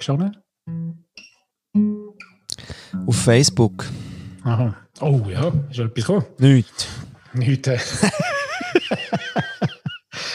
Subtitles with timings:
[0.00, 0.36] schon?
[3.06, 3.86] Auf Facebook.
[4.44, 4.74] Aha.
[5.00, 6.26] Oh ja, ist etwas gekommen?
[6.38, 6.88] Nicht.
[7.32, 7.66] Nicht.
[7.66, 7.78] Äh.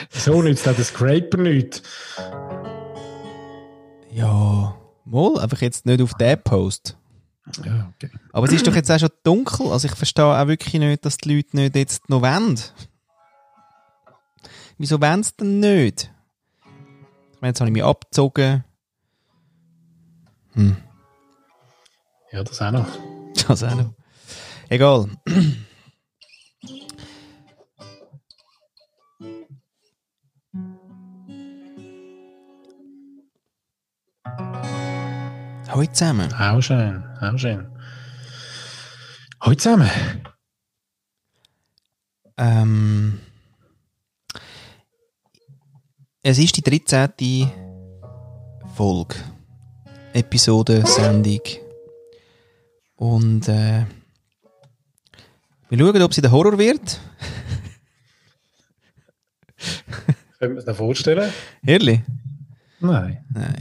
[0.10, 1.84] so nützt auch der Scraper nicht.
[4.12, 4.76] Ja,
[5.06, 6.98] mal, einfach jetzt nicht auf den Post.
[7.64, 8.10] Ja, okay.
[8.34, 11.18] Aber es ist doch jetzt auch schon dunkel, also ich verstehe auch wirklich nicht, dass
[11.18, 12.60] die Leute nicht jetzt noch wollen.
[14.77, 16.12] Wieso wollen sie denn nicht?
[17.34, 18.64] Ich meine, jetzt habe ich mich abgezogen.
[20.58, 20.76] Hm,
[22.32, 22.88] Ja, das auch noch.
[23.48, 23.94] das auch noch.
[24.70, 25.08] Egal.
[35.70, 36.34] Hallo zusammen.
[36.34, 37.68] Auch schön, auch schön.
[39.42, 39.90] Hallo zusammen.
[42.38, 43.20] Ähm,
[46.24, 47.52] es ist die 13.
[48.76, 49.16] Folge.
[50.18, 51.41] Episode, Sendung.
[52.96, 53.85] Und äh,
[55.70, 56.99] wir schauen, ob sie der Horror wird.
[60.40, 61.32] Können wir uns das vorstellen?
[61.63, 62.01] Ehrlich?
[62.79, 63.24] Nein.
[63.32, 63.57] Nein.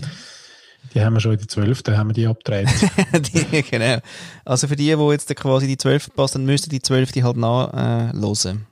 [0.94, 1.82] Die haben wir schon in der 12.
[1.88, 2.68] haben wir die abgedreht.
[3.12, 3.98] die, genau.
[4.46, 8.66] Also für die, die jetzt quasi die 12 verpassen, dann müssten die 12 halt nachhören.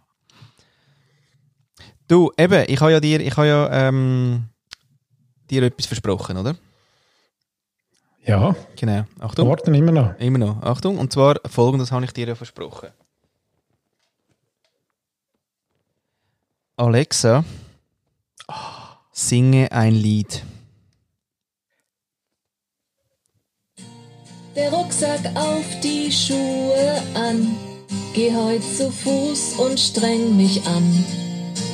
[1.80, 4.48] Äh, du, eben, ich habe ja dir, ich habe ja ähm,
[5.50, 6.56] dir etwas versprochen, oder?
[8.26, 9.04] Ja, Genau.
[9.20, 9.48] Achtung.
[9.48, 10.18] warten immer noch.
[10.18, 10.62] Immer noch.
[10.62, 10.98] Achtung.
[10.98, 12.88] Und zwar folgendes habe ich dir ja versprochen.
[16.76, 17.44] Alexa,
[19.12, 20.42] singe ein Lied.
[24.56, 27.56] Der Rucksack auf die Schuhe an.
[28.14, 31.04] Geh heut zu Fuß und streng mich an.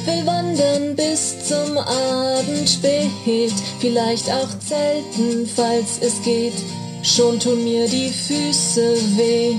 [0.06, 3.52] Will wandern bis zum Abend spät.
[3.80, 6.54] Vielleicht auch zelten, falls es geht.
[7.02, 9.56] Schon tun mir die Füße weh.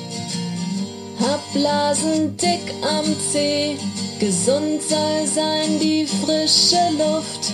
[1.19, 3.77] Hab Blasen dick am Zeh.
[4.19, 7.53] Gesund soll sein die frische Luft.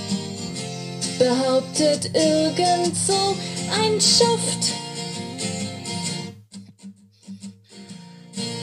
[1.20, 3.36] Behauptet irgend so
[3.82, 4.74] ein Schuft.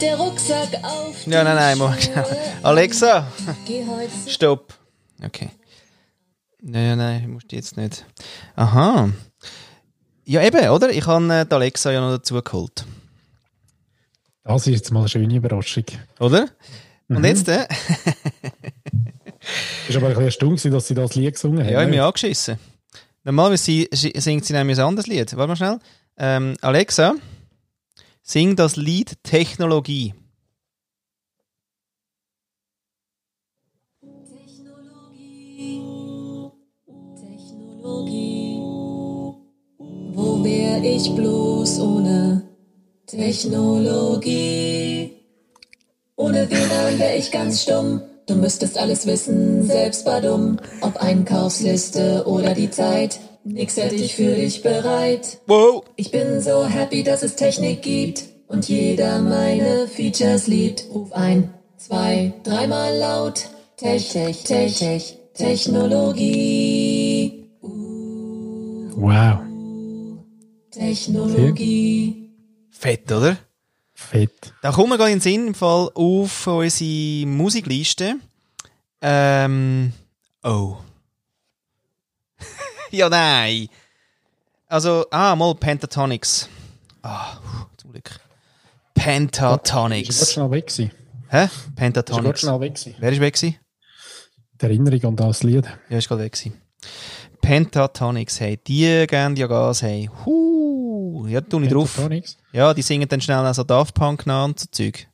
[0.01, 2.25] Der Rucksack auf Ja, nein, nein, Schuhe
[2.63, 3.27] Alexa,
[4.27, 4.75] stopp.
[5.25, 5.51] Okay.
[6.61, 8.05] Nein, nein, nein, musst du jetzt nicht.
[8.57, 9.11] Aha.
[10.25, 10.91] Ja, eben, oder?
[10.91, 12.85] Ich habe äh, die Alexa ja noch dazu geholt.
[14.45, 15.85] Das ist jetzt mal eine schöne Überraschung.
[16.21, 16.49] Oder?
[17.09, 17.67] Und jetzt, äh,
[19.89, 21.67] Ich war aber ein bisschen erstaunt, gewesen, dass sie das Lied gesungen haben.
[21.67, 22.59] ja, ich habe mich angeschissen.
[23.25, 25.37] Normalerweise singt sie nämlich ein anderes Lied.
[25.37, 25.79] Warte mal schnell.
[26.17, 27.15] Ähm, Alexa,
[28.27, 30.15] sing das Lied Technologie.
[37.21, 38.63] Technologie.
[40.15, 42.49] Wo wär ich bloß ohne
[43.07, 45.13] Technologie?
[46.17, 48.01] Ohne WLAN wär ich ganz stumm.
[48.27, 50.59] Du müsstest alles wissen, selbst war dumm.
[50.81, 53.21] Ob Einkaufsliste oder die Zeit.
[53.45, 55.39] Nix hätte ich für dich bereit.
[55.47, 55.85] Wow!
[55.97, 60.87] Ich bin so happy, dass es Technik gibt und jeder meine Features liebt.
[60.93, 63.49] Ruf ein, zwei, dreimal laut.
[63.77, 66.71] Tech, Tech, Tech, Tech, Technologie.
[68.97, 69.41] Wow,
[70.71, 72.31] Technologie.
[72.71, 73.37] Fett, oder?
[73.95, 74.53] fett.
[74.63, 78.17] Da kommen wir gerade in den Sinn im Fall auf unsere Musikliste.
[79.01, 79.93] Ähm,
[80.43, 80.77] oh.
[82.95, 83.69] Ja, nein.
[84.69, 86.49] Also, ah, mal Pentatonics.
[87.03, 87.37] Ah,
[87.77, 88.09] zum Glück.
[88.09, 88.21] Ist
[88.95, 90.19] Pentatonics.
[90.19, 90.91] ganz schnell weg gewesen?
[91.29, 91.45] Hä?
[91.45, 92.41] Ist er ganz Pentatonics.
[92.41, 92.95] schnell weg gewesen?
[92.99, 93.57] Wer ist weg gewesen?
[94.61, 95.67] Die Erinnerung an das Lied.
[95.89, 96.61] Ja, ist gerade weg gewesen.
[97.41, 100.09] Pentatonics, hey, die geben ja Gas, hey.
[100.25, 101.95] Huh, ja, tu ich drauf.
[101.95, 102.39] Pentatonics.
[102.53, 105.09] Ja, die singen dann schnell auch so Daft Punk nach und so Zeug.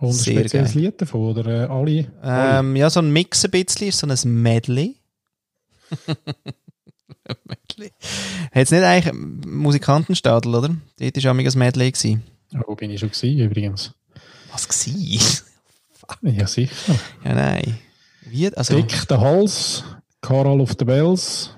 [0.00, 0.82] Und ein Sehr spezielles geil.
[0.84, 2.10] Lied davon, oder äh, alle?
[2.22, 4.96] Ähm, ja, so ein Mix ein bisschen, so ein Medley.
[7.32, 9.14] Hat es nicht eigentlich
[9.46, 10.76] Musikantenstadel, oder?
[10.98, 11.92] Dort war auch ein Medley.
[11.92, 12.22] Gewesen.
[12.50, 13.94] Ja, wo bin ich schon gewesen, übrigens?
[14.52, 15.48] Was war?
[16.22, 16.94] Ja, sicher.
[17.24, 17.78] ja, nein.
[18.26, 18.54] Wie?
[18.54, 19.82] Also, Dick der Hals,
[20.20, 21.56] Carol of the Bells,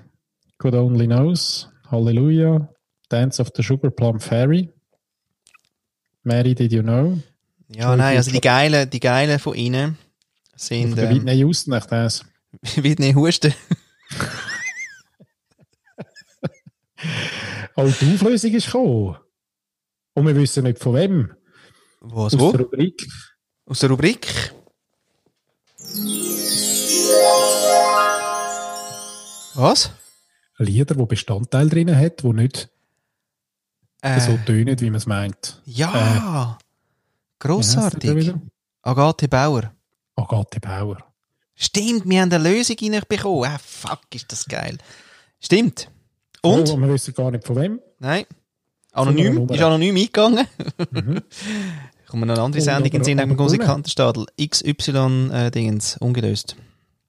[0.59, 2.69] God Only Knows, Hallelujah,
[3.09, 4.69] Dance of the Sugar Plum Fairy,
[6.23, 7.17] Mary Did You Know,
[7.69, 9.97] ja, nein, also die geilen, die geilen von ihnen
[10.55, 12.23] sind der ähm, Whitney Houston, echt das.
[12.75, 13.53] Whitney Husten.
[17.77, 19.17] Oh, die Auflösung ist gekommen.
[20.13, 21.33] Und wir wissen nicht von wem.
[21.99, 22.51] Was, Aus wo?
[22.51, 23.05] der Rubrik.
[23.65, 24.53] Aus der Rubrik?
[29.55, 29.91] Was?
[30.57, 32.69] Lieder, die Bestandteile drin hat, die nicht
[34.01, 35.61] Äh, so tönen, wie man es meint.
[35.65, 36.57] ja, der
[37.39, 38.33] grossartig.
[38.83, 39.73] Agathe Bauer.
[40.15, 40.97] Agathe Bauer.
[41.55, 43.49] Stimmt, wir haben eine Lösung reinbekommen.
[43.49, 44.77] Ah, fuck, ist das geil.
[45.39, 45.89] Stimmt.
[46.45, 46.69] Und?
[46.69, 47.79] Oh, wir wissen gar nicht von wem.
[47.99, 48.25] Nein.
[48.91, 49.49] Anonym.
[49.49, 50.47] Ist anonym eingegangen.
[50.91, 51.21] Mhm.
[52.07, 53.35] Kommt noch eine andere Sendung in Sinn, gewonnen.
[53.35, 54.25] Musikantenstadel.
[54.39, 56.55] XY-Dingens, ungelöst.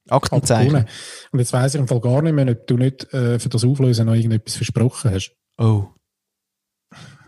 [0.09, 0.87] Aber Aktenzeichen.
[1.33, 3.65] Und jetzt weiss ich im Fall gar nicht mehr, ob du nicht äh, für das
[3.65, 5.33] Auflösen noch irgendetwas versprochen hast.
[5.59, 5.85] Oh.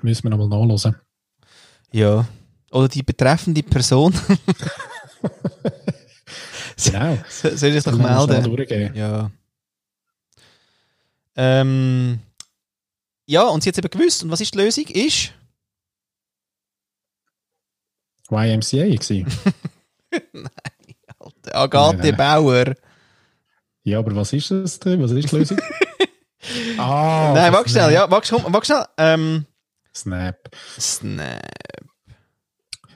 [0.02, 0.96] Müssen wir nochmal nachlesen.
[1.92, 2.26] Ja.
[2.70, 4.14] Oder die betreffende Person.
[6.84, 7.18] Genau.
[7.28, 8.94] Soll ich es schnell melden?
[8.94, 9.30] Ja.
[11.38, 12.18] Ähm,
[13.26, 14.24] ja, und sie hat eben gewusst.
[14.24, 14.86] Und was ist die Lösung?
[14.88, 15.32] Ist.
[18.28, 19.26] YMCA gewesen.
[21.52, 22.16] Agathe Nein, nein.
[22.16, 22.74] Bauer.
[23.84, 25.00] Ja, aber was ist das denn?
[25.00, 25.60] Was ist die Lösung?
[26.78, 28.84] ah, Nein, wag schnell, ja, wag schnell.
[28.98, 29.46] Ähm,
[29.94, 30.36] Snap.
[30.78, 31.42] Snap.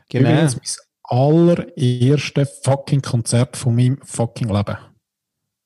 [0.09, 0.29] Genau.
[0.29, 0.65] Übrigens mein
[1.05, 4.77] allererste fucking Konzert von meinem fucking Leben.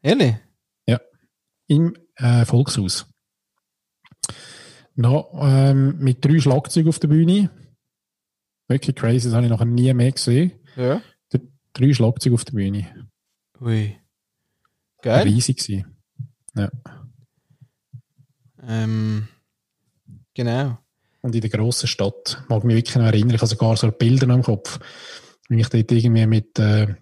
[0.02, 0.37] Ehrlich?
[1.69, 3.07] Im äh, Volkshaus.
[4.95, 7.51] Noch ähm, mit drei Schlagzeugen auf der Bühne.
[8.69, 10.53] Wirklich crazy, das habe ich nachher nie mehr gesehen.
[10.77, 11.03] Ja.
[11.73, 13.09] Drei Schlagzeuge auf der Bühne.
[13.61, 13.95] Ui.
[15.03, 15.25] Geil.
[15.25, 15.97] Riesig gewesen.
[18.67, 19.29] Ähm,
[20.35, 20.79] genau.
[21.21, 22.43] Und in der grossen Stadt.
[22.49, 23.35] Mag mich wirklich noch erinnern.
[23.35, 24.81] Ich habe sogar so Bilder noch im Kopf.
[25.49, 26.95] Wenn ich dort irgendwie mit äh,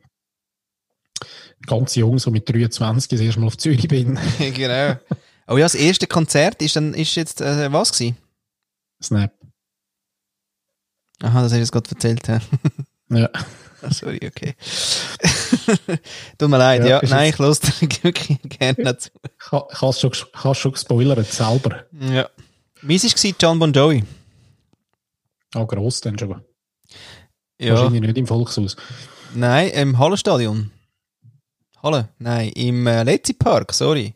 [1.66, 4.18] ganz jung, so mit 23, das erste Mal auf Zürich bin.
[4.38, 4.96] genau.
[5.46, 8.16] Oh ja, das erste Konzert ist dann ist jetzt äh, was gewesen?
[9.02, 9.32] Snap.
[11.22, 12.26] Aha, das hast du jetzt gerade erzählt.
[12.28, 12.40] Ja.
[13.10, 13.30] Ja.
[13.86, 14.54] Ah, sorry, okay.
[16.38, 17.06] Tut mir leid, Ja, ja.
[17.06, 19.10] Nein, ich lasse dir wirklich gerne dazu.
[19.22, 21.84] Ich ha- ich habe es schon, es schon gespoilert, selber.
[22.00, 22.30] Ja.
[22.80, 24.02] Wie war es, John Bon Jovi?
[25.54, 26.40] Ah, gross dann schon.
[27.58, 27.74] Ja.
[27.74, 28.74] Wahrscheinlich nicht im Volkshaus.
[29.34, 30.70] Nein, im Hallenstadion.
[31.84, 32.08] Halle?
[32.18, 34.14] Nein, im äh, Letzi Park, sorry.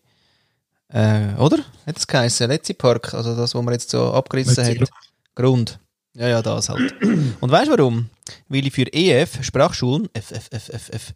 [0.89, 1.59] Äh, oder?
[1.87, 2.49] Hat es geheißen?
[2.49, 4.89] Letzi Park, also das, wo man jetzt so abgerissen Letzi hat.
[5.35, 5.79] Grund.
[6.15, 6.95] Ja, ja, das halt.
[7.41, 8.09] Und weißt du warum?
[8.49, 11.13] Weil ich für EF, Sprachschulen, F, F, F, F, F,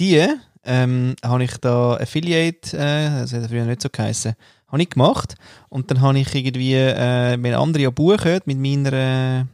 [0.00, 0.26] die
[0.64, 4.34] ähm, habe ich da Affiliate, äh, das hat früher nicht so geheißen,
[4.66, 5.36] habe ich gemacht.
[5.68, 9.44] Und dann habe ich irgendwie, äh, wenn andere ja buchen mit meiner äh,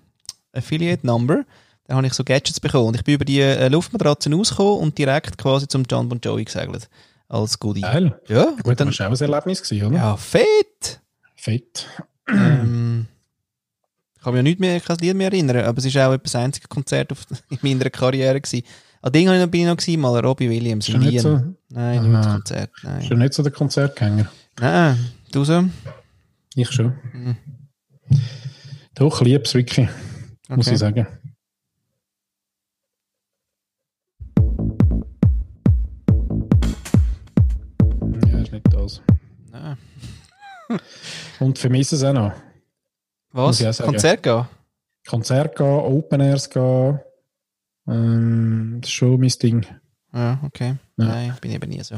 [0.55, 1.45] Affiliate Number,
[1.91, 2.89] dann habe ich so Gadgets bekommen.
[2.89, 6.45] Und ich bin über die äh, Luftmatratzen rausgekommen und direkt quasi zum John Bon Jovi
[6.45, 6.89] gesegelt.
[7.29, 7.81] Als Goodie.
[7.83, 8.21] Geil.
[8.29, 9.97] Ja, Gut, und dann, das war auch ein Erlebnis, gewesen, oder?
[9.97, 11.01] ja, fett!
[11.37, 11.87] Fett.
[12.29, 13.07] ähm,
[14.17, 16.35] ich kann mich ja nicht mehr, kein Lied mehr erinnern, aber es war auch das
[16.37, 18.41] einzige Konzert auf, in meiner Karriere.
[18.41, 18.65] Gewesen.
[19.03, 21.21] An Ding habe ich noch- bin ich noch gewesen, mal Robbie Williams in nicht Wien.
[21.21, 22.03] so, Nein, Ah.
[22.03, 22.71] nur das Konzert.
[22.83, 23.03] Nein.
[23.09, 24.31] ja nicht so der Konzertgänger.
[24.61, 24.99] Nein,
[25.33, 25.65] du so?
[26.55, 26.95] Ich schon.
[27.13, 27.37] Mhm.
[28.95, 29.89] Doch, lieb's wirklich,
[30.49, 30.75] muss Okay.
[30.75, 31.07] ich sagen.
[41.41, 42.33] Und vermisse es auch noch.
[43.33, 43.63] Was?
[43.81, 43.85] Auch.
[43.87, 44.47] Konzert gehen?
[45.07, 47.01] Konzert gehen, Open Airs gehen.
[47.89, 49.67] Ähm, das ist schon mein Ding.
[50.13, 50.77] Ja, okay.
[50.97, 51.05] Ja.
[51.05, 51.97] Nein, ich bin eben nie so.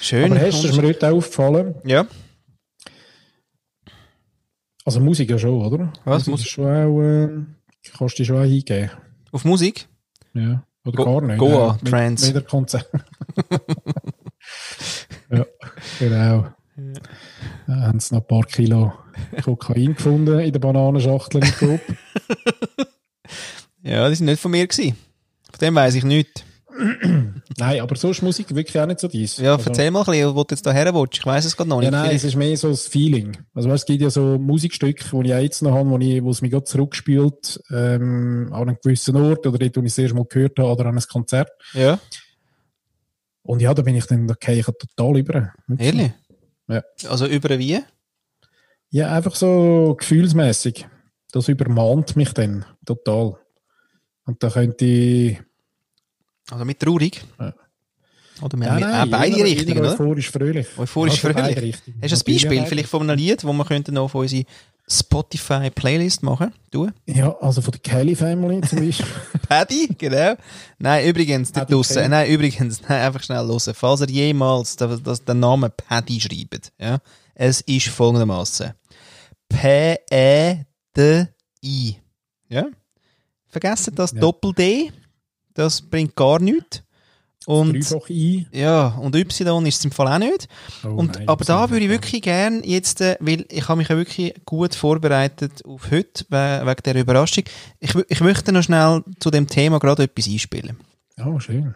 [0.00, 0.30] Schön.
[0.32, 2.06] Aber hast du, mir heute auch aufgefallen, ja,
[4.84, 5.92] also Musik ja schon, oder?
[6.04, 7.28] Was, Musik ist schon auch, äh,
[7.96, 8.90] kannst du schon auch eingeben.
[9.32, 9.86] auf Musik?
[10.34, 10.64] Ja.
[10.84, 11.38] Oder Go- gar nicht.
[11.38, 11.78] Goa, ja.
[11.82, 12.26] Mit- Trance.
[12.26, 12.88] Mit der Konzert.
[15.30, 15.44] ja,
[15.98, 16.46] genau.
[17.68, 18.94] Da haben sie noch ein paar Kilo
[19.44, 21.80] Kokain gefunden in der Bananenschachtel im Coop.
[23.82, 24.96] Ja, die sind nicht von mir gewesen.
[25.50, 26.44] Von dem weiss ich nichts.
[27.58, 29.36] Nein, aber so ist Musik wirklich auch nicht so dies.
[29.36, 31.18] Ja, also, erzähl mal ein bisschen, wo du jetzt da her willst.
[31.18, 32.00] Ich weiss es gerade noch Ja, nicht.
[32.00, 33.36] nein, es ist mehr so das Feeling.
[33.52, 36.22] Also weißt, es gibt ja so Musikstücke, die ich auch jetzt noch habe, wo, ich,
[36.22, 39.98] wo es mich gerade zurückspielt ähm, an einem gewissen Ort oder dort, wo ich es
[39.98, 41.50] erst mal gehört habe oder an einem Konzert.
[41.74, 41.98] ja,
[43.42, 45.52] Und ja, da bin ich dann, okay, ich total über.
[45.78, 46.12] Ehrlich?
[46.68, 46.82] Ja.
[47.08, 47.80] Also über wie?
[48.90, 50.86] Ja, einfach so gefühlsmäßig.
[51.32, 53.36] Das übermahnt mich dann total.
[54.24, 55.40] Und da könnte ich.
[56.50, 57.22] Also mit traurig?
[57.38, 57.54] Ja.
[58.40, 59.92] Oder mit, Ja, mit, nein, auch beide Richtungen, oder?
[59.92, 60.66] Euphorisch fröhlich.
[60.78, 61.76] Euphorisch Also fröhlich.
[62.02, 64.44] Hast du ein Beispiel vielleicht von einem Lied, das wir könnten noch von unsere
[64.90, 66.52] Spotify-Playlist machen?
[66.70, 66.88] Du?
[67.06, 69.06] Ja, also von der Kelly Family zum Beispiel.
[69.48, 70.34] Paddy, genau.
[70.78, 73.74] Nein, übrigens, dort draussen, nein, übrigens, nein, einfach schnell hören.
[73.74, 76.98] Falls ihr jemals das, das, den Namen Paddy schreibt, ja,
[77.34, 78.72] es ist folgendermaßen.
[80.94, 81.96] P-E-D-I.
[82.48, 82.66] Ja?
[83.46, 84.20] Vergessen das Ja.
[84.20, 84.92] Doppel-D.
[85.54, 86.82] Das bringt gar nichts.
[87.48, 88.46] Und, Dreifach I.
[88.52, 90.48] ja, und Y ist es im Fall auch nicht.
[90.84, 93.78] Oh Und, nein, aber da das würde ich wirklich gern jetzt, äh, weil ich habe
[93.78, 97.44] mich ja wirklich gut vorbereitet auf heute, we- wegen der Überraschung.
[97.80, 100.76] Ich, ich möchte noch schnell zu dem Thema gerade etwas einspielen.
[101.24, 101.74] Oh, schön.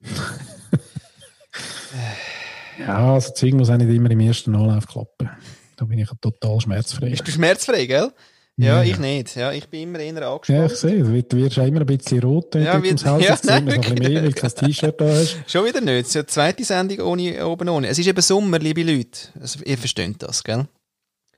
[2.78, 5.30] ja, also Zeug muss auch nicht immer im ersten Anlauf klappen.
[5.76, 7.10] Da bin ich ja total schmerzfrei.
[7.10, 8.12] Bist du schmerzfrei, gell?
[8.58, 8.98] Ja, Ja, ich ja.
[8.98, 9.36] nicht.
[9.36, 10.72] Ja, ich bin immer eher Ja, angespannt.
[10.72, 13.94] ich sehe, du wirst- immer ein bisschen rot, Ja, wird- ja, ziehst, nein, noch ein
[13.98, 15.36] mehr, weil du kein T-Shirt da hast.
[15.46, 16.16] Schon wieder nicht.
[16.16, 17.88] Eine zweite Sendung ohne, oben ohne.
[17.88, 19.28] Es ist eben Sommer, liebe Leute.
[19.38, 20.66] Also, ihr versteht das, gell?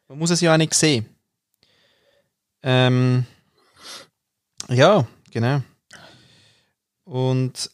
[0.07, 1.07] Man muss es ja auch nicht sehen.
[2.63, 3.25] Ähm,
[4.69, 5.63] ja, genau.
[7.05, 7.71] Und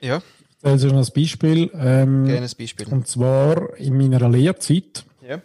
[0.00, 0.22] ja,
[0.64, 1.70] Das ist ein Beispiel.
[1.74, 2.88] Ähm, gerne ein Beispiel.
[2.88, 5.42] Und zwar in meiner Lehrzeit Ja.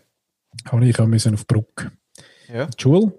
[0.71, 1.91] habe ich müssen auf Bruck
[2.47, 2.63] Ja.
[2.63, 3.13] in die Schule.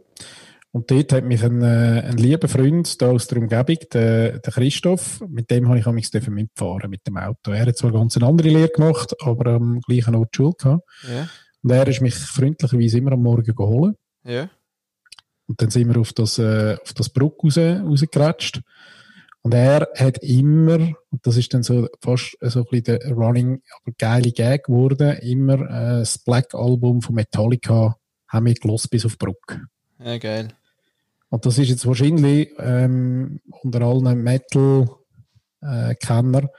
[0.72, 4.52] Und dort hat mich ein, äh, ein lieber Freund da aus der Umgebung, der, der
[4.52, 7.50] Christoph, mit dem habe ich mich mitfahren mit dem Auto.
[7.50, 10.88] Er hat zwar ganz eine andere Lehre gemacht, aber am gleichen Ort die Schule gehabt.
[11.06, 11.28] Ja.
[11.62, 13.96] Und er ist mich freundlicherweise immer am Morgen geholt.
[14.24, 14.48] Ja.
[15.46, 18.62] Und dann sind wir auf das, äh, auf das Bruck raus, rausgeratscht.
[19.42, 20.78] Und er hat immer,
[21.10, 25.16] und das ist dann so fast so ein bisschen der Running, aber geile Gag geworden,
[25.18, 27.96] immer äh, das Black Album von Metallica
[28.28, 29.58] haben wir gelost bis auf Bruck.
[29.98, 30.48] Ja, geil.
[31.30, 36.50] Und das ist jetzt wahrscheinlich ähm, unter allen Metal-Kenner,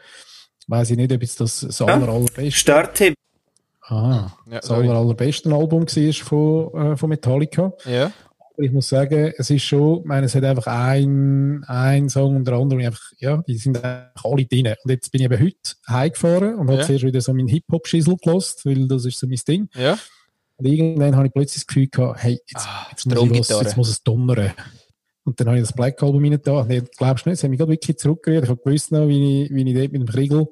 [0.68, 3.14] weiß ich nicht, ob jetzt das das aller, allerbeste, Starttipp.
[3.82, 7.74] ah, Ja, das aller, allerbeste Album war von, äh, von Metallica.
[7.86, 8.12] Ja.
[8.62, 12.46] Ich muss sagen, es ist schon, ich meine, es hat einfach ein, ein Song und
[12.48, 14.68] der andere, einfach, ja, die sind einfach alle drin.
[14.84, 15.56] Und jetzt bin ich eben heute
[15.90, 16.86] heimgefahren und habe Ja.
[16.86, 19.70] zuerst wieder so meinen Hip-Hop-Schissel gelost, weil das ist so mein Ding.
[19.76, 19.98] Ja.
[20.58, 23.78] Und irgendwann habe ich plötzlich das Gefühl gehabt, hey, jetzt, Ah, jetzt, muss, was, jetzt
[23.78, 24.52] muss es donnern.
[25.24, 26.64] Und dann habe ich das Black Album rein da.
[26.64, 28.44] Nee, glaubst du nicht, es hat mich gerade wirklich zurückgerührt.
[28.44, 30.48] Ich habe gewusst noch, wie ich, wie ich dort mit dem Kriegel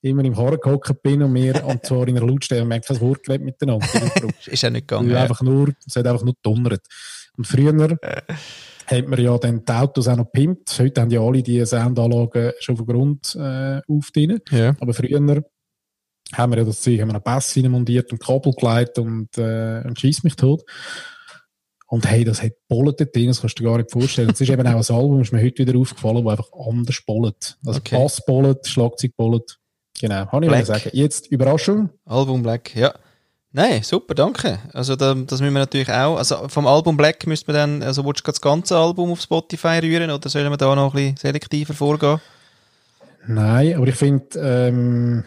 [0.00, 3.00] immer im Karren gehockt bin und wir, und zwar in einer Lautstärke, wir haben kein
[3.00, 3.86] Wort geredet miteinander.
[4.46, 5.10] Ist ja nicht gegangen.
[5.10, 5.22] Ja.
[5.22, 6.82] einfach nur, es hat einfach nur donnert.
[7.38, 7.72] Und früher
[8.86, 10.76] hat man ja dann die Autos auch noch gepimpt.
[10.78, 14.40] Heute haben ja alle die Soundanlagen schon von Grund äh, auf drin.
[14.50, 14.74] Ja.
[14.80, 18.98] Aber früher haben wir ja das Zeug, haben wir einen Bass montiert und Kabel geleitet
[18.98, 20.62] und, äh, und schießt mich tot.
[21.86, 24.28] Und hey, das hat bollet dort drin, das kannst du dir gar nicht vorstellen.
[24.28, 27.56] Das ist eben auch ein Album, ist mir heute wieder aufgefallen, wo einfach anders bollet.
[27.64, 27.96] Also Okay.
[27.96, 29.58] Bass bollet, Schlagzeug bollet.
[29.98, 30.90] Genau, kann ich mal sagen.
[30.92, 31.90] Jetzt Überraschung.
[32.04, 32.94] Album Black, ja.
[33.58, 34.60] Nein, super, danke.
[34.72, 38.04] Also da, das müssen wir natürlich auch, also vom Album Black müsste man dann, also
[38.04, 40.96] willst du gerade das ganze Album auf Spotify rühren oder sollen wir da noch ein
[40.96, 42.20] bisschen selektiver vorgehen?
[43.26, 45.24] Nein, aber ich finde, ähm,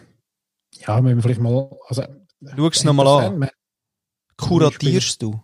[0.80, 2.04] ja, müssen wir vielleicht mal, also,
[2.56, 3.50] Schau es nochmal an.
[4.38, 5.38] Kuratierst du?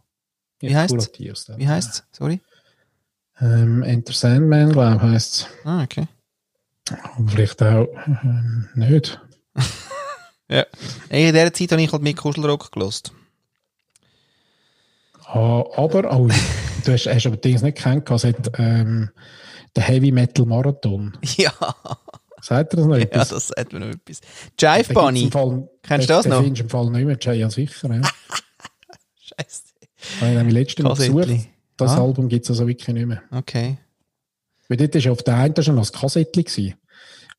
[0.62, 1.58] Wie Ja, kuratierst du.
[1.58, 2.04] Wie heisst es?
[2.14, 2.40] Sorry?
[3.42, 5.48] Ähm, Enter Sandman, glaube ich, heisst es.
[5.66, 6.08] Ah, okay.
[6.90, 7.90] Aber vielleicht auch
[8.24, 9.20] ähm, nicht.
[10.50, 10.66] Ey,
[11.10, 13.12] in dieser Zeit habe ich halt mit Kuschelrock gelost.
[15.26, 16.28] Ah, aber, oh,
[16.86, 19.10] du hast, hast aber Dings nicht gekannt, es hat ähm,
[19.76, 21.18] der Heavy Metal Marathon.
[21.38, 21.52] Ja,
[22.40, 23.30] Sagt ihr das noch ja, etwas?
[23.30, 24.22] das sagt mir noch etwas.
[24.60, 25.30] Jive Bunny.
[25.32, 26.42] Fall, Kennst du den- das den noch?
[26.44, 27.94] findest du im Fall nicht mehr, ja sicher.
[27.94, 28.02] Ja.
[29.20, 29.64] Scheiße.
[30.22, 31.48] Habe ich nämlich letztes Mal gesucht.
[31.78, 32.04] Das Ah.
[32.04, 33.22] Album gibt es also wirklich nicht mehr.
[33.32, 33.80] Okay.
[34.70, 36.76] Weil dort ist auf der einen, das war noch das Kassettli.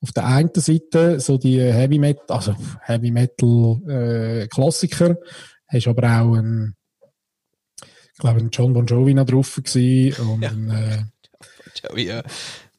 [0.00, 5.16] Auf der einen Seite so die Heavy Metal, also Heavy Metal äh, Klassiker,
[5.66, 6.76] hast aber auch einen,
[7.82, 10.50] ich glaube, einen John Bon Jovi noch drauf gewesen und Ja.
[10.50, 10.98] ein, äh,
[11.82, 12.22] Joey, ja.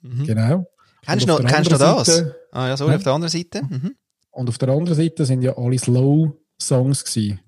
[0.02, 0.24] Mhm.
[0.26, 0.66] genau.
[1.06, 2.08] Kennst du noch, kennst du das?
[2.08, 2.98] Seite- Ah ja, sorry, Ja.
[2.98, 3.62] auf der anderen Seite.
[3.64, 3.96] Mhm.
[4.32, 7.40] Und auf der anderen Seite sind ja alle Slow Songs gewesen.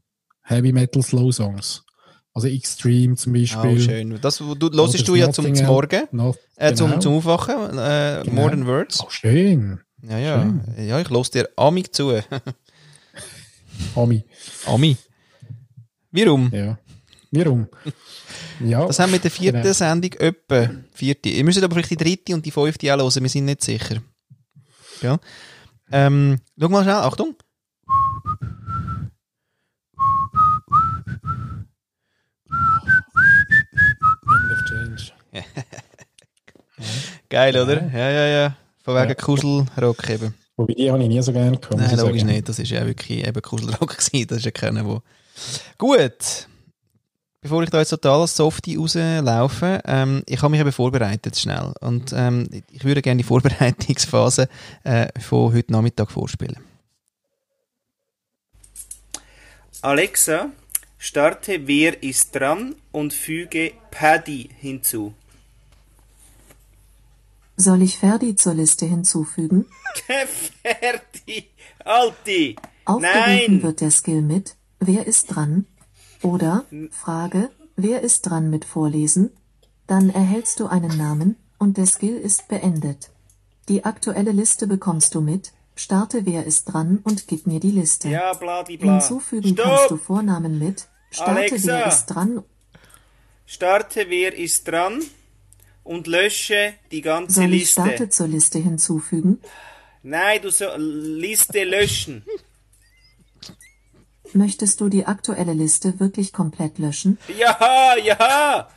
[0.44, 1.84] Heavy Metal Slow Songs.
[2.34, 3.82] Also Extreme zum Oh, Beispiel.
[3.82, 4.20] schön.
[4.22, 5.66] Das, du hörst du ja zum, zum.
[5.66, 7.02] Morgen, Noch, äh, zum, genau.
[7.02, 8.42] zum Aufwachen, äh, Genau.
[8.42, 9.02] Modern Words.
[9.04, 9.82] Oh, schön.
[10.08, 10.42] Ja, ja.
[10.42, 10.88] schön.
[10.88, 12.12] Ja, ich los dir amig zu.
[13.96, 14.24] Ami.
[14.66, 14.98] Ami.
[16.12, 16.52] Warum?
[16.54, 16.78] Ja.
[17.32, 17.68] Warum?
[18.60, 18.86] Ja.
[18.86, 19.74] Das haben wir in der vierten Genau.
[19.74, 20.70] Sendung etwa.
[20.94, 21.30] Vierte.
[21.30, 24.02] Ihr müsst aber vielleicht die dritte und die fünfte auch hören, wir sind nicht sicher.
[25.02, 25.20] Ja.
[25.92, 27.36] Ähm, schau mal schnell, Achtung.
[37.32, 37.90] Geil, oder?
[37.94, 38.58] Ja, ja, ja.
[38.84, 39.16] Von wegen Ja.
[39.16, 40.36] Kuschelrock eben.
[40.58, 41.78] Wobei die habe ich nie so gerne gehabt.
[41.78, 42.34] Nein, logisch sagen.
[42.34, 42.50] nicht.
[42.50, 44.28] Das ist ja wirklich eben Kuschelrock gewesen.
[44.28, 45.02] Das ist ja keiner, wo...
[45.78, 46.48] Gut.
[47.40, 51.72] Bevor ich da jetzt total als Softie rauslaufe, ähm, ich habe mich eben vorbereitet schnell.
[51.80, 54.50] Und ähm, ich würde gerne die Vorbereitungsphase
[54.84, 56.58] äh, von heute Nachmittag vorspielen.
[59.82, 60.52] Alexa,
[60.98, 65.14] starte Wer ist dran und füge Paddy hinzu.
[67.62, 69.68] Soll ich Ferdi zur Liste hinzufügen?
[70.08, 71.52] Ferdi!
[71.86, 72.56] Alti!
[72.86, 73.62] Aufgerufen Nein!
[73.62, 75.68] wird der Skill mit Wer ist dran?
[76.24, 79.30] Oder Frage Wer ist dran mit Vorlesen?
[79.86, 83.12] Dann erhältst du einen Namen und der Skill ist beendet.
[83.70, 88.10] Die aktuelle Liste bekommst du mit Starte Wer ist dran und gib mir die Liste.
[88.10, 88.94] Ja, bladi bla.
[88.94, 89.98] Hinzufügen kannst du!
[89.98, 91.68] Vornamen mit Starte Alexa.
[91.68, 92.44] Wer ist dran
[93.46, 95.04] Starte Wer ist dran
[95.84, 97.82] und lösche die ganze Soll ich Liste.
[97.82, 99.40] Starte zur Liste hinzufügen?
[100.04, 102.26] Nein, du sollst Liste löschen.
[104.34, 107.18] Möchtest du die aktuelle Liste wirklich komplett löschen?
[107.38, 108.70] Ja, ja!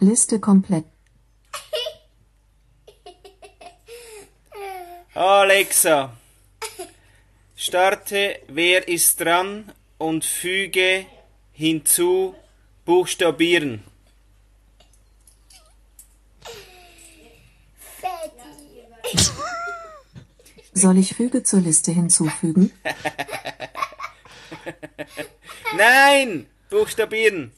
[0.00, 0.84] Liste komplett.
[5.14, 6.12] Alexa,
[7.56, 11.06] starte Wer ist dran und füge
[11.50, 12.36] hinzu
[12.84, 13.82] Buchstabieren.
[20.72, 22.70] Soll ich Füge zur Liste hinzufügen?
[25.76, 26.46] Nein!
[26.70, 27.52] Buchstabieren!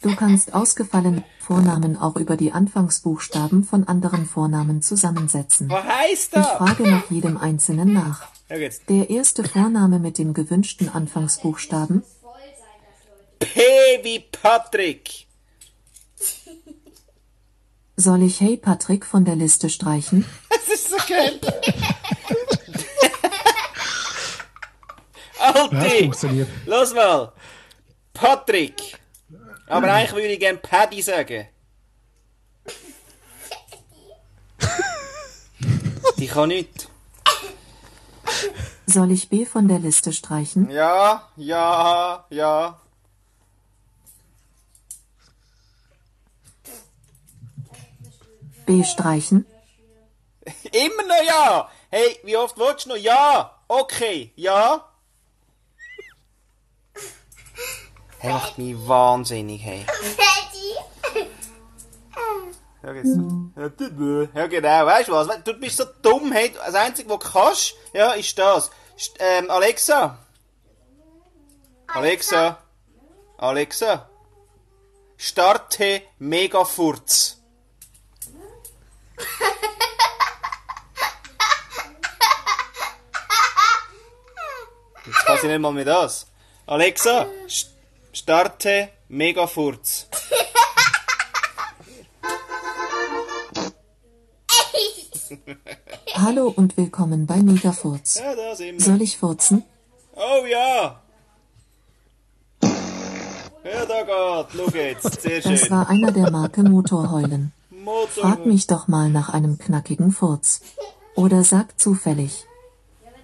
[0.00, 5.68] Du kannst ausgefallene Vornamen auch über die Anfangsbuchstaben von anderen Vornamen zusammensetzen.
[5.70, 6.48] Was heißt Ich das?
[6.52, 8.26] frage nach jedem einzelnen nach.
[8.88, 12.02] Der erste Vorname mit dem gewünschten Anfangsbuchstaben,
[13.38, 13.60] P
[14.02, 15.26] wie Patrick.
[18.02, 20.26] soll ich Hey Patrick von der Liste streichen?
[20.50, 21.40] Das ist so geil.
[25.38, 26.02] Alti!
[26.04, 26.48] funktioniert.
[26.66, 27.32] Los mal!
[28.12, 28.98] Patrick!
[29.66, 31.48] Aber eigentlich würde ich gerne Paddy sagen.
[36.18, 36.88] Die kann nicht.
[38.86, 40.70] Soll ich B von der Liste streichen?
[40.70, 42.81] Ja, ja, ja.
[48.66, 49.46] B streichen?
[50.72, 51.70] Immer noch ja!
[51.90, 52.96] Hey, wie oft willst du noch?
[52.96, 53.58] Ja!
[53.68, 54.88] Okay, ja!
[58.18, 59.84] Hey, macht mich wahnsinnig, hey.
[62.82, 65.44] Ja, genau, weißt du was?
[65.44, 66.52] Du bist so dumm, hey.
[66.52, 68.70] Das Einzige, was du kannst, ja, ist das.
[69.18, 70.18] Ähm, Alexa.
[71.88, 72.58] Alexa.
[73.38, 74.08] Alexa.
[75.16, 77.41] Starte Megafurz.
[85.06, 86.26] Jetzt kann sie nicht mal mehr das.
[86.66, 87.70] Alexa, st
[88.12, 90.06] starte Megafurz.
[96.14, 98.18] Hallo und willkommen bei Megafurz.
[98.18, 98.80] Ja, da sind wir.
[98.84, 99.64] Soll ich furzen?
[100.14, 101.00] Oh ja!
[103.64, 104.46] Ja, da geht.
[104.56, 105.20] Schau jetzt.
[105.22, 105.70] Sehr Das schön.
[105.70, 107.52] war einer der Marke Motorheulen.
[108.10, 110.60] Frag mich doch mal nach einem knackigen Furz.
[111.14, 112.44] Oder sag zufällig.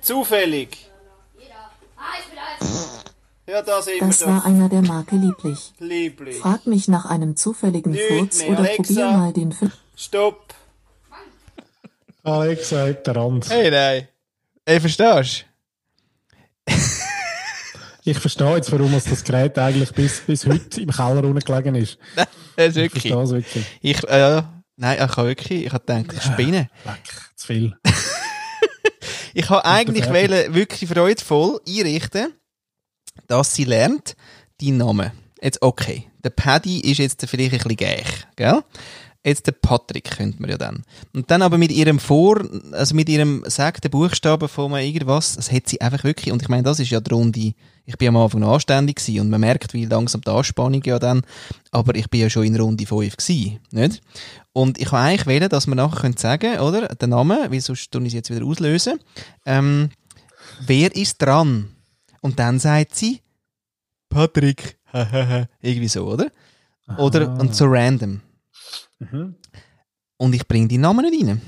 [0.00, 0.90] Zufällig.
[3.46, 5.72] Ja, Das wir war einer der Marke Lieblich.
[5.78, 6.36] Lieblich.
[6.36, 8.82] Frag mich nach einem zufälligen Lüg Furz mir, oder Alexa.
[8.82, 9.72] probier mal den fünf.
[9.96, 10.54] Stopp.
[12.22, 13.48] Alexa der Rand.
[13.48, 14.08] Hey, nein.
[14.66, 15.46] Ey, verstehst
[18.08, 21.98] Ich verstehe jetzt, warum das Gerät eigentlich bis, bis heute im Keller unten ist.
[22.56, 23.12] Das ist Ich wirklich.
[23.12, 23.66] verstehe es wirklich.
[23.82, 24.42] Ich, äh,
[24.76, 26.70] nein, ich habe wirklich, ich habe gedacht, ich spinne.
[26.84, 26.96] Leck,
[27.36, 27.76] zu viel.
[29.34, 32.32] Ich habe eigentlich wollen, wirklich freudvoll einrichten,
[33.28, 34.16] dass sie lernt,
[34.60, 35.12] die Namen.
[35.40, 36.10] Jetzt okay.
[36.24, 38.64] Der Paddy ist jetzt vielleicht ein bisschen gleich, gell?
[39.24, 40.84] Jetzt der Patrick könnte man ja dann.
[41.12, 42.40] Und dann aber mit ihrem Vor,
[42.72, 46.62] also mit ihrem sagten Buchstaben von irgendwas, das hat sie einfach wirklich, und ich meine,
[46.62, 47.52] das ist ja die Runde,
[47.84, 50.98] ich bin am Anfang noch anständig gewesen und man merkt, wie langsam die Anspannung ja
[50.98, 51.22] dann,
[51.72, 54.02] aber ich bin ja schon in Runde 5 gewesen, nicht?
[54.52, 57.90] Und ich habe eigentlich wählen, dass wir nachher können sagen, oder, den Namen, weil sonst
[57.90, 59.00] tue ich es jetzt wieder auslösen,
[59.46, 59.90] ähm,
[60.60, 61.70] wer ist dran?
[62.20, 63.20] Und dann sagt sie,
[64.08, 64.78] Patrick,
[65.60, 66.30] irgendwie so, oder?
[66.96, 68.22] Oder, und so random.
[68.98, 69.36] Mhm.
[70.16, 71.40] Und ich bringe die Namen nicht rein.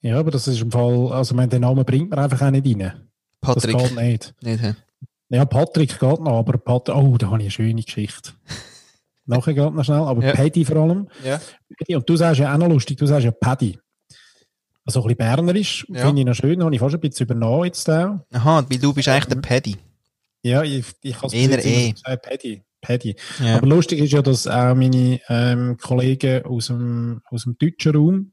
[0.00, 2.92] Ja, aber das ist im Fall, also den Namen bringt man einfach auch nicht rein.
[3.40, 3.72] Patrick.
[3.78, 4.34] Das geht nicht.
[4.42, 4.76] Nicht?
[5.28, 8.32] Ja, Patrick geht noch, aber Patrick, oh, da habe ich eine schöne Geschichte.
[9.26, 10.32] Nachher geht noch schnell, aber Ja.
[10.34, 11.08] Paddy vor allem.
[11.24, 11.40] Ja.
[11.96, 13.78] Und du sagst ja auch noch lustig, du sagst ja Paddy.
[14.84, 16.06] Also ein bisschen bernerisch, Ja.
[16.06, 18.18] finde ich noch schön, habe ich fast ein bisschen übernommen jetzt auch.
[18.32, 19.76] Aha, weil du bist eigentlich der Paddy.
[20.42, 21.92] Ja, ich, ich habe es immer eh.
[21.92, 22.62] gesagt, Paddy.
[22.82, 23.16] Paddy.
[23.42, 23.56] Ja.
[23.56, 28.32] Aber lustig ist ja, dass auch meine ähm, Kollegen aus dem, aus dem deutschen Raum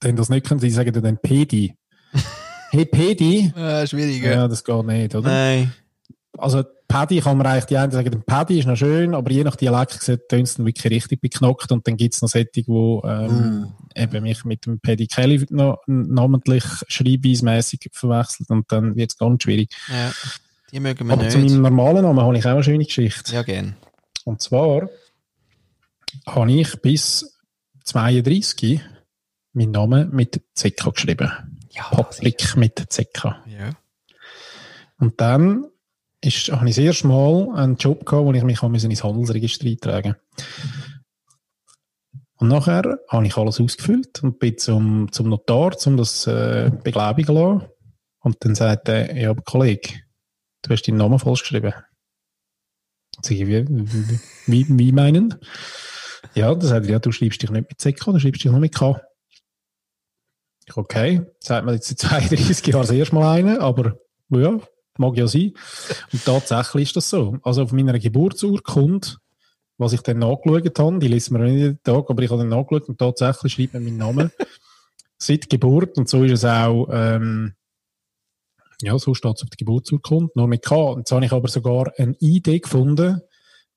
[0.00, 1.76] Dann das nicht können, die sagen dann Pedi.
[2.70, 3.52] hey Pedi?
[3.54, 5.28] Ah, schwierig, Ja, das geht nicht, oder?
[5.28, 5.72] Nein.
[6.38, 9.54] Also Paddy kann man eigentlich, die einen sagen, Paddy ist noch schön, aber je nach
[9.54, 13.72] Dialekt tönt es dann wirklich richtig beknackt und dann gibt es noch Sättige, wo ähm,
[13.94, 19.42] eben mich mit dem Paddy Kelly noch namentlich schreibweismäßig verwechselt und dann wird es ganz
[19.44, 19.70] schwierig.
[19.88, 20.10] Ja.
[20.72, 21.52] Die mögen wir Aber zu nicht.
[21.52, 23.34] meinem normalen Namen habe ich auch eine schöne Geschichte.
[23.34, 23.76] Ja, gern.
[24.24, 24.88] Und zwar
[26.26, 27.40] habe ich bis
[27.84, 28.80] 32
[29.52, 31.30] meinen Namen mit ZK geschrieben.
[31.70, 33.36] Ja, Patrick mit ZK.
[33.46, 33.70] Ja.
[34.98, 35.66] Und dann
[36.20, 40.16] ist, habe ich das erste Mal einen Job gehabt, wo ich mich ins Handelsregister eintragen
[42.36, 47.34] Und nachher habe ich alles ausgefüllt und bin zum, zum Notar, um das äh, beglaubigen
[47.34, 47.68] zu lassen.
[48.20, 50.00] Und dann sagt er, ja, aber Kollege,
[50.62, 51.72] du hast deinen Namen falsch geschrieben.
[53.22, 53.64] Sag ich, wie,
[54.46, 55.34] wie, wie meinen?
[56.34, 58.60] Ja, dann sagt er, ja, du schreibst dich nicht mit CK, du schreibst dich nur
[58.60, 59.00] mit K.
[60.74, 64.60] Okay, sagt man jetzt seit 32 Jahren das erste Mal einen, aber ja,
[64.98, 65.52] mag ja sein.
[66.12, 67.38] Und tatsächlich ist das so.
[67.42, 69.08] Also auf meiner Geburtsurkunde,
[69.78, 72.50] was ich dann nachgeschaut habe, die lesen wir nicht jeden Tag, aber ich habe dann
[72.50, 74.30] nachgeschaut und tatsächlich schreibt man meinen Namen
[75.18, 77.54] seit Geburt und so ist es auch, ähm,
[78.82, 80.74] ja, so steht es auf der Geburtsurkunde, nur mit K.
[80.76, 83.20] Und jetzt habe ich aber sogar eine Idee gefunden,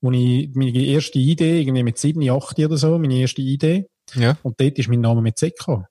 [0.02, 4.38] wo ich meine erste Idee, irgendwie mit 7, 8 oder so, meine erste Idee, Ja.
[4.44, 5.88] und dort ist mein Name mit ZK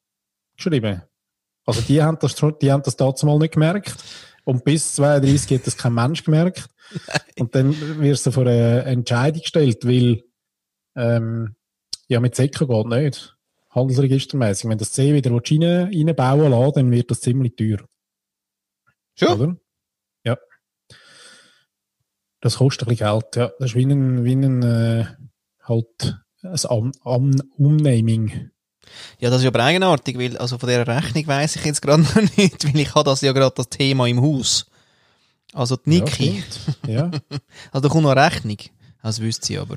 [0.57, 1.03] geschrieben.
[1.65, 3.95] Also die haben das, die haben das damals mal nicht gemerkt.
[4.45, 6.69] Und bis 32 hat das kein Mensch gemerkt.
[7.39, 10.25] Und dann wirst du vor eine Entscheidung gestellt, weil
[10.97, 11.55] ähm,
[12.09, 13.37] ja mit ZK geht nicht.
[13.71, 14.69] Handelsregistermäßig.
[14.69, 17.79] Wenn das C wieder rein, reinbauen lässt, dann wird das ziemlich teuer.
[19.15, 19.41] Schon?
[19.41, 19.57] Oder?
[20.25, 20.39] Ja.
[22.41, 23.53] Das kostet ein bisschen Geld, ja.
[23.59, 25.07] Das ist wie ein, wie ein äh,
[25.63, 28.51] halt ein Am Umnaming.
[29.21, 32.15] Ja, das ist aber eigenartig, weil also von dieser Rechnung weiss ich jetzt gerade noch
[32.37, 34.67] nicht, weil ich habe das ja gerade das Thema im Haus.
[35.53, 36.43] Also die Niki.
[36.87, 37.11] Ja, ja.
[37.73, 38.59] also da kommt noch eine Rechnung.
[39.03, 39.77] Das wüsste sie aber.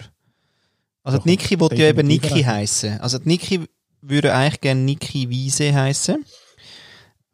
[1.04, 3.00] Also Da die Niki wollte ja eben Niki heißen.
[3.00, 3.66] Also die Niki
[4.02, 6.26] würde eigentlich gerne Niki Wiese heißen.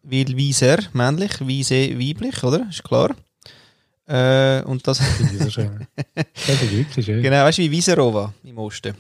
[0.04, 2.68] Weil Wieser männlich, Wiese weiblich, oder?
[2.70, 3.16] Ist klar.
[4.08, 5.88] Äh, und das, ich so schön.
[6.16, 7.22] Das ist wirklich schön.
[7.22, 8.96] genau, weißt du, wie Wieserova im Osten.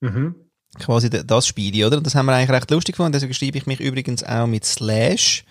[0.00, 0.34] Mhm.
[0.78, 1.98] quasi das Spiel, oder?
[1.98, 3.12] Und das haben wir eigentlich recht lustig gefunden.
[3.12, 5.44] Deswegen schreibe ich mich übrigens auch mit Slash,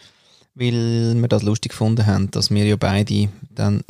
[0.55, 3.83] weil wir das lustig gefunden haben, dass wir ja beide dann,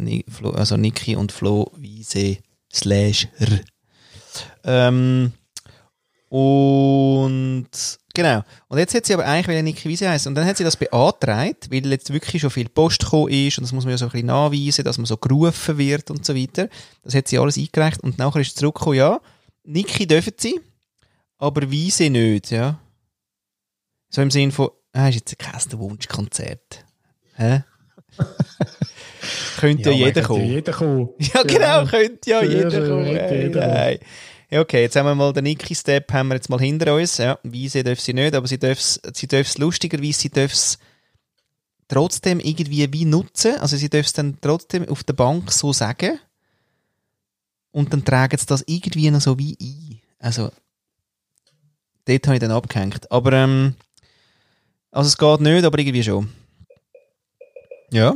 [0.54, 2.38] also Niki und Flo Wiese
[2.74, 3.60] Slash R.
[4.64, 5.32] Ähm,
[6.30, 7.70] und
[8.18, 8.42] genau.
[8.68, 10.30] Und jetzt hat sie aber eigentlich wieder Niki Wiese heißen.
[10.30, 13.64] Und dann hat sie das beantragt, weil jetzt wirklich schon viel Post gekommen ist und
[13.64, 16.36] das muss man ja so ein bisschen nachweisen, dass man so gerufen wird und so
[16.36, 16.68] weiter.
[17.04, 19.22] Das hat sie alles eingereicht und nachher ist zurückgekommen, ja,
[19.64, 20.60] Niki dürfen sie,
[21.38, 22.80] aber Wiese nicht, ja.
[24.10, 26.86] So im Sinn von, ah, ist jetzt kein Wunschkonzert.
[27.36, 27.64] Hä?
[29.60, 30.42] könnte ja, jeder könnte kommen.
[30.42, 31.10] Ja, jeder kommen.
[31.20, 33.06] Ja, genau, könnte ja Ja, jeder kommen.
[33.06, 34.00] könnte Hey, jeder nein.
[34.50, 37.18] Ja, okay, jetzt haben wir mal den Niki-Step haben wir jetzt mal hinter uns.
[37.18, 40.78] Ja, Wiese darf sie nicht, aber sie darf es sie darf's lustigerweise, sie darf es
[41.90, 43.58] trotzdem irgendwie wie nutzen.
[43.58, 46.20] Also sie darf es dann trotzdem auf der Bank so sagen.
[47.72, 50.02] Und dann tragen sie das irgendwie noch so wie ein.
[50.20, 50.52] Also,
[52.06, 53.12] dort habe ich dann abgehängt.
[53.12, 53.76] Aber, ähm,
[54.92, 56.34] also es geht nicht, aber irgendwie schon.
[57.92, 58.16] Ja.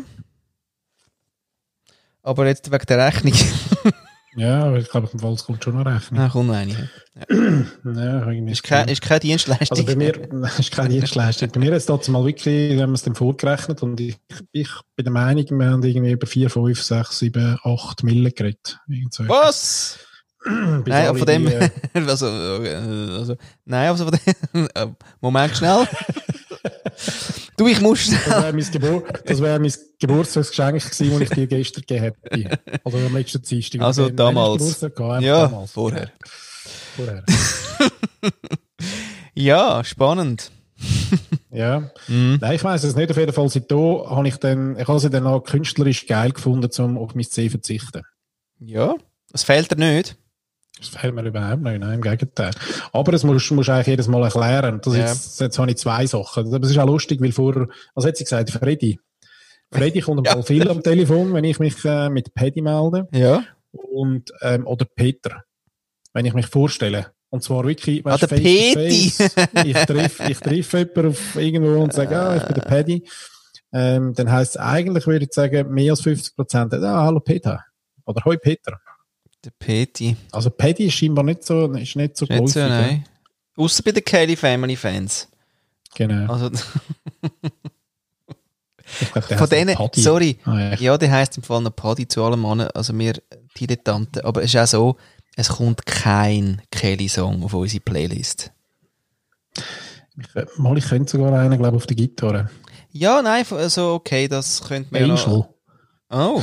[2.23, 3.33] Aber jetzt wegen der Rechnung.
[4.35, 6.19] Ja, aber ich glaube, im Fall es kommt schon noch Rechnung.
[6.21, 6.89] Ah, kommt noch eine.
[7.29, 9.77] Ja, irgendwie Ist keine, ist keine Dienstleistung.
[9.77, 11.49] also bei mir das ist keine Dienstleistung.
[11.51, 14.17] Bei mir ist es mal wirklich, wir haben es dann vorgerechnet und ich,
[14.53, 18.79] ich bin der Meinung, wir haben irgendwie über 4, 5, 6, 7, 8 Millen geredet.
[19.09, 19.99] So Was?
[20.45, 21.47] Nein, alle von dem.
[21.47, 21.69] äh,
[22.07, 24.95] also, also, nein, also von dem.
[25.21, 25.87] Moment schnell.
[27.57, 31.47] Du, ich muss Das wäre mein, Gebur das wär mein Geburtstagsgeschenk gewesen, das ich dir
[31.47, 32.81] gestern gegeben hätte.
[32.83, 33.81] Also am letzten Dienstag.
[33.81, 34.79] Also Wenn- damals.
[34.79, 35.71] gehabt Ja, damals.
[35.71, 36.11] vorher.
[36.95, 37.23] Vorher.
[39.33, 40.51] Ja, spannend.
[41.53, 41.91] Ja.
[42.07, 42.37] Mhm.
[42.39, 43.11] Nein, ich weiss es nicht.
[43.11, 46.31] Auf jeden Fall, seit da habe ich dann, ich habe sie dann auch künstlerisch geil
[46.31, 48.03] gefunden, um auf mein C zu verzichten.
[48.59, 48.95] Ja,
[49.33, 50.15] es fehlt dir nicht.
[50.81, 52.51] Das fällt mir überhaupt nicht, nein, im Gegenteil.
[52.91, 54.81] Aber das musst, du eigentlich jedes Mal erklären.
[54.83, 55.05] Das Ja.
[55.07, 56.53] jetzt, jetzt habe ich zwei Sachen.
[56.53, 58.99] Aber es ist auch lustig, weil vorher, was hat sie gesagt, Freddy.
[59.71, 60.33] Freddy kommt Ja.
[60.33, 63.07] Fall viel am Telefon, wenn ich mich äh, mit Paddy melde.
[63.13, 63.43] Ja.
[63.71, 65.43] Und, ähm, oder Peter,
[66.13, 67.11] wenn ich mich vorstelle.
[67.29, 68.39] Und zwar wirklich, Ah, der face
[68.73, 69.69] to Peti.
[69.69, 73.07] Ich treffe ich treff jemanden auf irgendwo und sage, ah, ich bin der Paddy.
[73.71, 76.73] Ähm, dann heisst es eigentlich, würde ich sagen, mehr als 50 Prozent.
[76.73, 77.63] Ah, hallo Peter.
[78.05, 78.81] Oder hoi Peter.
[79.43, 80.15] Der Peti.
[80.31, 82.69] Also Paddy ist scheinbar nicht so, ist nicht so Nicht so, ja.
[82.69, 83.05] nein.
[83.57, 85.27] Außer bei den Kelly Family Fans.
[85.95, 86.31] Genau.
[86.31, 86.49] Also,
[89.13, 90.75] glaub, von denen, sorry, Ah, ja.
[90.75, 93.13] ja, der heisst im Fall noch Paddy zu allem Mann, also wir
[93.59, 94.97] Dilettanten, aber es ist auch so,
[95.35, 98.51] es kommt kein Kelly-Song auf unsere Playlist.
[100.17, 102.49] Ich, mal, ich könnte sogar einen, glaube ich, auf der Gitarre.
[102.91, 105.27] Ja, nein, also okay, das könnte man ja Angel.
[105.27, 105.49] noch...
[106.09, 106.41] Oh,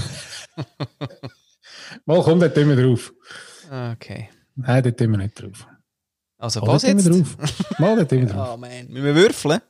[2.09, 3.13] Mal, komm, dort wir drauf.
[3.93, 4.31] okay.
[4.57, 5.67] Nein, dort wir nicht drauf.
[6.39, 7.05] Also Mal, was dort jetzt?
[7.05, 7.79] wir drauf.
[7.79, 8.51] Mal, dort wir drauf.
[8.55, 9.61] Oh man, müssen wir würfeln?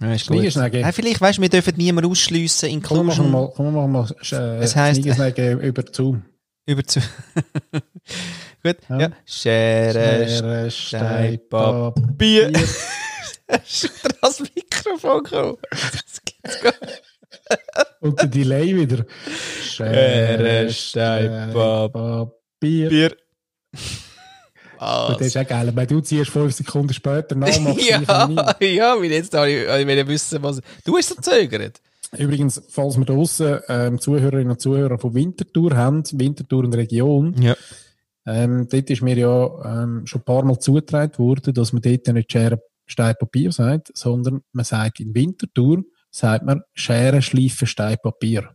[0.00, 0.42] Ja, ist gut.
[0.42, 4.08] Vielleicht, weißt du, wir dürfen niemanden ausschliessen, Komm, wir machen mal, komm, wir machen mal
[4.32, 6.24] äh, Es heisst- Schniegersnäge über Zoom.
[6.66, 6.98] über zu...
[8.64, 8.98] gut, ja.
[9.00, 9.10] Ja.
[9.24, 12.50] Schere, Schere, Stein, Papier.
[12.50, 12.52] Bier.
[13.64, 15.56] Ist wieder das Mikrofon gekommen?
[18.00, 19.04] Und der Delay wieder.
[19.62, 22.88] Schere, Stein, Papier.
[22.88, 23.16] Bier.
[24.78, 25.70] Das ist auch geil.
[25.74, 28.66] Weil du ziehst fünf Sekunden später nach, machst du ja, nie.
[28.74, 30.60] ja, weil jetzt da ich, ich will wissen, was.
[30.84, 31.80] Du hast verzögert.
[32.18, 37.56] Übrigens, falls wir draussen ähm, Zuhörerinnen und Zuhörer von Winterthur haben, Winterthur und Region, Ja.
[38.26, 42.06] ähm, dort ist mir ja ähm, schon ein paar Mal zugetragen worden, dass man dort
[42.08, 47.96] nicht Schere, Stein, Papier sagt, sondern man sagt in Winterthur, sagt man Schere, Schleifen, Stein,
[48.00, 48.54] Papier.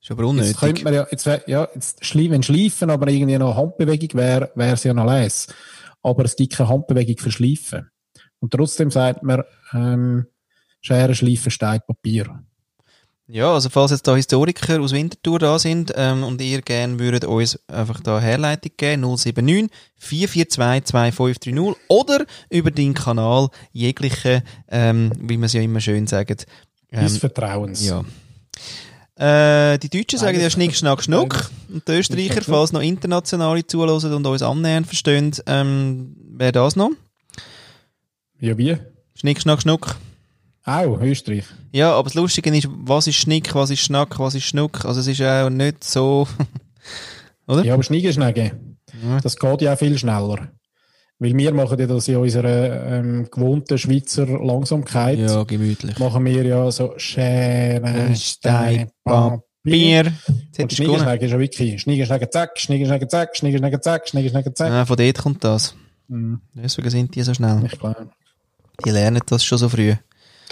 [0.00, 0.50] Ist aber unnötig.
[0.50, 4.74] Jetzt könnte man ja, jetzt, ja, jetzt wenn Schleifen aber irgendwie noch Handbewegung wäre, wäre
[4.74, 5.48] es ja noch les.
[6.02, 7.90] Aber es gibt keine Handbewegung für Schleifen.
[8.38, 10.26] Und trotzdem sagt man, ähm,
[10.80, 12.44] Schere, Schleifen, Stein, Papier.
[13.30, 17.26] Ja, also falls jetzt da Historiker aus Winterthur da sind ähm, und ihr gerne würdet
[17.26, 25.36] uns einfach da Herleitung geben, 079 442 2530 oder über deinen Kanal jegliche, ähm, wie
[25.36, 26.46] man es ja immer schön sagt.
[26.90, 27.84] Des Ähm, Vertrauens.
[27.86, 28.02] ja.
[29.18, 30.48] Äh, die Deutschen sagen ja.
[30.48, 31.50] Schnick, Schnack, Schnuck.
[31.68, 36.92] Und die Österreicher, falls noch internationale zuhören und uns annähernd verstehen, ähm, wer das noch?
[38.40, 38.78] Ja, wie?
[39.16, 39.96] Schnick, Schnack, Schnuck.
[40.68, 41.44] Auch, Österreich.
[41.72, 44.84] Ja, aber das Lustige ist, was ist Schnick, was ist Schnack, was ist Schnuck?
[44.84, 46.26] Also es ist auch nicht so...
[47.46, 47.64] Oder?
[47.64, 48.52] Ja, aber Schniegeschnäge,
[49.02, 49.20] Ja.
[49.22, 50.48] das geht ja auch viel schneller.
[51.18, 55.18] Weil wir machen ja das in unserer ähm, gewohnten Schweizer Langsamkeit.
[55.18, 55.98] Ja, gemütlich.
[55.98, 60.12] Machen wir ja so Schere, Stein, Papier.
[60.58, 60.72] Und.
[60.72, 64.70] Schniegeschnäge ist ja wirklich Schniegeschnäge zack, Schniegeschnäge zack, Schniegeschnäge zack, Schniegeschnäge zack.
[64.70, 65.74] Ah, von dort kommt das.
[66.08, 66.40] Mhm.
[66.54, 67.62] Deswegen sind die so schnell.
[67.64, 68.10] Ich glaube,
[68.84, 69.94] Die lernen das schon so früh.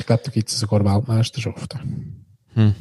[0.01, 2.25] Ich glaube, da gibt es sogar Weltmeisterschaften.
[2.55, 2.75] Hm.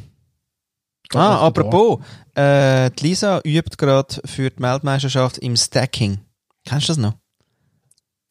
[1.14, 2.00] Ah, apropos,
[2.34, 6.18] äh, die Lisa übt gerade für die Weltmeisterschaft im Stacking.
[6.64, 7.12] Kennst du das noch?
[7.12, 7.20] da.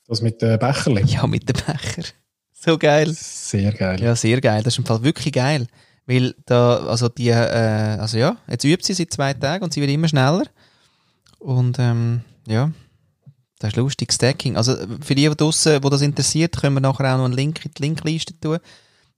[0.07, 1.03] Das mit den Becherli.
[1.05, 2.09] Ja, mit dem Becher.
[2.53, 3.11] So geil.
[3.13, 4.01] Sehr geil.
[4.01, 4.63] Ja, sehr geil.
[4.63, 5.67] Das ist im Fall wirklich geil.
[6.05, 9.81] Weil da, also die, äh, also ja, jetzt übt sie seit zwei Tagen und sie
[9.81, 10.45] wird immer schneller.
[11.39, 12.71] Und ähm, ja,
[13.59, 14.57] das ist lustig, Stacking.
[14.57, 17.71] Also für die draussen, wo das interessiert, können wir nachher auch noch einen Link in
[17.71, 18.59] die Linkliste tun.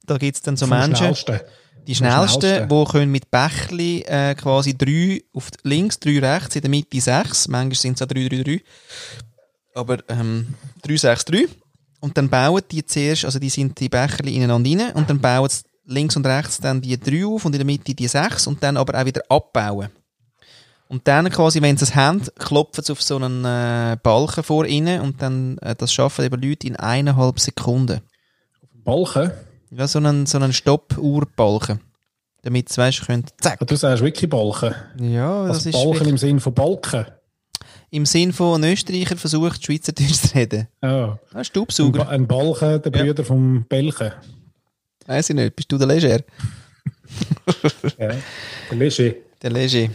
[0.06, 1.40] Da gibt's dann so Menschen, Schnellsten.
[1.88, 2.70] die schnellsten, Schnellsten.
[2.70, 7.02] die können mit Bächli äh, quasi drei auf die links, drei rechts, in der Mitte
[7.02, 7.48] sechs.
[7.48, 8.62] Manchmal sind es auch drei, drei, drei.
[9.74, 11.46] Aber ähm, drei, sechs, drei.
[12.00, 15.50] Und dann bauen die zuerst, also die sind die Becherli ineinander rein und dann bauen
[15.50, 18.62] sie links und rechts dann die drei auf und in der Mitte die sechs und
[18.62, 19.90] dann aber auch wieder abbauen.
[20.90, 24.66] Und dann quasi, wenn sie es haben, klopfen sie auf so einen äh, Balken vor
[24.66, 28.00] ihnen und dann, äh, das schaffen eben Leute in eineinhalb Sekunden.
[28.86, 29.32] Balken.
[29.72, 31.82] Ja, so einen, so einen Stoppuhrbalken.
[32.44, 33.58] Damit sie, weißt, können, zack.
[33.62, 34.74] Ah, Du sagst wirklich Balken.
[35.00, 37.06] Ja, das Also ist Balken wirklich- im Sinn von Balken.
[37.90, 40.68] im Sinn von ein Österreicher versucht, Schweizerdeutsch zu reden.
[40.82, 40.90] Ja.
[40.90, 42.06] Ah, Ein, Staubsauger.
[42.06, 43.04] ba ein Balken, der Ja.
[43.04, 44.14] Brüder vom Belchen.
[45.06, 46.22] Weiss ich nicht, bist du der Leger?
[47.98, 48.10] Ja.
[48.72, 49.16] Der Léger.
[49.42, 49.90] Der Leger.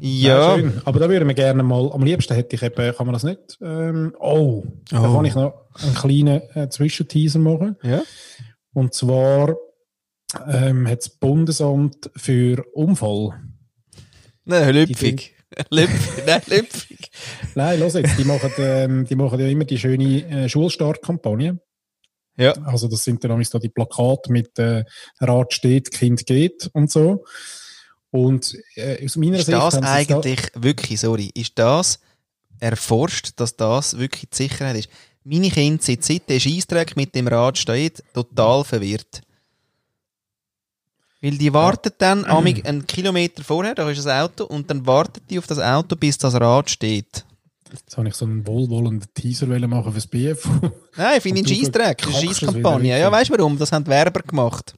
[0.00, 0.56] Ja.
[0.56, 0.72] Ja.
[0.84, 3.58] Aber da würden wir gerne mal, am liebsten hätte ich eben, kann man das nicht?
[3.62, 5.14] Ähm, oh, da Oh.
[5.16, 7.76] kann ich noch einen kleinen äh, Zwischenteaser machen.
[7.82, 8.02] Ja.
[8.72, 9.56] Und zwar
[10.48, 13.40] ähm, hat das Bundesamt für Unfall.
[14.44, 15.34] Nein, lüpfig.
[15.70, 16.24] lüpfig.
[16.26, 17.10] Nein, lüpfig.
[17.54, 21.58] Nein, los jetzt, die machen, ähm, die machen ja immer die schöne äh, Schulstartkampagne.
[22.36, 22.52] Ja.
[22.64, 24.84] Also das sind dann nämlich so die Plakate mit äh,
[25.20, 27.24] Rat steht, Kind geht und so.
[28.10, 31.98] Und äh, aus meiner Ist Sicht das jetzt da- eigentlich wirklich, sorry, ist das
[32.60, 34.88] erforscht, dass das wirklich die Sicherheit ist?
[35.24, 39.22] Meine Kinder sind seit der Scheissdreck mit dem Rad steht, total verwirrt.
[41.20, 45.20] Weil die warten dann amig einen Kilometer vorher, da ist das Auto, und dann warten
[45.28, 47.24] die auf das Auto, bis das Rad steht.
[47.72, 50.48] Jetzt habe ich so einen wohlwollenden Teaser machen fürs BF.
[50.96, 51.98] Nein, Scheissdreck.
[51.98, 53.58] Das ist eine wieder Ja, weißt du warum?
[53.58, 54.74] Das haben die Werber gemacht.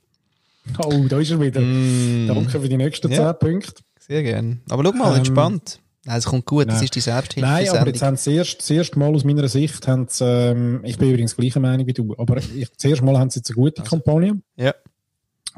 [0.85, 1.61] Oh, da ist er wieder.
[1.61, 2.26] Mm.
[2.28, 3.37] Danke für die nächsten Ja.
[3.38, 3.83] 10 Punkte.
[3.98, 4.61] Sehr gern.
[4.70, 5.81] Aber schau mal, Ähm, entspannt.
[6.11, 6.85] Es kommt gut, das Nein.
[6.85, 7.46] ist die Selbsthilfe.
[7.46, 10.24] Nein, aber jetzt haben sie das erste, das erste Mal aus meiner Sicht, haben sie,
[10.24, 13.40] ähm, ich bin übrigens gleicher Meinung wie du, aber ich, das erste Mal haben sie
[13.40, 14.40] jetzt eine gute Kampagne.
[14.57, 14.74] Ja.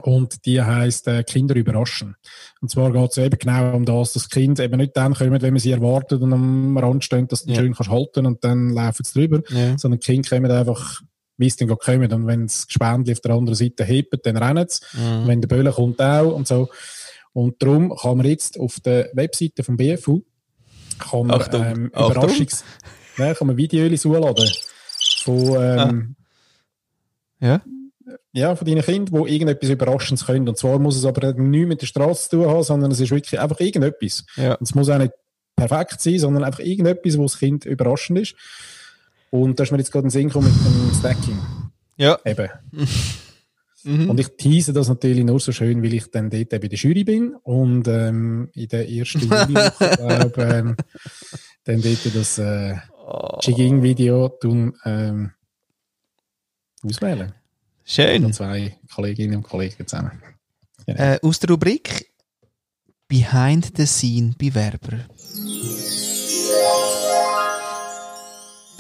[0.03, 2.17] Und die heisst äh, Kinder überraschen.
[2.63, 5.53] Und zwar geht es eben genau um das, dass Kinder eben nicht dann kommen, wenn
[5.53, 7.57] man sie erwartet und am Rand stehen, dass du Ja.
[7.61, 9.77] schön kannst halten und dann laufen sie drüber, Ja.
[9.79, 11.01] sondern Kinder kommen einfach,
[11.41, 12.13] gerade kommen.
[12.13, 14.81] Und wenn das Gespendli auf der anderen Seite hebt, dann rennen sie.
[14.97, 15.27] Mhm.
[15.27, 16.69] Wenn der Böller kommt auch und so.
[17.33, 20.23] Und darum kann man jetzt auf der Webseite vom BFU
[20.99, 22.13] kann man, Achtung, ähm, Achtung.
[22.13, 22.65] Überraschungs
[23.17, 24.51] Nein, kann man Videos hochladen
[25.25, 26.17] von, ähm,
[27.41, 27.63] Ja.
[28.33, 30.49] ja, von deinen Kindern, die irgendetwas Überraschendes können.
[30.49, 33.11] Und zwar muss es aber nichts mit der Straße zu tun haben, sondern es ist
[33.11, 34.25] wirklich einfach irgendetwas.
[34.37, 34.55] Ja.
[34.55, 35.13] Und es muss auch nicht
[35.57, 38.35] perfekt sein, sondern einfach irgendetwas, wo das Kind überraschend ist.
[39.31, 41.39] Und da ist mir jetzt gerade ein Sinn gekommen mit dem Stacking.
[41.97, 42.19] Ja.
[42.25, 42.49] Eben.
[43.83, 44.11] Mhm.
[44.11, 46.79] Und ich tease das natürlich nur so schön, weil ich dann dort eben in der
[46.79, 50.77] Jury bin und ähm, in der ersten Jurywoche, glaube ähm,
[51.65, 52.77] dann dort das äh,
[53.41, 55.33] Jigging-Video tun, ähm,
[56.83, 57.33] auswählen.
[57.85, 58.23] Schön.
[58.23, 60.23] Mit zwei Kolleginnen und Kollegen zusammen.
[60.87, 62.13] Äh, aus der Rubrik
[63.09, 65.07] Behind the Scene Bewerber.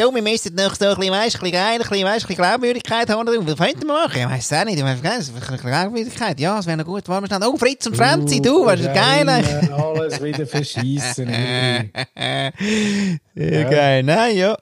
[0.00, 2.28] Du, wir müssen noch so ein bisschen, weißt, ein bisschen geil, ein bisschen, weißt, ein
[2.28, 3.26] bisschen Glaubwürdigkeit haben.
[3.26, 4.18] Was könnten wir machen?
[4.18, 4.78] Ich weiss es auch nicht.
[4.78, 6.40] Ich weiss, ein bisschen Glaubwürdigkeit.
[6.40, 7.06] Ja, es wäre noch gut.
[7.06, 7.42] Wir schnell.
[7.42, 9.28] Oh, Fritz und Franzi, du, weißt du, geil.
[9.28, 11.28] Alles wieder verschießen.
[11.28, 11.90] Uri.
[13.34, 14.02] Ja, geil.
[14.02, 14.56] Nein, ja.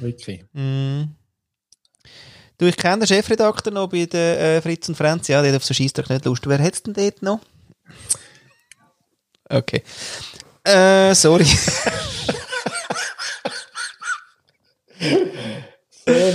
[0.00, 0.44] Wirklich.
[0.52, 1.04] Mm.
[2.58, 5.26] Du, ich kenne den Chefredakteur noch bei der äh, Fritz und Franz.
[5.26, 6.46] Ja, der hat auf so Scheissdreck nicht Lust.
[6.46, 7.40] Wer hat denn dort noch?
[9.48, 9.82] Okay.
[10.64, 11.46] Äh, sorry.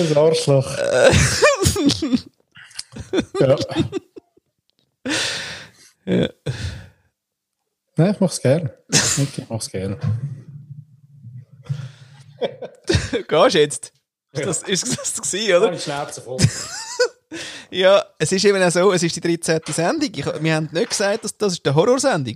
[0.09, 0.77] Ein Arschloch.
[3.39, 3.55] ja.
[6.05, 6.29] Ja.
[7.95, 8.69] Nein, ich mach's gern.
[8.89, 9.99] Ich mach's gern.
[13.27, 13.93] Gehst du jetzt?
[14.33, 15.71] Ist das, ist das gewesen, oder?
[15.71, 16.37] die Schnauze voll.
[17.69, 19.61] Ja, es ist eben auch so, es ist die 13.
[19.67, 20.09] Sendung.
[20.15, 22.35] Ich, wir haben nicht gesagt, dass das ist eine Horrorsendung.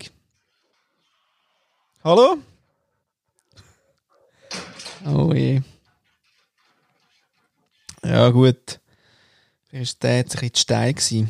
[2.04, 2.38] Hallo?
[5.06, 5.62] Oh je.
[8.04, 8.80] Ja, gut.
[9.70, 10.94] Vielleicht war der jetzt ein bisschen zu steil.
[10.94, 11.30] Gewesen.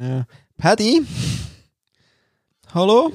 [0.00, 0.26] Ja.
[0.56, 1.02] Paddy?
[2.74, 3.10] Hallo?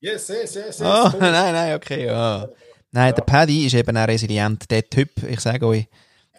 [0.00, 0.82] Yes, yes, yes, yes.
[0.82, 2.48] Ah, nein, nein, okay, ja.
[2.92, 4.70] Nein, der Paddy ist eben auch resilient.
[4.70, 5.86] Der Typ, ich sage euch,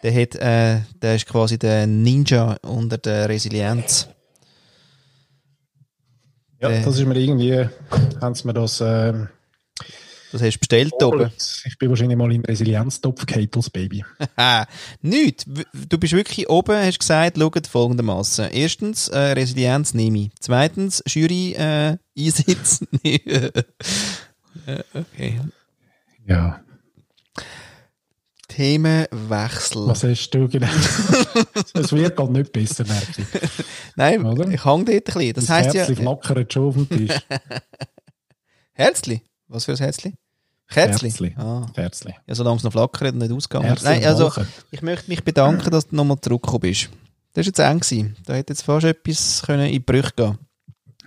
[0.02, 4.08] der, hat, äh, der ist quasi der Ninja unter der Resilienz.
[6.60, 7.68] Ja, das ist mir irgendwie,
[8.20, 9.28] haben sie mir das, ähm,
[10.32, 11.30] Das hast du bestellt oben.
[11.66, 14.02] ich bin wahrscheinlich mal im Resilienztopf Catles Baby.
[14.36, 14.66] Ah,
[15.02, 15.44] nicht.
[15.88, 18.50] Du bist wirklich oben, hast gesagt, schaut folgendermaßen.
[18.50, 20.30] Erstens, äh, Resilienz nehme ich.
[20.40, 22.80] Zweitens, Jury, äh, Einsitz.
[23.04, 23.52] äh,
[24.94, 25.40] okay.
[26.26, 26.62] Ja.
[28.48, 29.86] Themenwechsel.
[29.86, 30.66] Was hast du genau?
[31.74, 33.64] Es wird gerade nicht besser, merke ich.
[33.96, 34.48] Nein, Oder?
[34.48, 35.34] ich hang dort ein bisschen.
[35.34, 35.80] Das heisst ja...
[35.80, 37.18] Herzlich flackert schon auf dem Tisch.
[38.72, 39.22] Herzli?
[39.48, 40.14] Was für ein Herzli?
[40.72, 41.10] Kerzli?
[41.10, 41.34] Herzli.
[41.38, 41.66] Ah.
[41.74, 42.14] Herzlich.
[42.26, 43.84] Ja, solange es noch flackert und nicht ausgegangen ist.
[43.84, 44.32] Nein, also,
[44.70, 46.88] ich möchte mich bedanken, dass du nochmal zurückgekommen bist.
[47.34, 47.80] Das war jetzt eng.
[47.80, 48.16] Gewesen.
[48.26, 50.38] Da hätte jetzt fast etwas können in die Brüche gehen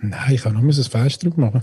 [0.00, 1.62] Nein, ich kann nur ein Fest drauf machen.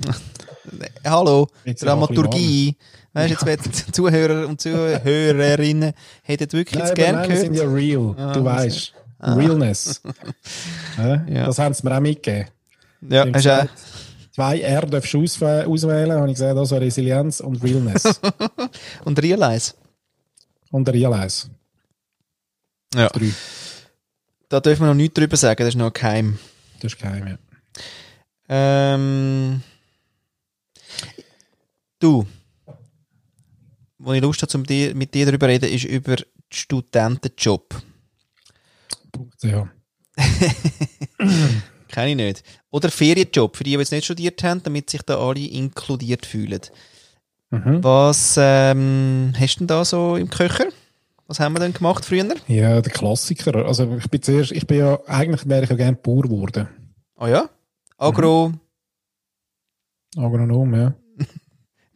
[1.06, 2.76] Hallo, Jetzt Dramaturgie.
[3.14, 7.38] Weißt du, jetzt werden Zuhörer und Zuhörerinnen hätten wirklich Nein, jetzt aber gern nein, wir
[7.38, 7.70] sind gehört.
[7.70, 8.94] ja real, Ah, du weißt.
[9.22, 10.02] Realness.
[10.98, 11.46] Ja.
[11.46, 12.50] Das haben sie mir auch mitgegeben.
[13.10, 13.68] Ja, hast du auch,
[14.34, 18.20] Zwei R darfst du auswählen, auswählen, habe ich gesagt, also Resilienz und Realness.
[19.06, 19.76] und Realize.
[20.72, 21.50] und Realize.
[22.96, 23.10] Ja.
[23.10, 23.32] Drei.
[24.50, 26.40] Da dürfen wir noch nichts drüber sagen, das ist noch geheim.
[26.80, 27.38] Das ist geheim, ja.
[28.50, 29.62] Ähm,
[32.00, 32.26] du,
[34.00, 37.82] wo ich Lust habe, zum dir, mit dir darüber zu reden, ist über den Studentenjob.
[39.12, 39.70] Punkt, ja.
[41.94, 42.44] Kenne ich nicht.
[42.72, 46.62] Oder Ferienjob, für die, die jetzt nicht studiert haben, damit sich da alle inkludiert fühlen.
[47.52, 47.84] Mhm.
[47.84, 50.66] Was ähm, hast du denn da so im Köcher?
[51.28, 52.34] Was haben wir denn gemacht früher?
[52.48, 53.64] Ja, der Klassiker.
[53.68, 56.68] Also ich bin zuerst, ich bin ja, eigentlich wäre ich ja gerne Bauer geworden.
[57.16, 57.50] Ah ja?
[58.00, 58.54] Agro.
[60.18, 60.94] Agronom, ja.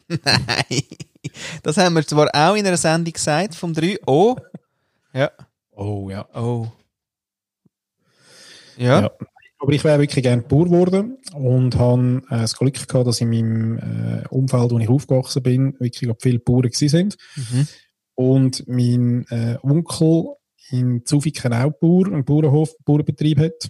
[0.08, 0.84] Nein.
[1.62, 3.98] Das haben wir zwar auch in einer Sendung gesagt, vom 3.
[4.06, 4.36] Oh.
[5.14, 5.32] Ja.
[5.72, 6.28] Oh, ja.
[6.36, 6.68] Oh.
[8.78, 9.02] Ja.
[9.02, 9.12] Ja.
[9.60, 13.30] Aber ich wäre wirklich gerne Bauer geworden und habe äh, das Glück gehabt, dass in
[13.30, 17.18] meinem äh, Umfeld, wo ich aufgewachsen bin, wirklich viele Bauern gewesen sind.
[17.36, 17.68] Mhm.
[18.14, 20.36] Und mein äh, Onkel
[20.70, 23.70] in Zufiken auch Bauer, einen Bauernhof, einen Bauernbetrieb hat.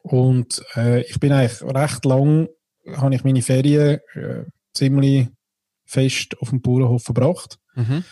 [0.00, 2.48] Und äh, ich bin eigentlich recht lang
[2.96, 5.28] habe ich meine Ferien äh, ziemlich
[5.84, 7.58] fest auf dem Bauernhof verbracht.
[7.74, 8.04] Mhm.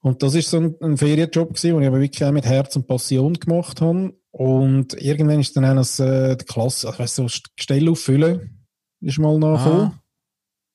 [0.00, 2.76] Und das ist so ein, ein Ferienjob gewesen, den ich aber wirklich auch mit Herz
[2.76, 4.14] und Passion gemacht habe.
[4.38, 8.66] Und irgendwann ist dann auch das, äh, die Klasse, also weißt du, so Gestell auffüllen,
[9.00, 9.92] ist mal nachgekommen.
[9.94, 10.02] Ah.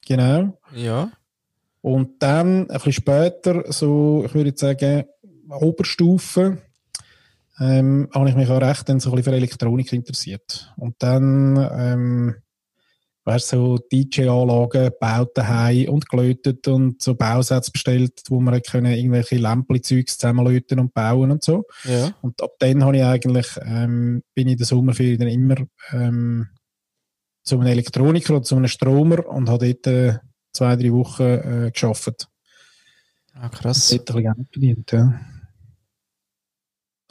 [0.08, 0.58] Genau.
[0.74, 1.12] Ja.
[1.82, 5.04] Und dann, ein bisschen später, so, ich würde jetzt sagen,
[5.48, 6.58] Oberstufe,
[7.60, 10.74] ähm, habe ich mich auch recht dann so ein bisschen für Elektronik interessiert.
[10.78, 12.36] Und dann, ähm,
[13.24, 19.38] weißt so DJ-Anlagen gebaut daheim und gelötet und so Bausätze bestellt, wo man können irgendwelche
[19.38, 21.66] Lämpchen-Zeugs zusammenlöten und bauen und so.
[21.84, 22.16] Ja.
[22.22, 25.56] Und ab dann habe ich eigentlich, ähm, bin ich in der Sommerferien dann immer
[25.92, 26.50] ähm,
[27.44, 30.18] zu einem Elektroniker oder zu einem Stromer und habe dort äh,
[30.52, 32.28] zwei, drei Wochen äh, gearbeitet.
[33.34, 33.90] Ah, krass.
[33.90, 35.22] Dort ein bisschen Geld verdient, ja.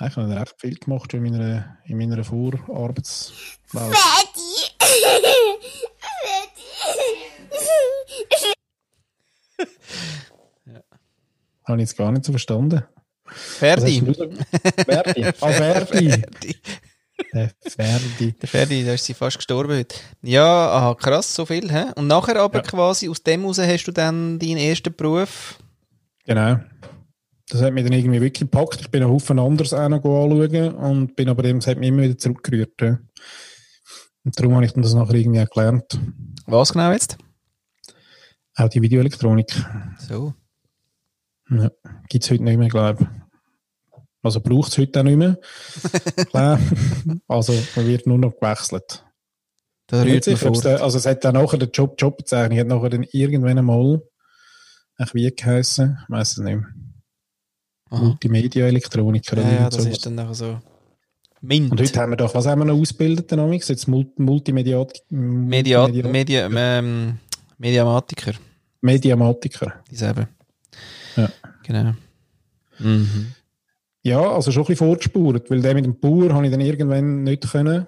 [0.02, 3.94] Ich habe recht viel gemacht in meiner, in meiner Vorarbeitswelt.
[11.64, 12.82] Habe ich jetzt gar nicht so verstanden.
[13.26, 14.00] Ferdi.
[14.86, 15.24] Verdi.
[15.40, 16.24] Ah, Verdi.
[17.68, 18.32] Ferdi.
[18.32, 19.94] Der Ferdi, da ist sie fast gestorben heute.
[20.22, 21.84] Ja, aha, krass, so viel, hä?
[21.94, 22.62] Und nachher aber Ja.
[22.64, 25.58] quasi, aus dem heraus hast du dann deinen ersten Beruf.
[26.24, 26.58] Genau.
[27.50, 28.80] Das hat mich dann irgendwie wirklich gepackt.
[28.80, 31.88] Ich bin einen Haufen anderes auch noch anschauen und bin aber eben, es hat mich
[31.88, 32.80] immer wieder zurückgerührt.
[32.80, 32.98] Ja.
[34.24, 36.00] Und darum habe ich dann das nachher irgendwie auch gelernt.
[36.46, 37.16] Was genau jetzt?
[38.60, 39.64] Auch die Videoelektronik.
[39.98, 40.34] So.
[41.50, 41.70] Ja.
[42.08, 43.08] Gibt es heute nicht mehr, glaube ich.
[44.22, 45.38] Also braucht es heute auch nicht mehr.
[46.30, 46.60] Klar.
[47.26, 49.04] also man wird nur noch gewechselt.
[49.86, 53.58] Da rührt der, also es hat dann nachher der Job, Jobbezeichnung hat nachher dann irgendwann
[53.58, 54.02] einmal
[55.14, 56.66] wie geheißen, ich weiss es nicht mehr.
[57.88, 60.60] Multimedia-Elektroniker Ja, oder ja, das ist dann nachher so.
[61.40, 61.70] Mint.
[61.72, 63.68] Und heute haben wir doch, was haben wir noch ausgebildet, amigs?
[63.68, 67.18] Jetzt Mul- Multimediat, Media, Multimedia- Media, ähm,
[67.56, 68.34] Mediamatiker.
[68.80, 69.74] Mediamatiker.
[69.90, 70.28] Dieselbe.
[71.16, 71.28] Ja.
[71.64, 71.94] Genau.
[72.78, 73.32] Mhm.
[74.02, 77.22] Ja, also schon ein bisschen vorgespurt, weil der mit dem Bauer habe ich dann irgendwann
[77.24, 77.86] nicht können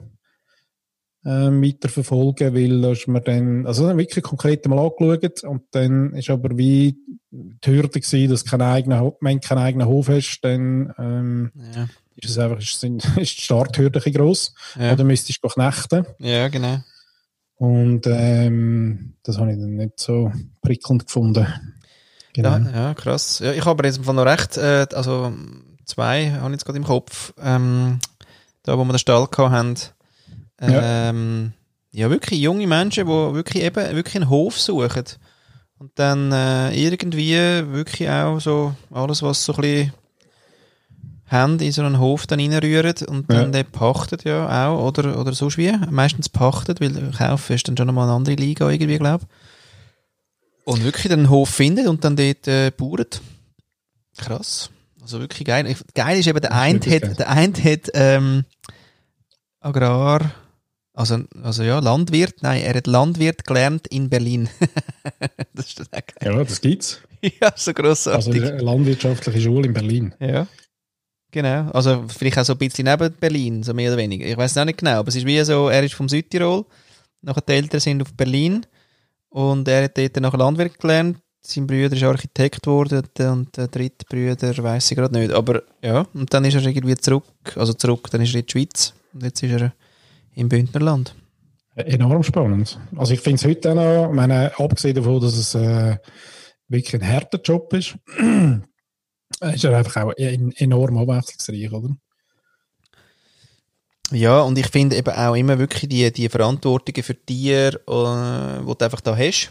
[1.24, 6.12] ähm, weiterverfolgen, weil da ist mir dann, also dann wirklich konkret mal angeschaut und dann
[6.14, 6.96] ist aber wie
[7.30, 10.92] die Hürde gewesen, dass du keinen eigenen, Ho- wenn du keinen eigenen Hof hast, dann
[10.98, 11.88] ähm, Ja.
[12.16, 12.82] ist es einfach, ist,
[13.16, 14.54] ist die Starthürde ein bisschen gross.
[14.78, 14.92] Ja.
[14.92, 16.04] Oder müsstest du knechten.
[16.18, 16.78] ja, genau.
[17.62, 20.32] Und ähm, das habe ich dann nicht so
[20.62, 21.46] prickelnd gefunden.
[22.32, 22.56] Genau.
[22.56, 23.38] Ja, ja, krass.
[23.38, 25.32] Ja, ich habe aber jetzt noch recht, äh, also
[25.84, 28.00] zwei habe ich jetzt gerade im Kopf, ähm,
[28.64, 29.76] da wo wir den Stall haben.
[30.60, 31.52] Ähm,
[31.92, 32.10] ja.
[32.10, 35.04] wirklich junge Menschen, die wirklich eben wirklich einen Hof suchen.
[35.78, 37.30] Und dann äh, irgendwie
[37.70, 39.92] wirklich auch so alles, was so ein bisschen
[41.32, 43.40] haben, in so einen Hof dann reinrühren und Ja.
[43.42, 45.72] dann den pachtet ja auch, oder, oder sonst wie.
[45.90, 49.24] Meistens pachtet, weil kaufen ist dann schon nochmal eine andere Liga irgendwie, glaube
[50.64, 53.20] Und wirklich einen Hof findet und dann dort äh, bauert.
[54.16, 54.70] Krass.
[55.00, 55.66] Also wirklich geil.
[55.66, 58.44] Ich- Geil ist eben, der Das eine wirklich hat, der eine hat ähm,
[59.60, 60.32] Agrar,
[60.94, 64.48] also, also ja, Landwirt, nein, er hat Landwirt gelernt in Berlin.
[65.54, 66.34] das ist dann auch geil.
[66.36, 67.00] Ja, das gibt's.
[67.40, 68.26] Ja, so grossartig.
[68.42, 70.12] Also eine landwirtschaftliche Schule in Berlin.
[70.18, 70.48] Ja.
[71.32, 71.70] Genau.
[71.70, 74.26] Also vielleicht auch so ein bisschen neben Berlin, so mehr oder weniger.
[74.26, 76.66] Ich weiß auch nicht genau, aber es ist wie so, er ist vom Südtirol,
[77.22, 78.66] nachher die Eltern sind auf Berlin
[79.30, 81.18] und er hat dort nachher Landwirt gelernt.
[81.40, 85.32] Sein Bruder ist Architekt geworden und der dritte Bruder weiß ich gerade nicht.
[85.32, 87.24] Aber ja, und dann ist er irgendwie zurück,
[87.56, 89.72] also zurück, dann ist er in die Schweiz und jetzt ist er
[90.34, 91.16] im Bündnerland.
[91.74, 92.78] Enorm spannend.
[92.96, 95.96] Also ich finde es heute auch noch, meine, abgesehen davon, dass es äh,
[96.68, 97.96] wirklich ein harter Job ist,
[99.42, 101.96] ist er einfach auch en- enorm abwechslungsreich, oder?
[104.10, 108.74] Ja, und ich finde eben auch immer wirklich die, die Verantwortungen für Tiere, äh, die
[108.78, 109.50] du einfach da hast.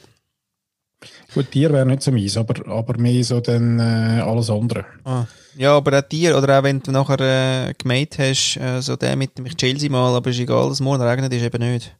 [1.33, 4.85] Gut, Tier wäre nicht so meins, aber, aber mehr so dann äh, alles andere.
[5.03, 5.25] Ah.
[5.57, 9.15] Ja, aber auch Tier, oder auch wenn du nachher äh, gemäht hast, äh, so der
[9.15, 11.95] mit dem ich chill sie mal, aber ist egal, dass morgen regnet, ist eben nicht.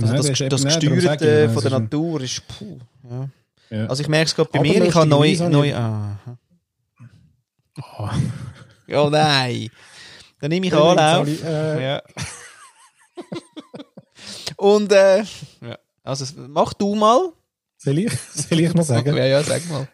[0.00, 2.78] Also Nein, das, das darum Gesteuerte von es der Natur ist, puh,
[3.10, 3.28] ja.
[3.70, 3.86] Ja.
[3.86, 6.18] Also ich merke es gerade bei Aber mir, ich habe neu, neu, ah.
[7.80, 8.14] Ah.
[8.86, 9.68] Ja, nein.
[10.40, 11.28] Dann nehme ich Anlauf.
[11.44, 12.02] Äh, Ja.
[14.56, 15.18] Und, äh,
[15.60, 15.78] ja.
[16.02, 17.32] Also, mach du mal.
[17.76, 19.14] Soll ich, soll ich mal sagen?
[19.16, 19.86] Ja, ja, sag mal.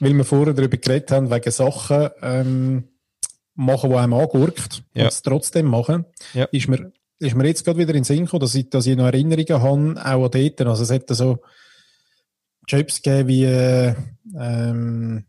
[0.00, 2.88] Weil wir vorher darüber geredet haben, wegen Sachen ähm,
[3.54, 5.04] machen, die einem angurkt Ja.
[5.04, 6.04] und es trotzdem machen,
[6.34, 6.44] Ja.
[6.46, 8.96] ist, mir, ist mir jetzt gerade wieder in den Sinn gekommen, dass ich, dass ich
[8.96, 10.60] noch Erinnerungen habe, auch an dort.
[10.62, 11.38] Also es hätte so
[12.66, 13.94] Jobs gegeben wie äh,
[14.38, 15.24] ähm,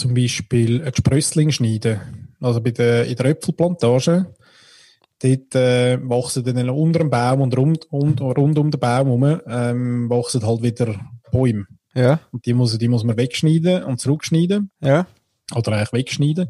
[0.00, 2.00] zum Beispiel ein Gesprössling schneiden.
[2.40, 4.34] Also bei der, in der Äpfelplantage
[5.22, 9.40] dort äh, wachsen dann unter dem Baum und rund, und, rund um den Baum herum
[9.46, 10.94] ähm, wachsen halt wieder
[11.30, 11.66] Bäume.
[11.94, 14.70] Ja, Und die muss, die muss man wegschneiden und zurückschneiden.
[14.80, 15.06] ja.
[15.52, 16.48] Oder eigentlich wegschneiden.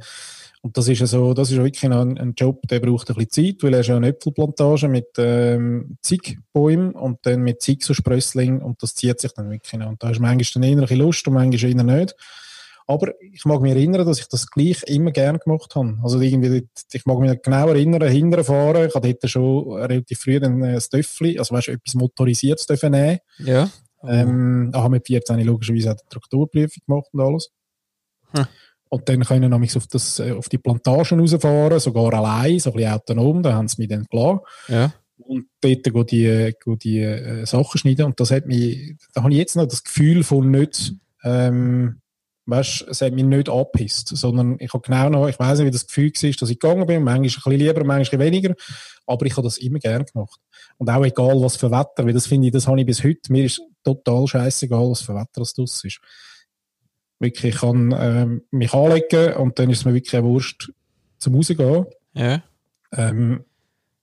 [0.63, 3.17] Und das ist ja so, das ist ja wirklich ein, ein Job, der braucht ein
[3.17, 7.63] bisschen Zeit, weil er ist ja eine Äpfelplantage mit ähm, zig Bäumen und dann mit
[7.63, 9.89] zig so Sprösslingen und das zieht sich dann wirklich noch.
[9.89, 12.15] Und da ist manchmal dann eher ein bisschen Lust und manchmal eher nicht.
[12.91, 15.97] Aber ich mag mich erinnern, dass ich das gleich immer gern gemacht habe.
[16.03, 18.89] Also irgendwie, ich mag mich genau erinnern, hinterher fahren.
[18.89, 22.91] Ich hatte schon relativ früh dann äh, das Töffli, also weißt du, etwas Motorisiertes dürfen
[22.91, 23.19] nehmen.
[23.39, 23.71] Ja.
[24.03, 27.51] Ähm, ah, mit 14 habe ich logischerweise auch die Traktorprüfung gemacht und alles.
[28.33, 28.47] Hm.
[28.89, 32.71] Und dann können wir nämlich auf, das, äh, auf die Plantagen rausfahren, sogar allein, so
[32.71, 34.43] ein bisschen autonom, da haben sie mich dann klar.
[34.67, 34.93] Ja.
[35.17, 38.07] Und dort go die, go die äh, Sachen schneiden.
[38.07, 42.00] Und das hat mich, da habe ich jetzt noch das Gefühl von nicht, ähm,
[42.51, 45.71] weißt, es hat mich nicht angepisst, sondern ich habe genau noch, ich weiß nicht, wie
[45.71, 48.55] das Gefühl war, dass ich gegangen bin, manchmal ein bisschen lieber, manchmal weniger,
[49.07, 50.41] aber ich habe das immer gern gemacht.
[50.79, 53.33] Und auch egal, was für Wetter, weil das finde ich, das habe ich bis heute,
[53.33, 56.01] mir ist total scheißegal, was für Wetter das draus ist.
[57.19, 60.73] Wirklich, ich kann ähm, mich anlegen und dann ist es mir wirklich eine Wurst
[61.19, 61.87] zum Rausgehen.
[62.15, 62.43] Ja.
[62.93, 63.45] Ähm,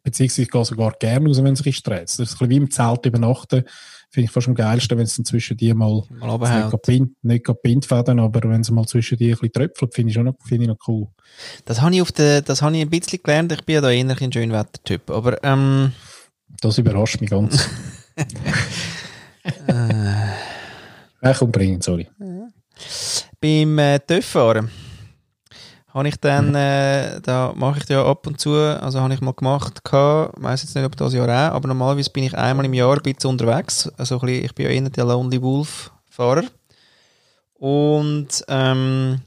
[0.08, 2.04] beziehungsweise ich gehe sogar gerne raus, wenn es sich dreht.
[2.04, 3.66] Das ist ein bisschen wie im Zelt übernachten.
[4.10, 6.72] Finde ich fast am geilsten, wenn es dann zwischen die mal, Mal
[7.24, 10.24] nicht gerade Pintfäden, aber wenn es mal zwischen die ein bisschen tröpfelt, finde ich schon
[10.26, 11.08] noch, finde ich noch cool.
[11.66, 13.52] Das habe ich auf der, das habe ich ein bisschen gelernt.
[13.52, 15.10] Ich bin ja da eher ein Schönwettertyp.
[15.10, 15.92] Aber, ähm,
[16.62, 17.68] Das überrascht mich ganz.
[19.68, 22.08] äh, komm, bringen, sorry.
[23.42, 24.72] beim äh, TÜV-Fahren
[25.98, 29.34] habe ich dann, äh, da mache ich ja ab und zu, also habe ich mal
[29.34, 32.74] gemacht, gehabt, weiss jetzt nicht, ob das Jahr auch, aber normalerweise bin ich einmal im
[32.74, 36.44] Jahr ein bisschen unterwegs, also ein bisschen, ich bin ja eher der Lonely Wolf-Fahrer.
[37.56, 39.22] Und ähm,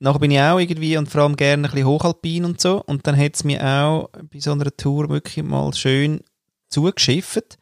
[0.00, 2.82] nachher bin ich auch irgendwie und vor allem gerne ein bisschen hochalpin und so.
[2.82, 6.20] Und dann hat es mir auch bei so einer Tour wirklich mal schön
[6.68, 7.58] zugeschifft.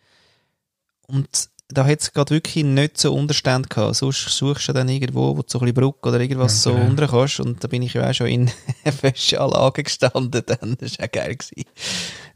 [1.07, 3.97] Und da hat es gerade wirklich nicht so Unterstand gehabt.
[3.97, 6.87] Sonst suchst du dann irgendwo, wo du so ein bisschen Brücke oder irgendwas so Okay.
[6.87, 7.41] unten kannst.
[7.41, 8.51] Und da bin ich ja auch schon in
[9.03, 10.43] Wäscheanlagen gestanden.
[10.47, 10.77] Dann.
[10.79, 11.37] Das war auch geil.
[11.37, 11.65] Gewesen.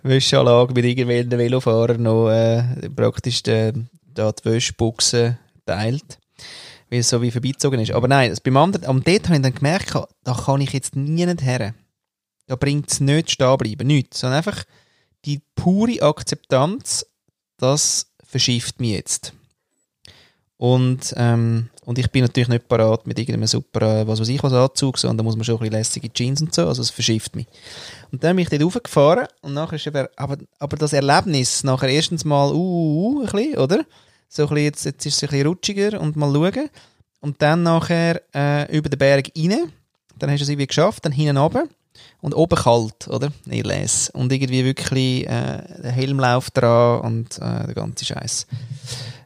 [0.02, 3.72] Wäscheanlage mit irgendwelchen Velofahrern noch äh, praktisch äh,
[4.12, 6.18] da die Wäschbuchse teilt.
[6.90, 7.92] Weil es so wie vorbeizogen ist.
[7.92, 10.96] Aber nein, das beim anderen, am dort habe ich dann gemerkt, da kann ich jetzt
[10.96, 11.74] nie nicht her.
[12.46, 13.86] Da bringt es nicht stehen bleiben.
[13.86, 14.20] Nichts.
[14.20, 14.64] Sondern einfach
[15.24, 17.06] die pure Akzeptanz,
[17.56, 19.32] das verschifft mich jetzt.
[20.56, 24.42] Und, ähm, und ich bin natürlich nicht parat mit irgendeinem super, äh, was weiß ich,
[24.42, 26.90] was Anzug, sondern da muss man schon ein bisschen lässige Jeans und so, also es
[26.90, 27.46] verschifft mich.
[28.10, 31.90] Und dann bin ich dort raufgefahren und nachher ist aber, aber, aber das Erlebnis, nachher
[31.90, 33.84] erstens mal, uh, uh, uh ein bisschen, oder?
[34.28, 36.70] So ein bisschen, jetzt, jetzt ist es ein bisschen rutschiger und mal schauen.
[37.20, 39.72] Und dann nachher äh, über den Berg rein,
[40.18, 41.68] dann hast du es irgendwie geschafft, dann hinten runter
[42.20, 43.32] und oben kalt, oder?
[43.44, 44.10] Nirles.
[44.10, 48.46] Und irgendwie wirklich äh, der Helmlauf dran und äh, der ganze Scheiß.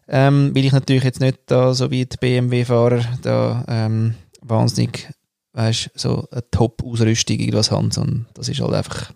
[0.09, 5.09] Ähm, weil ich natürlich jetzt nicht da, so wie die BMW-Fahrer, da ähm, wahnsinnig,
[5.53, 9.13] weißt so eine Top-Ausrüstung irgendwas haben, sondern das ist halt einfach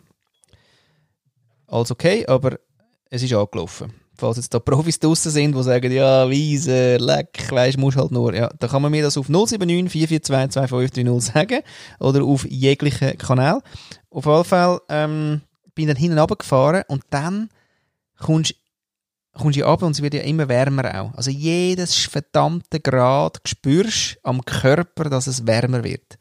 [1.66, 2.58] alles okay, aber
[3.08, 3.92] es ist angelaufen.
[4.22, 8.32] Falls jetzt da Profis draussen sind, die sagen, ja, Wiese, leck, weisst, musst halt nur,
[8.32, 11.62] ja, dann kann man mir das auf 079 442 2530 sagen
[11.98, 13.60] oder auf jeglichen Kanal.
[14.10, 15.40] Auf jeden Fall ähm,
[15.74, 17.48] bin dann hinten runtergefahren und dann
[18.16, 18.54] kommst
[19.32, 21.14] kommst du runter und es wird ja immer wärmer auch.
[21.16, 26.16] Also jedes verdammte Grad spürst am Körper, dass es wärmer wird.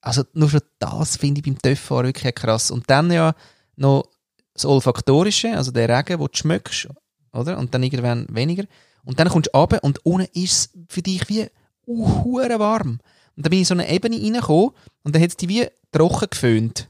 [0.00, 2.72] Also nur schon das finde ich beim Töfffahren wirklich krass.
[2.72, 3.32] Und dann ja
[3.76, 4.08] noch
[4.54, 6.88] das Olfaktorische, also der Regen, den du schmeckst,
[7.34, 7.58] oder?
[7.58, 8.64] Und dann irgendwann weniger.
[9.04, 11.46] Und dann kommst du runter und unten ist es für dich wie
[11.86, 13.00] uh, warm.
[13.36, 14.70] Und dann bin ich in so eine Ebene reingekommen
[15.02, 16.88] und dann hat es dich wie trocken geföhnt.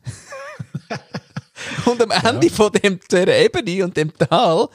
[1.87, 4.71] und am Ende von dem, dieser Ebene und dem Tal war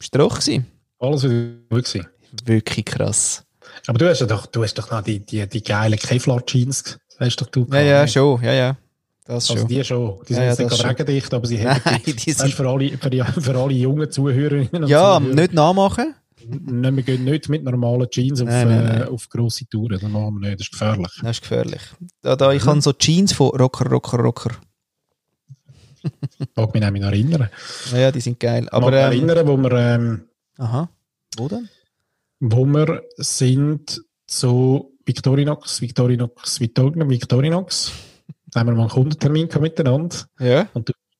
[0.00, 0.66] es trocken.
[0.98, 2.06] Alles wieder gewesen.
[2.44, 3.44] Wirklich krass.
[3.86, 7.36] Aber du hast ja doch, du hast doch noch die, die, die geilen Kevlar-Jeans, hast
[7.36, 8.76] doch du Ja, ja, schon, ja, ja.
[9.24, 9.68] Das Also schon.
[9.68, 10.18] die schon.
[10.28, 12.98] Die sind ja, jetzt nicht gerade regendicht, aber sie haben Nein, die, sind, für, alle,
[12.98, 15.34] für, die, für alle jungen Zuhörerinnen und ja, Zuhörer.
[15.34, 16.14] nicht nachmachen.
[16.48, 19.08] Nein, wir gehen nicht mit normalen Jeans auf, Nein, nein, äh, nein.
[19.08, 20.00] auf grosse Touren.
[20.00, 21.12] Das machen wir nicht, das ist gefährlich.
[21.20, 21.82] Das ist gefährlich.
[22.20, 24.50] Da, da, ich habe so Jeans von Rocker, Rocker, Rocker.
[26.02, 27.48] Ich mag mich nämlich noch erinnern.
[27.92, 28.68] Ja, die sind geil.
[28.70, 30.24] Aber Aber, mag ähm, mich erinnern, wo wir, ähm,
[30.58, 30.88] aha.
[31.36, 31.68] Wo denn?
[32.40, 37.92] wo wir sind zu Victorinox, Victorinox, Victorinox, Victorinox.
[38.52, 40.16] Da haben wir mal einen Kundentermin miteinander.
[40.38, 40.68] Ja.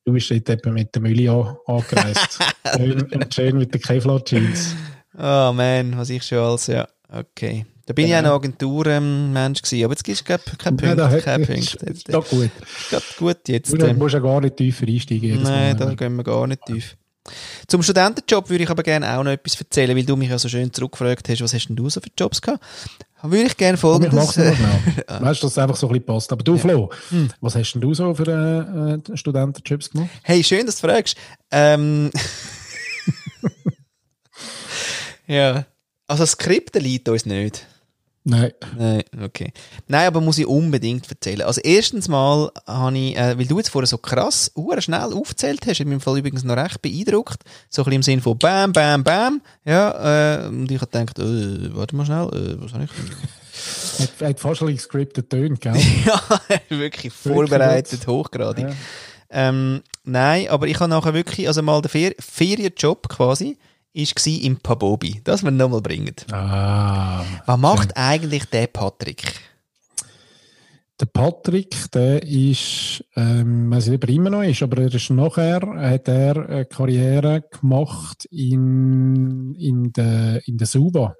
[0.05, 2.39] Du bist dort eben mit der Mülli an, angereist.
[2.75, 4.75] schön, und schön mit den Kevlar-Jeans.
[5.17, 6.87] Oh man, was ich schon alles, ja.
[7.09, 7.65] Okay.
[7.85, 8.29] Da bin ich Genau.
[8.29, 11.13] auch noch Agenturmensch gewesen, aber jetzt gibst du keinen kein Ja, Punkt.
[11.13, 11.73] da kein Punkt.
[11.75, 12.49] ist doch gut.
[12.91, 13.71] ist gut jetzt.
[13.73, 15.41] Du musst- ähm, musst ja gar nicht tiefer einsteigen.
[15.43, 15.85] Nein, Mal.
[15.87, 16.95] da gehen wir gar nicht tief.
[17.67, 20.49] Zum Studentenjob würde ich aber gerne auch noch etwas erzählen, weil du mich ja so
[20.49, 22.63] schön zurückgefragt hast, was hast denn du so für Jobs gehabt?
[23.21, 24.13] Würde ich gerne ich folgendes...
[24.13, 25.03] mach's noch Äh, schnell.
[25.07, 26.31] Weißt du, dass es einfach so ein bisschen passt.
[26.33, 26.89] Aber du, Flo,
[27.39, 30.09] was hast denn du so für äh, Studentenjobs gemacht?
[30.23, 31.15] hey, schön, dass du fragst.
[31.49, 32.11] Ähm,
[35.27, 35.65] ja,
[36.07, 37.65] also Skripte liegt uns nicht.
[38.25, 38.51] Nein.
[38.77, 39.51] Nein, okay.
[39.87, 41.41] Nein, aber muss ich unbedingt erzählen.
[41.41, 45.59] Also erstens mal habe ich, äh, weil du jetzt vorher so krass, uhr schnell aufgezählt
[45.67, 48.71] hast, in meinem Fall übrigens noch recht beeindruckt, so ein bisschen im Sinn von Bam,
[48.71, 52.85] Bam, Bam, ja, äh, und ich habe gedacht, äh, warte mal schnell, äh, was habe
[52.85, 53.11] ich denn?
[53.99, 55.75] Hat, hat fast ein gescriptet Töne, gell?
[56.05, 56.21] ja,
[56.69, 58.69] wirklich vorbereitet, hochgradig.
[58.69, 58.75] Ja.
[59.29, 63.57] Ähm, nein, aber ich habe nachher wirklich, also mal der Fer Ferienjob quasi,
[63.93, 65.21] ist gsi im Pabobi.
[65.23, 66.15] Das wir nochmal bringen.
[66.31, 67.23] Ah.
[67.45, 69.23] Was macht eigentlich der Patrick?
[70.99, 75.09] Der Patrick, der ist, ähm, weiß nicht, ob er immer noch ist, aber er ist
[75.09, 81.15] nachher, hat er eine Karriere gemacht in, in der, in der Suva.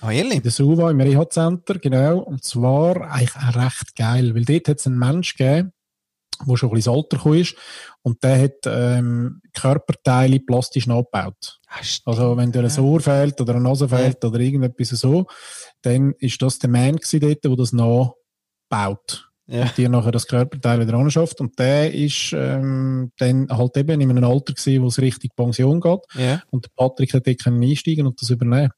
[0.00, 0.36] Ah, ehrlich?
[0.36, 2.18] In der Suva, im Reha-Center, genau.
[2.20, 5.72] Und zwar eigentlich auch recht geil, weil dort hat es einen Mensch gegeben,
[6.46, 7.56] der schon ein bisschen ins Alter gekommen ist
[8.02, 11.60] und der hat ähm, Körperteile plastisch nachgebaut.
[11.68, 12.08] Ah, stimmt.
[12.08, 15.26] Also wenn dir ein Ohr fehlt oder eine Nase fehlt oder irgendetwas so,
[15.82, 19.30] dann ist das der Mann gewesen dort, der das nachbaut.
[19.46, 19.70] ja.
[19.76, 21.40] Die nachher das Körperteil wieder anschafft.
[21.40, 25.80] Und der ist ähm, dann halt eben in einem Alter gewesen, wo es Richtung Pension
[25.80, 26.00] geht.
[26.14, 26.42] ja.
[26.50, 28.70] Und der Patrick hat dort einsteigen und das übernehmen.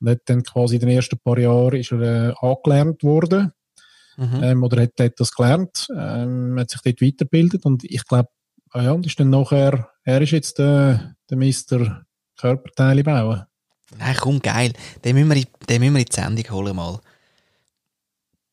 [0.00, 3.52] Und hat dann quasi in den ersten paar Jahren ist er äh, angelernt worden,
[4.18, 4.42] Mhm.
[4.42, 8.28] ähm, oder hat dort das gelernt, ähm, hat sich dort weitergebildet und ich glaube,
[8.70, 12.04] ah ja, und ist dann nachher, er ist jetzt der, der Mister
[12.36, 13.44] Körperteile bauen.
[13.96, 14.72] Nein, komm, geil.
[15.04, 16.98] Den müssen wir, in, den müssen wir in die Sendung holen mal.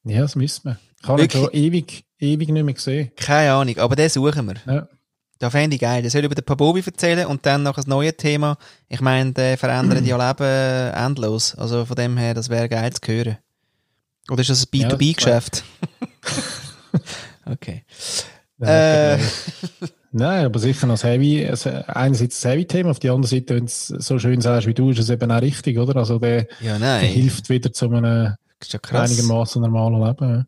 [0.03, 0.80] Ja, das müssen wir.
[1.01, 3.11] Ich habe ihn schon ewig, ewig nicht mehr gesehen.
[3.16, 4.55] Keine Ahnung, aber den suchen wir.
[4.72, 4.88] Ja.
[5.39, 6.01] Da fände ich geil.
[6.03, 8.57] Der soll über den Pabobi erzählen und dann noch ein neues Thema.
[8.88, 11.55] Ich meine, der verändert ja Leben endlos.
[11.55, 13.38] Also von dem her, das wäre geil zu hören.
[14.30, 15.63] Oder ist das ein Ja, B2B-Geschäft?
[17.45, 17.84] okay.
[18.59, 19.17] Äh.
[20.17, 23.65] Nein, aber sicher noch das Heavy, also einerseits das Heavy-Thema, auf der anderen Seite, wenn
[23.65, 25.97] du es so schön sagst wie du, ist es eben auch richtig, oder?
[25.97, 30.47] Also der, Ja, der hilft wieder zu einem ja einigermaßen normalen Leben.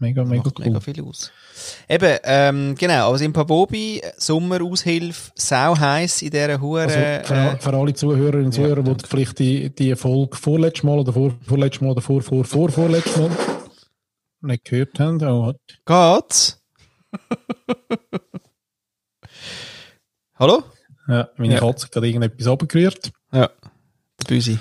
[0.00, 0.06] Ja.
[0.06, 0.64] Mega, mega macht cool.
[0.66, 1.30] mega viel aus.
[1.88, 6.82] Eben, ähm, genau, also im Pabobi, Sommeraushilfe, sau heiß in dieser Hure.
[6.82, 10.84] Also für, äh, für alle Zuhörerinnen und ja, Zuhörer, die vielleicht die, die Folge vorletztes
[10.84, 13.30] Mal oder vor, vorletztes Mal oder vor, vor, vor, vorletztes Mal
[14.42, 15.52] nicht gehört haben, oh,
[15.84, 16.62] geht's?
[20.38, 20.62] Hallo?
[21.08, 21.60] ja, meine Ja.
[21.60, 23.12] Katze hat gerade irgendetwas abgerührt.
[23.32, 23.50] Ja.
[24.20, 24.58] Der Büsi.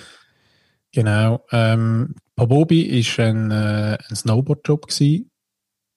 [0.91, 1.45] Genau.
[1.51, 4.87] Ähm, Pabobi ist ein, äh, ein Snowboardjob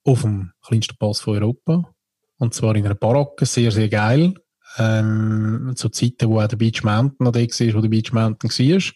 [0.03, 1.93] auf dem kleinsten Pass von Europa.
[2.37, 4.33] Und zwar in einer Baracke, sehr, sehr geil.
[4.77, 8.49] Ähm, zu Zeiten, wo auch der Beach Mountain noch da war, wo der Beach Mountain
[8.49, 8.91] war.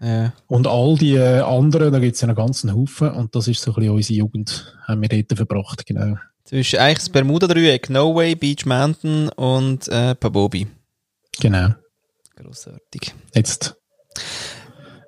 [0.00, 0.32] Ja.
[0.48, 3.10] Und all die äh, anderen, da gibt es ja einen ganzen Haufen.
[3.10, 6.16] Und das ist so ein bisschen unsere Jugend, haben wir dort verbracht, genau.
[6.42, 10.66] Zwischen eigentlich das Bermuda-Dreieck, No Way, Beach Mountain und äh, Pabobi.
[11.38, 11.68] Genau.
[12.34, 13.14] Grossartig.
[13.32, 13.76] Jetzt.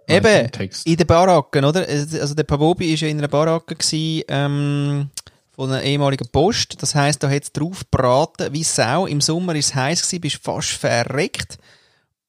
[0.09, 0.51] Eben,
[0.85, 1.87] in den Baracken, oder?
[1.87, 5.11] Also der Pabobi war ja in einer Baracke gewesen, ähm,
[5.55, 6.83] von einer ehemaligen Post.
[6.83, 9.07] Das heisst, da hat es drauf gebraten wie Sau.
[9.07, 11.59] Im Sommer war es heiß, gewesen, bist fast verreckt.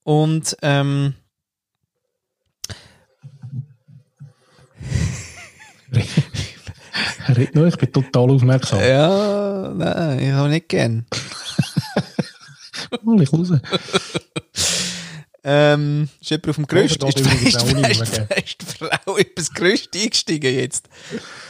[0.03, 1.13] Und ähm,
[7.30, 8.80] Red nur, ich bin total aufmerksam.
[8.82, 11.05] ja, nein, ich habe nicht gern.
[13.03, 13.51] Mal ich raus.
[15.43, 17.03] Ähm, ist jemand auf dem Gerüst?
[17.03, 20.89] Ist, ist, ist, ist, die Frau über das Gerüst eingestiegen jetzt?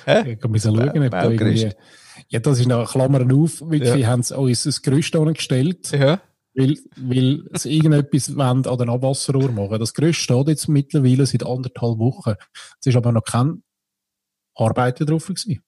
[0.05, 1.71] Ich mal schauen, ob da irgendwie...
[2.27, 3.95] Ja, das ist noch Klammern auf, weil Ja.
[3.95, 6.21] sie haben es uns ein Gerüst angestellt, Ja.
[6.53, 9.79] weil, weil sie irgendetwas wollen an den Abwasserrohr machen.
[9.79, 12.35] Das Gerüst steht jetzt mittlerweile seit anderthalb Wochen.
[12.79, 13.63] Es ist aber noch kein
[14.53, 15.63] Arbeiter drauf gewesen.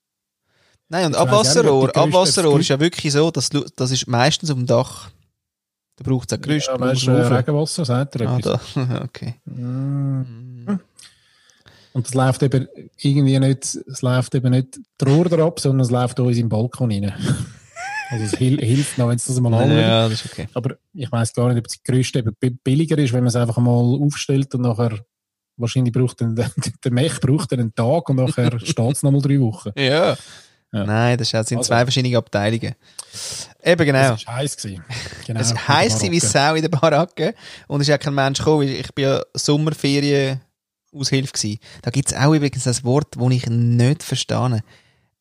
[0.88, 5.10] Nein, und Abwasserrohr, Abwasserrohr ist ja wirklich so, dass, das ist meistens auf dem Dach.
[5.96, 6.68] Da braucht es ein Gerüst.
[6.68, 7.32] Ja, weißt du, Ofen.
[7.32, 8.60] Regenwasser, sagt er ah, etwas.
[8.74, 9.02] da.
[9.04, 9.34] okay.
[9.44, 10.78] Mm.
[11.94, 12.66] Und es läuft eben
[12.98, 16.90] irgendwie nicht, es läuft eben nicht die Rohr ab, sondern es läuft uns im Balkon
[16.90, 17.12] rein.
[18.10, 19.78] Also es hil hilft noch, wenn es das mal anschaut.
[19.78, 20.46] Ja, das ist okay.
[20.52, 23.36] Aber ich weiß gar nicht, ob das Gerüst eben bi- billiger ist, wenn man es
[23.36, 24.98] einfach mal aufstellt und nachher
[25.56, 26.34] wahrscheinlich braucht dann,
[26.84, 29.70] der Mech braucht dann einen Tag und nachher steht es nochmal drei Wochen.
[29.78, 30.18] Ja.
[30.72, 30.84] Ja.
[30.84, 31.62] Nein, das sind Also.
[31.62, 32.74] zwei verschiedene Abteilungen.
[33.62, 34.10] Eben genau.
[34.12, 34.56] Das war heiß.
[34.56, 34.84] Gewesen.
[35.26, 36.18] Genau, Es der sie wie.
[36.18, 37.34] Sau in der Baracke
[37.68, 38.66] und es ist ja kein Mensch gekommen.
[38.66, 40.40] Ich bin ja Sommerferien
[40.92, 41.58] Ferienaushilfe gewesen.
[41.82, 44.62] Da gibt's auch übrigens das Wort, das ich nicht verstehe.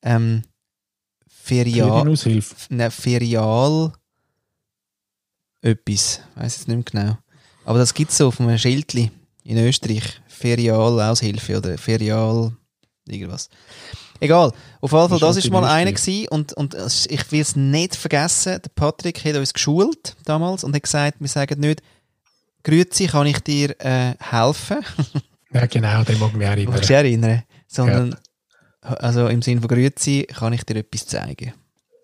[0.02, 0.44] Ähm,
[1.28, 2.16] Ferial,
[2.70, 3.92] ne, Ferial,
[5.62, 7.18] etwas, weiß jetzt nicht mehr genau.
[7.66, 9.12] Aber das gibt's so auf einem Schildli
[9.44, 10.22] in Österreich.
[10.28, 12.52] Ferial-Aushilfe oder Ferial,
[13.08, 13.50] irgendwas.
[14.20, 14.52] Egal.
[14.82, 16.76] Auf jeden Fall, Das das ist ist halt mal in einer gewesen und, und
[17.10, 18.60] ich will es nicht vergessen.
[18.64, 21.82] Der Patrick hat uns geschult damals und hat gesagt, wir sagen nicht,
[22.64, 24.80] Grüezi, kann ich dir äh, helfen?
[25.54, 26.74] Ja, genau, den mag ich mich erinnern.
[26.76, 27.44] du dich erinnern?
[27.68, 28.16] Sondern,
[28.80, 31.52] also im Sinne von Grüezi, kann ich dir etwas zeigen?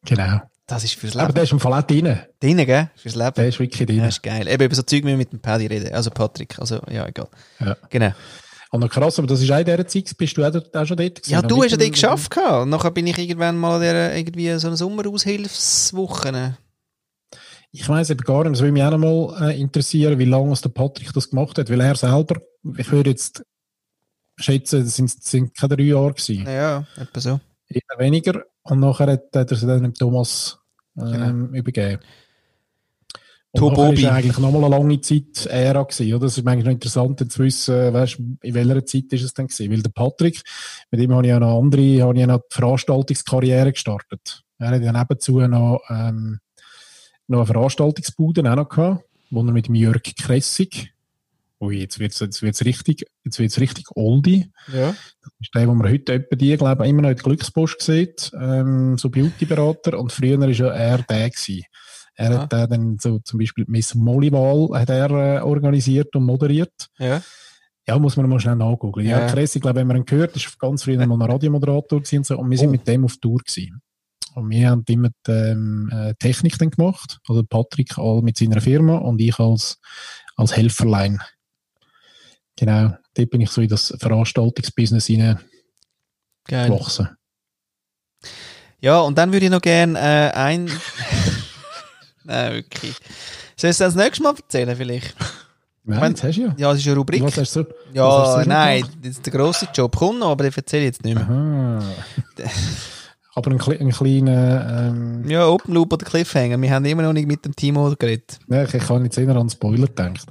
[0.03, 0.41] Genau.
[0.65, 1.35] Das ist fürs Aber Leben.
[1.35, 2.19] der ist im Fall auch drin.
[2.41, 2.89] Drin, gell?
[2.97, 3.33] Fürs Leben.
[3.37, 3.99] Der ist wirklich drin.
[3.99, 4.49] Ja, ist geil.
[4.49, 5.93] Eben über so Zeug müssen wir mit dem Paddy reden.
[5.93, 6.59] Also Patrick.
[6.59, 7.29] Also, ja, egal.
[7.61, 7.77] Ja.
[7.89, 8.11] Genau.
[8.71, 10.97] Und noch krass, aber das ist auch in dieser Zeit, bist du auch, auch schon
[10.97, 11.31] dort gewesen?
[11.31, 12.63] Ja, du hast ja den geschafft gehabt.
[12.63, 16.57] Und nachher bin ich irgendwann mal an der, irgendwie so eine Sommeraushilfswoche.
[17.71, 18.97] Ich weiss eben gar nicht, es würde mich auch noch
[19.37, 22.41] mal äh, interessieren, wie lange es der Patrick das gemacht hat, weil er selber,
[22.77, 23.43] ich würde jetzt
[24.37, 27.39] schätzen, es sind, es sind keine drei Jahre gewesen, Ja, etwa so.
[27.69, 28.43] eher weniger.
[28.63, 30.59] Und nachher hat, hat er sie dann dem Thomas
[30.97, 31.11] ähm,
[31.51, 31.57] Genau.
[31.57, 32.01] übergeben.
[33.59, 33.93] Tobobi.
[33.93, 36.25] ist er eigentlich nochmal eine lange Zeit Ära gewesen, oder?
[36.25, 39.71] Das ist manchmal noch interessant zu wissen, weißt, in welcher Zeit ist es dann gewesen.
[39.71, 40.41] Weil der Patrick,
[40.91, 44.43] mit dem habe ich ja noch andere, habe ich ja noch die Veranstaltungskarriere gestartet.
[44.59, 46.39] Er hat ja nebenzu noch, ähm,
[47.27, 50.93] noch eine Veranstaltungsbude auch noch gehabt, wo er mit dem Jörg Kressig,
[51.59, 54.51] ui, jetzt wird's, jetzt wird's richtig, jetzt wird's richtig oldie.
[54.71, 54.91] Ja.
[54.91, 57.81] Das ist der, wo man heute etwa die, glaube ich, immer noch in der Glückspost
[57.81, 59.99] sieht, ähm, so Beauty-Berater.
[59.99, 61.63] Und früher war ja er der gewesen.
[62.19, 62.41] Er Ah.
[62.41, 66.89] hat äh, dann so zum Beispiel Miss Molly-Wahl hat er äh, organisiert und moderiert.
[66.97, 67.21] Ja.
[67.87, 69.05] Ja, muss man mal schnell nachgucken.
[69.05, 69.27] Ja, Ja.
[69.27, 72.25] Chris, ich glaube, wenn man ihn gehört, ist ganz früher mal ein Radiomoderator gewesen und
[72.25, 72.37] so.
[72.37, 72.71] Und wir sind Oh.
[72.71, 73.81] mit dem auf Tour gewesen.
[74.35, 77.19] Und wir haben immer die ähm, äh, Technik dann gemacht.
[77.27, 79.79] Also Patrick all mit seiner Firma und ich als,
[80.35, 81.19] als Helferlein.
[82.57, 82.93] Genau.
[83.13, 85.05] Dort bin ich so in das Veranstaltungsbusiness
[86.49, 87.09] hineingewachsen.
[88.79, 90.69] Ja, und dann würde ich noch gerne äh, ein.
[92.27, 92.95] Nein, wirklich.
[93.55, 95.15] Soll ich es das nächste Mal erzählen, vielleicht?
[95.83, 96.53] Nein, mein- jetzt hast du ja.
[96.57, 97.23] Ja, es ist eine Rubrik.
[97.23, 98.97] Was hast du was hast du ja, sonst noch nein, gemacht?
[99.01, 99.95] das ist der grosse Job.
[99.95, 101.27] Kommt noch, aber den erzähle ich jetzt nicht mehr.
[101.27, 101.79] Aha.
[103.35, 106.59] Aber ein, ein kleiner, ähm, Ja, Open Loop oder Cliffhanger.
[106.59, 108.39] Wir haben immer noch nicht mit dem Timo geredet.
[108.47, 110.25] ne, ich kann jetzt eher an Spoiler gedacht.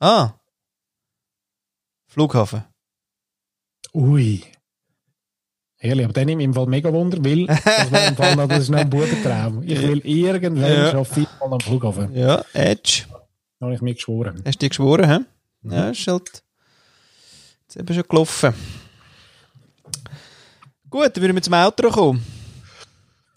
[0.00, 0.32] Ah.
[2.08, 2.64] Flughafen.
[3.94, 4.42] Ui.
[5.86, 8.58] Ehrlich, aber dann nehme ich im Fall mega Wunder, weil das, wäre im Fall das
[8.64, 9.62] ist ein Bubentraum.
[9.64, 10.90] Ich will irgendwann Ja.
[10.90, 12.12] schon viermal am Flughafen.
[12.14, 13.04] Ja, Edge.
[13.60, 14.42] Da habe ich mir geschworen.
[14.44, 15.18] Hast du dir geschworen, hä?
[15.74, 16.42] Ja, ist halt.
[17.62, 18.52] Jetzt eben schon gelaufen.
[20.90, 22.24] Gut, dann würden wir zum Outro kommen.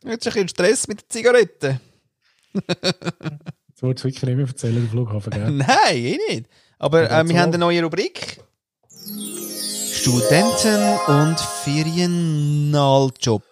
[0.03, 1.79] Jetzt ist ein bisschen Stress mit den Zigaretten.
[2.53, 5.51] Jetzt wolltest du wirklich nicht mehr erzählen, den Flughafen, gell?
[5.51, 6.49] Nein, eh nicht.
[6.79, 7.37] Aber äh, wir so.
[7.41, 8.39] haben eine neue Rubrik.
[9.99, 13.43] Studenten- und Ferienaljob.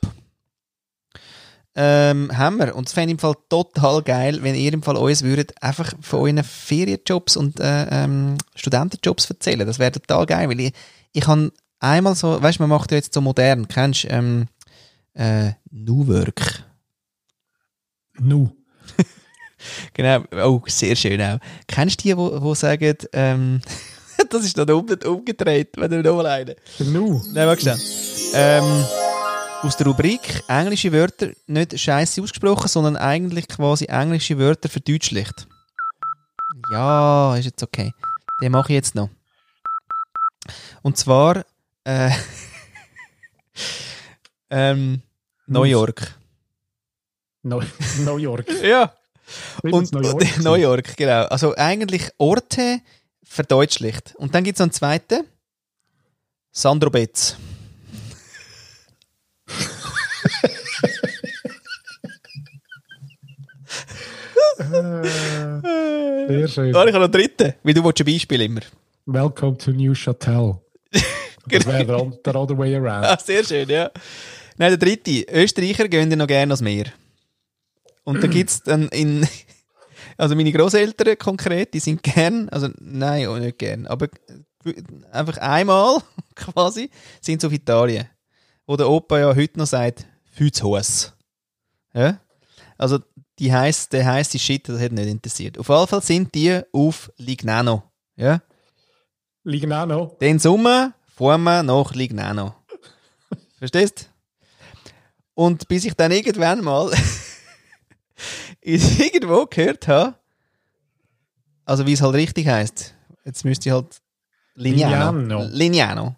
[1.76, 2.74] Ähm, haben wir.
[2.74, 5.94] Und es fände ich im Fall total geil, wenn ihr im Fall uns würdet einfach
[6.00, 9.68] von euren Ferienjobs und äh, ähm, Studentenjobs erzählen.
[9.68, 10.74] Das wäre total geil, weil ich,
[11.12, 14.48] ich habe einmal so, weißt du, man macht ja jetzt so modern, kennst du ähm,
[15.16, 16.64] äh, New Work?
[18.20, 18.56] Nu.
[19.94, 21.40] Genau, oh, sehr schön auch.
[21.68, 23.60] Kennst du die, wo sagen, ähm,
[24.30, 26.56] das ist dann um, umgedreht, wenn du noch mal einen.
[26.80, 27.22] Nu.
[27.34, 27.78] Nein, warte schnell.
[28.34, 28.86] Ähm,
[29.64, 35.48] aus der Rubrik englische Wörter nicht scheiße ausgesprochen, sondern eigentlich quasi englische Wörter verdeutschlicht.
[36.72, 37.94] Ja, ist jetzt okay.
[38.42, 39.10] Den mache ich jetzt noch.
[40.82, 41.44] Und zwar
[41.84, 42.12] äh,
[44.50, 45.02] ähm,
[45.48, 46.16] New York.
[47.44, 47.62] No,
[48.00, 48.46] New York.
[48.64, 48.94] Ja.
[49.62, 50.40] Und New York?
[50.40, 51.26] New York, genau.
[51.26, 52.80] Also eigentlich Orte
[53.28, 54.16] verdeutschlicht.
[54.18, 55.26] Und dann gibt es noch einen zweiten.
[56.52, 57.38] Sandro Betz.
[64.60, 66.70] Äh, Sehr schön.
[66.70, 68.62] Ich habe noch einen dritten, weil du ein Beispiel immer.
[69.06, 70.56] Welcome to New Chatel.
[71.50, 73.06] Das wäre der, der other way around.
[73.06, 73.90] Ah, sehr schön, ja.
[74.58, 75.26] Nein, der dritte.
[75.32, 76.88] Österreicher gehen ja noch gerne ans Meer.
[78.04, 79.26] Und da gibt es dann in...
[80.18, 84.08] Also meine Großeltern konkret, die sind gern, also nein, auch nicht gern, aber
[85.12, 86.02] einfach einmal
[86.36, 86.90] quasi
[87.22, 88.08] sind sie auf Italien.
[88.66, 91.14] Wo der Opa ja heute noch sagt, Fützhus.
[91.94, 92.20] Ja?
[92.78, 93.00] Also
[93.40, 95.58] die heisst, der heisste Shit, das hat nicht interessiert.
[95.58, 97.84] Auf jeden Fall sind die auf Lignano.
[98.16, 98.42] Ja?
[99.44, 100.18] Noch.
[100.20, 102.56] Den Sommer fahren wir nach Lignano.
[103.58, 104.10] Verstehst?
[105.34, 106.92] Und bis ich dann irgendwann mal
[108.76, 110.16] es irgendwo gehört habe,
[111.66, 112.94] also wie es halt richtig heißt,
[113.26, 114.02] jetzt müsste ich halt
[114.56, 115.12] Lignano.
[115.20, 115.48] Lignano.
[115.52, 116.16] Lignano.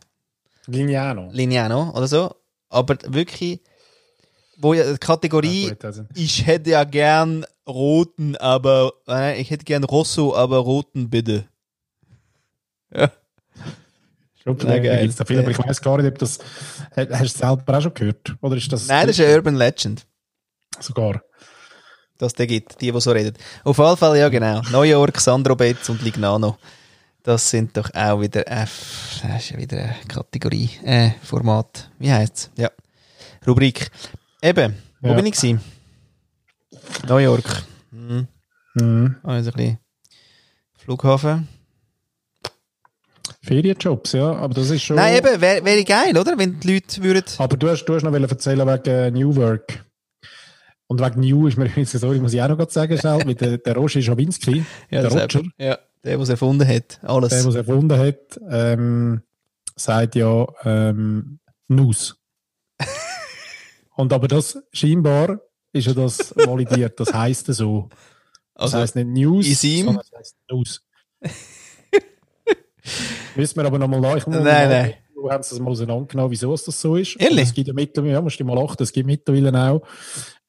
[0.68, 1.30] Lignano.
[1.32, 2.36] Lignano oder so.
[2.70, 3.60] Aber wirklich,
[4.58, 6.06] wo ja die Kategorie Ja, gut, also.
[6.16, 11.46] Ich hätte ja gern roten, aber äh, ich hätte gern Rosso, aber roten bitte.
[12.94, 13.12] Ja.
[14.46, 15.02] Da geil.
[15.02, 16.40] gibt's da viel, aber ich weiß gar nicht, ob das.
[16.96, 18.36] Hast du es selber auch schon gehört?
[18.42, 18.88] Oder ist das.
[18.88, 20.08] Nein, das ist eine Urban Legend,
[20.80, 21.22] Sogar.
[22.20, 23.36] Dass der gibt, die, die so reden.
[23.64, 24.62] Auf jeden Fall, ja genau.
[24.72, 26.58] New York, Sandro Betz und Lignano.
[27.24, 28.66] Das sind doch auch wieder, äh,
[29.24, 31.90] das ist ja wieder eine Kategorie, äh, Format.
[31.98, 32.52] Wie heißt's?
[32.56, 32.70] Ja.
[33.48, 33.90] Rubrik.
[34.42, 35.14] Eben, wo Ja.
[35.16, 35.62] bin ich gewesen?
[37.08, 37.64] New York.
[37.92, 38.28] Mhm.
[38.76, 39.16] Mhm.
[39.24, 39.80] Also ein bisschen
[40.78, 41.48] Flughafen.
[43.42, 44.98] Ferienjobs, ja, aber das ist schon.
[44.98, 46.38] Nein, eben, wäre wär geil, oder?
[46.38, 47.24] Wenn die Leute würden.
[47.38, 49.86] Aber du hast, du hast noch erzählen wegen New Work.
[50.90, 53.60] Und wegen New ist mir übrigens, sorry, muss ich auch noch sagen, schnell, mit der,
[53.60, 55.54] der Roger Schawinski, der das Roger, eben.
[55.58, 57.00] Ja, der, der es erfunden hat.
[57.04, 57.30] Alles.
[57.30, 59.22] der, der es erfunden hat, ähm,
[59.76, 62.18] sagt ja ähm, News.
[63.96, 65.42] Und aber das scheinbar
[65.74, 67.90] ist ja das validiert, das heisst so.
[68.56, 70.84] Das also, heisst nicht News, sondern es heisst News.
[73.36, 74.26] Müssen wir aber nochmal nach.
[74.26, 74.94] Nein, nein.
[75.14, 77.20] Du hast es mal auseinandergenommen, wieso es das so ist.
[77.20, 77.40] Ehrlich?
[77.40, 79.82] Und Es gibt ja mittlerweile, ja, musst du mal lachen, es gibt mittlerweile auch,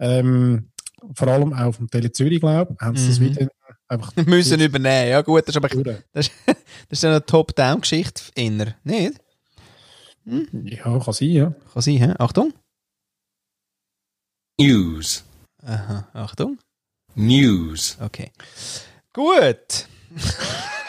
[0.00, 0.70] ähm,
[1.14, 3.24] vor allem auch vom Tele Zürich, glaube ich, haben sie das Mhm.
[3.24, 3.48] wieder
[3.88, 5.10] einfach müssen übernehmen.
[5.10, 5.68] Ja, gut, das ist aber
[6.12, 8.74] das ist, das ist eine Top-Down-Geschichte inner.
[8.84, 9.14] Nicht?
[10.24, 11.54] Ja, kann sein, ja.
[11.72, 12.14] Kann sein, hä?
[12.18, 12.52] Achtung.
[14.58, 15.24] News.
[15.62, 16.58] Aha, Achtung.
[17.14, 17.96] News.
[18.00, 18.30] Okay.
[19.12, 19.88] Gut.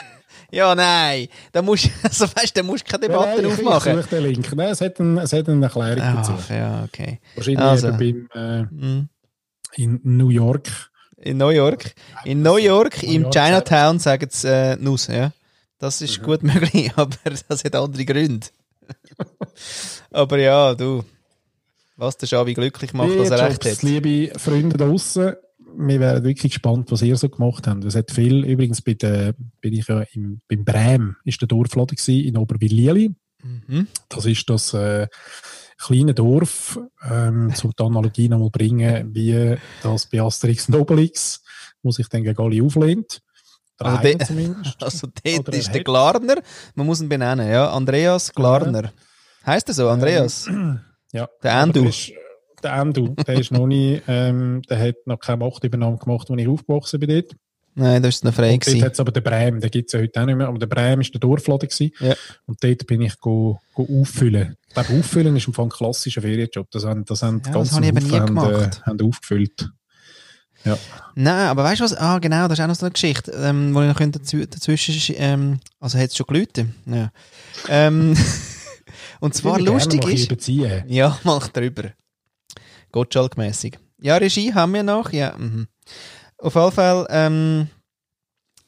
[0.51, 1.27] ja, nein.
[1.51, 3.97] Da musst also weißt, da musst keine Debatte Nein, ich- aufmachen.
[3.99, 4.55] Ich suche den Link.
[4.55, 6.33] Nein, es hat, ein, es hat eine Erklärung dazu.
[6.49, 7.19] Ah, ja, okay.
[7.35, 7.87] Wahrscheinlich Also.
[7.89, 9.09] eben beim, äh, Mhm.
[9.75, 10.67] in New York.
[11.17, 11.93] In New York.
[12.25, 15.31] In New York, New im York Chinatown, sagen sie äh, Nuss, ja.
[15.79, 16.05] Das Mhm.
[16.05, 17.15] ist gut möglich, aber
[17.47, 18.47] das hat andere Gründe.
[20.11, 21.03] aber ja, du.
[21.97, 23.83] Was der Schabi glücklich macht, dass er recht hat.
[23.83, 25.33] liebe Freunde da draussen,
[25.77, 27.83] wir wären wirklich gespannt, was ihr so gemacht habt.
[27.83, 31.95] Es hat viel, übrigens bei der, bin ich ja im, beim Brem, ist der Dorfladen
[31.95, 33.13] gewesen, in Oberwil-Lieli.
[33.43, 33.87] Mhm.
[34.09, 35.07] Das ist das äh,
[35.77, 41.41] kleine Dorf, ähm, zum die Analogie nochmal bringen, wie das bei Asterix und Obelix,
[41.81, 43.21] wo sich dann gegen alle auflehnt.
[43.77, 44.77] Also zumindest.
[44.83, 46.35] Also dort Oder er ist der Glarner,
[46.75, 47.71] man muss ihn benennen, ja.
[47.71, 48.91] Andreas Glarner.
[49.45, 50.47] Heißt er so, Andreas?
[51.13, 51.27] Ja.
[51.43, 52.13] Der ist-
[52.63, 56.47] Der Endu, der ist noch nie, ähm, der hat noch keine Machtübernahme gemacht, als ich
[56.47, 57.35] aufgewachsen bin dort.
[57.73, 58.83] Nein, das ist noch frei Und dort gewesen.
[58.85, 60.67] hat es aber den Brem, den gibt es ja heute auch nicht mehr, aber der
[60.67, 61.91] Brem ist der Dorfladen gewesen.
[62.01, 62.15] Ja.
[62.45, 64.57] Und dort bin ich go, go auffüllen.
[64.67, 66.69] Ich glaube, auffüllen ist ein klassischer Ferienjob.
[66.69, 68.79] Das haben, das haben die Ja, das ganzen Haufen haben, gemacht.
[68.85, 69.69] äh, haben aufgefüllt.
[71.15, 71.95] Nein, aber weißt du was?
[71.97, 74.93] Ah, genau, das ist auch noch so eine Geschichte, ähm, wo ich noch dazw dazwischen,
[74.93, 76.75] sch- ähm, also hat es schon gelitten.
[76.85, 77.11] Ja.
[77.67, 78.15] Ähm,
[79.21, 80.83] und zwar lustig ist, Beziehen.
[80.87, 81.85] ja, mal drüber.
[82.91, 83.79] Gottschalk-mässig.
[84.01, 85.35] Ja, Regie haben wir noch, ja.
[85.37, 85.67] Mhm.
[86.37, 87.67] Auf jeden Fall, ähm,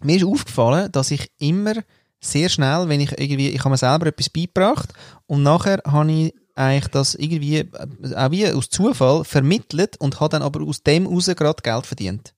[0.02, 1.74] mir ist aufgefallen, dass ich immer
[2.20, 4.94] sehr schnell, wenn ich irgendwie, ich habe mir selber etwas beigebracht
[5.28, 10.30] und nachher habe ich eigentlich das irgendwie, äh, auch wie aus Zufall vermittelt und habe
[10.30, 12.34] dann aber aus dem raus gerade Geld verdient.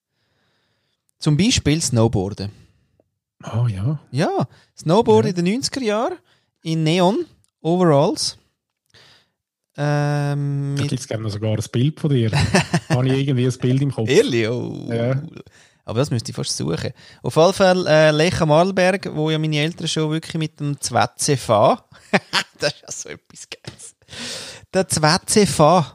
[1.18, 2.50] Zum Beispiel Snowboarden.
[3.42, 4.00] Ah, ja.
[4.10, 6.18] Ja, Snowboard in den 90er Jahren
[6.62, 7.26] in Neon,
[7.60, 8.38] Overalls.
[9.78, 12.30] Ähm, Da gibt es gerne sogar ein Bild von dir.
[12.88, 14.08] Habe ich irgendwie ein Bild im Kopf.
[14.08, 14.48] Ehrlich?
[14.48, 14.88] Oh.
[14.90, 15.22] Ja.
[15.84, 16.92] Aber das müsste ich fast suchen.
[17.22, 21.36] Auf jeden Fall äh, Lecha Marlberg, wo ja meine Eltern schon wirklich mit dem Zwetze
[21.36, 21.80] fahren.
[22.58, 23.96] das ist ja so etwas Geiles.
[24.74, 25.92] Der Zwetze fahren.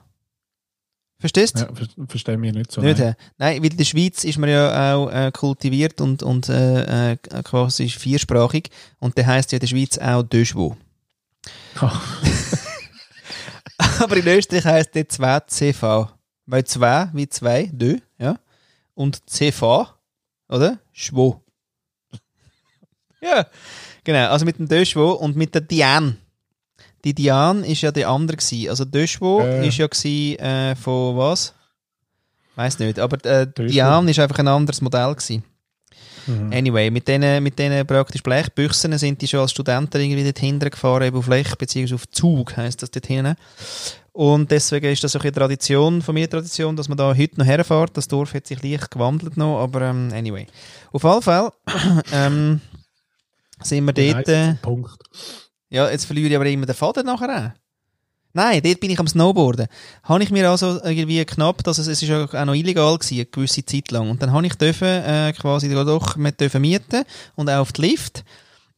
[1.19, 1.61] Verstehst du?
[1.61, 2.81] Ja, ver verstehe mich nicht so.
[2.81, 3.15] Nicht, nein.
[3.17, 3.25] hä?
[3.37, 7.17] Nein, weil in der Schweiz ist man ja auch äh, kultiviert und, und äh, äh,
[7.43, 8.69] quasi viersprachig.
[8.99, 10.77] Und der heisst ja in der Schweiz auch Döschwo.
[11.79, 11.99] Ah.
[13.99, 16.07] Aber in Österreich heisst der 2CV.
[16.45, 18.35] Weil 2 wie 2, Dö, ja.
[18.93, 19.87] Und CV,
[20.49, 20.79] oder?
[20.91, 21.41] Schwo.
[23.21, 23.45] ja,
[24.03, 24.29] genau.
[24.29, 26.17] Also mit dem Döschwo und mit der Diane.
[27.03, 28.69] Die Diane ist ja der andere gewesen.
[28.69, 29.67] Also Döschwo Äh.
[29.67, 31.53] ist ja gewesen, äh, von was?
[32.55, 32.99] Weiß nicht.
[32.99, 33.47] Aber äh.
[33.47, 35.43] Diane ist einfach ein anderes Modell gewesen.
[36.27, 36.51] Mhm.
[36.53, 40.69] Anyway, mit diesen mit denen praktisch Blechbüchsen sind die schon als Studenten irgendwie dort hinten
[40.69, 43.35] gefahren, eben auf Lech, beziehungsweise auf Zug heisst das dort hinten.
[44.13, 47.95] Und deswegen ist das so eine Tradition, Familientradition, dass man da heute noch herfährt.
[47.95, 50.47] Das Dorf hat sich leicht gewandelt noch, aber ähm, anyway.
[50.91, 51.51] Auf jeden Fall
[52.13, 52.59] ähm,
[53.61, 54.27] sind wir dort...
[54.27, 54.97] Äh, Punkt.
[55.69, 57.60] ja, jetzt verliere ich aber immer den Faden nachher auch.
[58.33, 59.67] Nein, dort bin ich am Snowboarden.
[60.03, 63.15] Habe ich mir also irgendwie knapp, dass es, es ist ja auch noch illegal gewesen,
[63.15, 64.09] eine gewisse Zeit lang.
[64.09, 67.03] Und dann habe ich dürfen, äh, quasi doch mit dürfen mieten
[67.35, 68.23] und auch auf die Lift.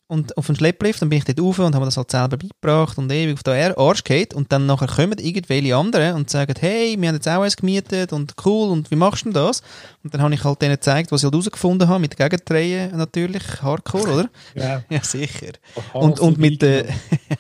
[0.08, 2.98] und auf den Schlepplift, dann bin ich dort rauf und habe das halt selber beigebracht
[2.98, 6.96] und ewig auf den Arsch geht und dann nachher kommen irgendwelche anderen und sagen, hey,
[7.00, 9.62] wir haben jetzt auch eins gemietet und cool und wie machst du denn das?
[10.04, 13.44] Und dann habe ich halt denen gezeigt, was ich halt herausgefunden habe, mit Gegendrehen natürlich,
[13.62, 14.30] Hardcore, oder?
[14.56, 14.84] Ja.
[14.90, 15.54] Ja, sicher.
[15.94, 16.86] Und, und mit, den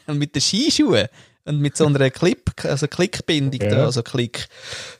[0.07, 1.07] mit den Skischuhen
[1.45, 3.69] und mit so einer Clip, also Klickbindung Ja.
[3.69, 4.47] da, also Klick,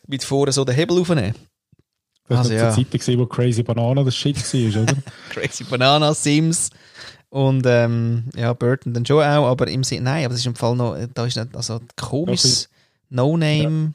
[0.07, 1.35] mit vorne so den Hebel aufnehmen.
[2.27, 2.71] Das Also, war ja.
[2.71, 4.95] zur Zeit, wo Crazy Banana das Shit war, oder?
[5.29, 6.69] Crazy Banana, Sims
[7.29, 10.55] und ähm, ja, Burton dann schon auch, aber im Sinne, nein, aber das ist im
[10.55, 12.69] Fall noch, da ist nicht, also komisches
[13.09, 13.93] No-Name,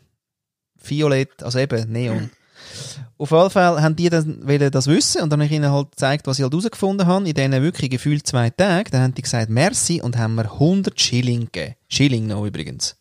[0.83, 2.31] Violett, also eben Neon.
[3.21, 6.27] Auf jeden Fall haben die dann das wissen und dann habe ich ihnen halt gezeigt,
[6.29, 7.29] was ich halt herausgefunden habe.
[7.29, 10.99] In diesen wirklich gefühlt zwei Tagen, dann haben die gesagt, merci und haben mir 100
[11.01, 11.75] Schilling gegeben.
[11.89, 12.97] Schilling noch übrigens.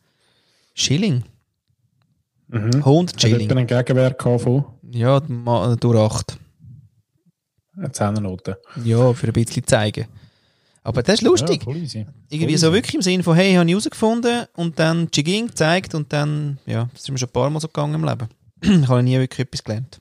[0.73, 1.23] Schilling?
[2.47, 2.71] Mhm.
[2.83, 3.39] 100 Hat Schilling.
[3.41, 6.37] jemand einen Gegenwert von Ja, durch 8.
[7.77, 8.59] einer Zehnernote?
[8.83, 10.07] Ja, für ein bisschen zeigen.
[10.83, 11.59] Aber das ist lustig.
[11.59, 11.75] Ja, voll.
[12.29, 15.93] Irgendwie Voll so wirklich im Sinne von, hey, habe ich herausgefunden und dann Jigging gezeigt
[15.93, 18.29] und dann, ja, das ist mir schon ein paar Mal so gegangen im Leben.
[18.83, 19.99] ich habe nie wirklich etwas gelernt.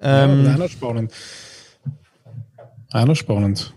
[0.00, 1.12] Ja, aber auch Ähm, noch spannend.
[2.92, 3.74] Auch noch spannend.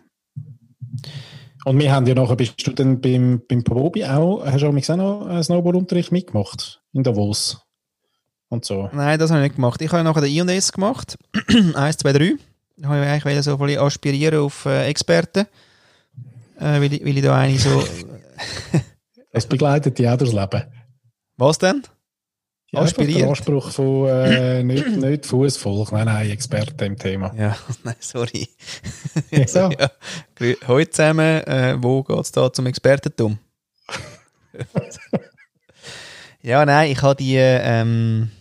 [1.66, 4.90] Und wir haben ja nachher, bist du dann beim, beim Probi auch, hast du auch
[4.90, 6.82] auch noch einen Snowboardunterricht mitgemacht?
[6.94, 7.62] In Davos?
[8.50, 8.90] Und so.
[8.92, 9.82] nein, das habe ich nicht gemacht.
[9.82, 11.18] Ich habe nachher den I&S gemacht.
[11.48, 12.34] 1, 2, 3.
[12.78, 15.46] Da habe ich eigentlich so ein bisschen aspirieren auf äh, Experten.
[16.60, 17.84] Äh, weil, ich, weil ich da eine so...
[19.32, 20.64] Das begleitet dich auch durchs Leben.
[21.38, 21.84] Was denn?
[22.74, 23.28] Ja, Aspiriert?
[23.28, 27.34] Anspruch von äh, nicht, nicht Fußvolk, nein, nein, Experte im Thema.
[27.38, 28.48] Ja, nein, sorry.
[29.32, 29.70] Ja.
[29.70, 29.92] Ja.
[30.66, 33.40] Hallo zusammen, äh, wo geht es da zum Expertentum?
[36.42, 38.32] ja, nein, ich habe die, ähm,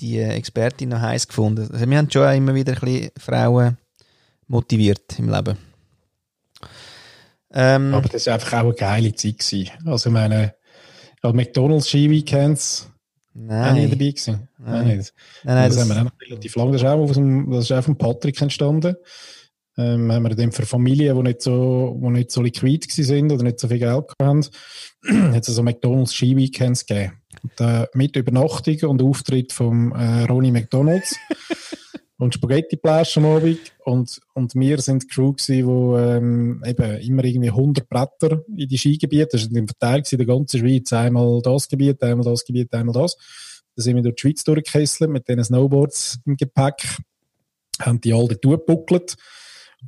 [0.00, 1.70] die Expertin noch heiß gefunden.
[1.72, 3.78] Also, wir haben schon immer wieder ein bisschen Frauen
[4.46, 5.56] motiviert im Leben.
[7.52, 9.38] Ähm, Aber das war einfach auch eine geile Zeit.
[9.38, 9.70] Gewesen.
[9.86, 10.54] Also, ich meine,
[11.22, 12.90] an McDonalds Ski-Weekends
[13.36, 14.48] auch nie nein, dabei gewesen.
[14.58, 14.74] Nein.
[14.74, 15.14] Auch nicht.
[15.44, 16.72] nein, nein, das, das, haben wir auch relativ lange.
[16.72, 18.96] Das ist auch, dem, das ist auch von Patrick entstanden.
[19.78, 23.42] Ähm, haben wir dann für Familien, die nicht so, die nicht so liquid sind oder
[23.42, 24.40] nicht so viel Geld haben,
[25.34, 27.12] hat es so McDonalds Ski-Weekends gegeben.
[27.42, 31.14] Und, äh, mit Übernachtung und Auftritt vom äh, Ronnie McDonalds
[32.18, 33.58] und Spaghetti-Flash am Abend.
[33.84, 38.68] Und, und wir sind die Crew gewesen, die ähm, eben immer irgendwie 100 Bretter in
[38.68, 42.72] die Skigebiete, das war verteilt in der ganzen Schweiz, einmal das Gebiet, einmal das Gebiet,
[42.74, 43.16] einmal das.
[43.74, 46.82] Da sind wir durch die Schweiz durchgekesselt mit diesen Snowboards im Gepäck,
[47.80, 49.16] haben die alle durchgebuckelt.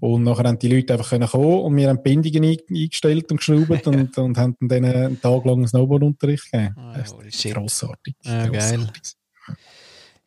[0.00, 3.38] Und nachher haben die Leute einfach können kommen und wir haben Bindungen ein- eingestellt und
[3.38, 6.74] geschraubt und, und haben dann denen einen Tag lang Snowboardunterricht gegeben.
[6.76, 8.14] Ah, Das ist grossartig.
[8.26, 8.50] Ah, geil.
[8.52, 9.12] grossartig.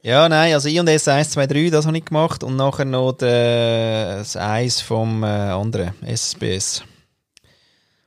[0.04, 4.36] Ja, nein, also I&S 1, 2, 3, das habe ich gemacht und nachher noch das
[4.36, 6.84] Eis vom äh, anderen, SBS.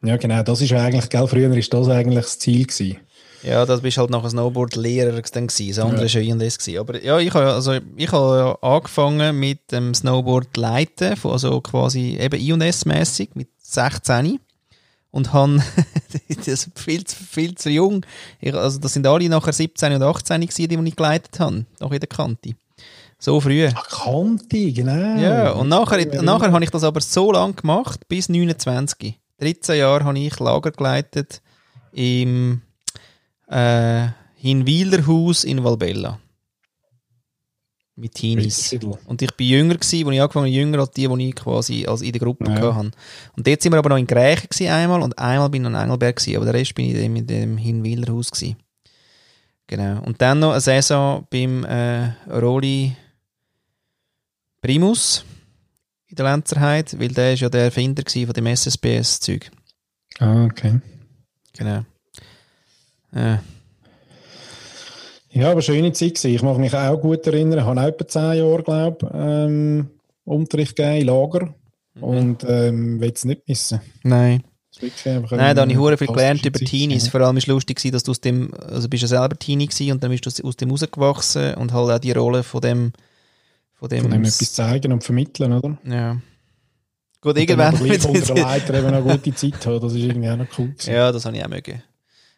[0.02, 2.96] Ja, genau, das ist eigentlich, gell, früher ist das eigentlich das Ziel gewesen.
[3.44, 5.68] Ja, das bist halt nachher Snowboard-Lehrer dann gewesen.
[5.68, 6.14] Das andere Ja.
[6.14, 6.78] war ja I&S gewesen.
[6.80, 12.40] Aber ja, ich habe also, ich habe ja angefangen mit dem Snowboard-Leiten, also quasi eben
[12.40, 14.40] I&S-mässig, mit 16
[15.14, 15.62] und habe,
[16.36, 18.04] das ist viel zu, viel zu jung,
[18.40, 21.92] ich, also das sind alle nachher 17 und 18 gewesen, die, ich geleitet habe, noch
[21.92, 22.56] in der Kante.
[23.20, 23.68] So früh.
[23.72, 25.16] Ach, Kanti, genau.
[25.20, 29.20] Ja, und nachher, nachher habe ich das aber so lange gemacht, bis 29.
[29.38, 31.40] 13 Jahre habe ich Lager geleitet
[31.92, 32.62] im
[33.48, 36.18] äh, Hinwilerhaus in Valbella.
[37.96, 38.74] Mit Teenies.
[39.06, 41.86] Und ich bin jünger gewesen, als ich angefangen habe, jünger als die, die ich quasi
[41.86, 42.74] als in der Gruppe Ja.
[42.74, 42.90] hatte.
[43.36, 45.78] Und dort sind wir aber noch in Grächen gewesen einmal und einmal bin ich noch
[45.78, 48.56] in Engelberg gewesen, aber der Rest bin ich in dem, in dem Hinwilerhaus gewesen.
[49.68, 50.02] Genau.
[50.02, 52.96] Und dann noch eine Saison beim äh, Roli
[54.60, 55.24] Primus
[56.08, 59.50] in der Lenzerheide, weil der ist ja der Erfinder von dem SSBS-Zeug.
[60.18, 60.80] Ah, okay.
[61.56, 61.84] Genau.
[63.12, 63.36] Äh,
[65.34, 66.34] Ja, aber schöne Zeit gewesen.
[66.34, 67.58] Ich mag mich auch gut erinnern.
[67.58, 69.90] Ich habe auch etwa zehn Jahre, glaube ähm,
[70.24, 71.54] Unterricht gegeben in Lager.
[71.94, 72.02] Mhm.
[72.02, 73.80] Und ähm, will es nicht missen.
[74.02, 74.42] nein.
[75.30, 77.04] Nein, da habe ich hure viel gelernt über Zeit, Teenies.
[77.04, 77.10] ja.
[77.12, 79.92] Vor allem ist lustig gewesen, dass du aus dem, also bist ja selber Teenie gewesen
[79.92, 82.92] und dann bist du aus- dem rausgewachsen und halt auch die Rolle von dem,
[83.74, 85.78] von dem, Von dem etwas zeigen und vermitteln, oder?
[85.84, 86.16] ja.
[87.20, 87.98] Gut, Und dann aber irgendwann.
[88.00, 89.80] gleich unter der Leiter eben eine gute Zeit haben.
[89.80, 90.92] Das ist irgendwie auch noch cool gewesen.
[90.92, 91.80] ja, das habe ich auch mögen.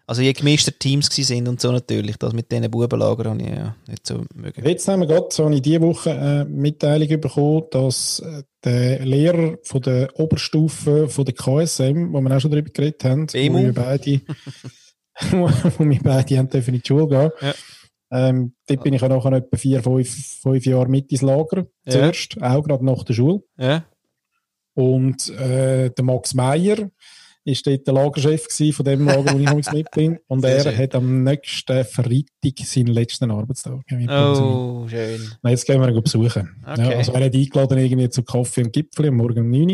[0.08, 3.74] Also je gemischter Teams sind und so natürlich, das mit diesen Bubenlagern habe ich ja
[3.88, 4.64] nicht so mögen.
[4.64, 9.58] Jetzt haben wir gerade so eine diese Woche äh, Mitteilung bekommen, dass äh, der Lehrer
[9.64, 13.58] von der Oberstufe von der KSM, wo wir auch schon darüber geredet haben, BMU.
[13.58, 14.20] wo wir beide,
[15.32, 17.30] wo wir beide haben dürfen in die Schule gehen.
[17.40, 17.54] Ja.
[18.12, 21.66] Ähm, dort bin ich ja nachher etwa vier, fünf, fünf Jahre mit ins Lager.
[21.84, 21.92] Ja.
[21.92, 23.42] Zuerst, auch gerade nach der Schule.
[23.58, 23.84] Ja,
[24.74, 26.90] Und äh, der Max Meyer
[27.46, 30.18] ist dort der Lagerchef von dem Lager, wo ich damals mit bin.
[30.26, 30.78] Und Sehr er schön.
[30.78, 33.80] hat am nächsten Freitag seinen letzten Arbeitstag.
[34.10, 35.32] Oh, schön.
[35.42, 36.62] Na, Jetzt gehen wir ihn besuchen.
[36.66, 36.90] Okay.
[36.90, 39.70] Ja, also er hat eingeladen irgendwie zu Kaffee im Gipfel am Morgen um 9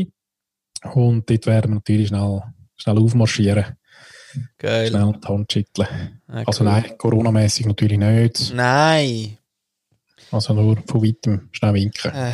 [0.85, 0.93] Uhr.
[0.95, 2.43] Und dort werden wir natürlich schnell,
[2.77, 3.65] schnell aufmarschieren,
[4.59, 4.89] Geil.
[4.89, 5.89] schnell die Hand schütteln.
[6.29, 6.71] Ah, Also cool.
[6.71, 8.53] nein, Corona-mäßig natürlich nicht.
[8.55, 9.39] Nein.
[10.31, 12.11] Also nur von weitem schnell winken.
[12.13, 12.33] Äh.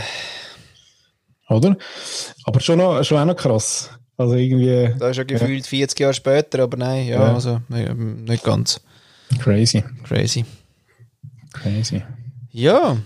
[1.51, 1.77] Oder?
[2.45, 3.91] Aber schon, noch, schon auch noch krass.
[4.19, 7.35] Also irgendwie Das ist ja gefühlt 40 Jahre später, aber nein, ja, Ja.
[7.35, 8.81] also nicht ganz
[9.39, 9.83] crazy.
[10.05, 10.45] crazy.
[11.53, 12.03] Crazy.
[12.51, 12.97] Ja.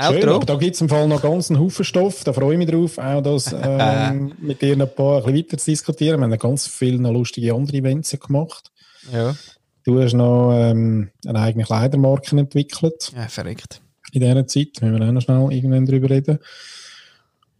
[0.00, 0.36] Schön, Outro.
[0.36, 2.24] aber da gibt es im Fall noch ganz einen Haufen Stoff.
[2.24, 5.58] Da freue ich mich drauf, auch das ähm, mit dir ein paar ein bisschen weiter
[5.58, 6.18] zu diskutieren.
[6.20, 8.70] Wir haben ganz viele noch lustige andere Events gemacht.
[9.12, 9.36] Ja.
[9.84, 13.82] Du hast noch ähm, eine eigene Kleidermarke entwickelt ja, verrückt.
[14.12, 14.80] in dieser Zeit.
[14.80, 16.38] Müssen wir auch noch schnell irgendwann drüber reden.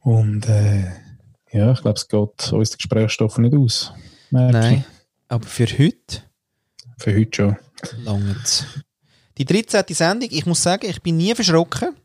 [0.00, 0.84] Und äh,
[1.52, 3.92] ja, ich glaube, es geht uns der Gesprächsstoff nicht aus.
[4.30, 4.84] Merke Nein.
[5.28, 6.22] Aber für heute.
[6.98, 7.56] Für heute schon.
[8.04, 8.84] langt
[9.38, 9.84] Die 13.
[9.90, 11.96] Sendung, ich muss sagen, ich bin nie verschrocken.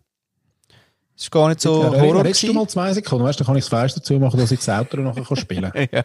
[1.15, 2.23] Es ist gar nicht so ja, Horror.
[2.23, 3.25] Redest du mal zwei Sekunden?
[3.25, 5.71] Weißt du, dann kann ich das Fleisch dazu machen, dass ich das Auto nachher spielen
[5.71, 5.87] kann.
[5.91, 6.03] ja.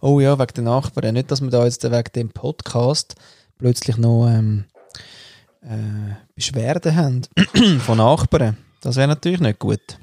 [0.00, 1.14] Oh ja, wegen den Nachbarn.
[1.14, 3.14] Nicht, dass wir da jetzt wegen dem Podcast
[3.56, 4.64] plötzlich noch ähm,
[5.62, 7.22] äh, Beschwerden haben
[7.80, 8.56] von Nachbarn.
[8.80, 9.98] Das wäre natürlich nicht gut.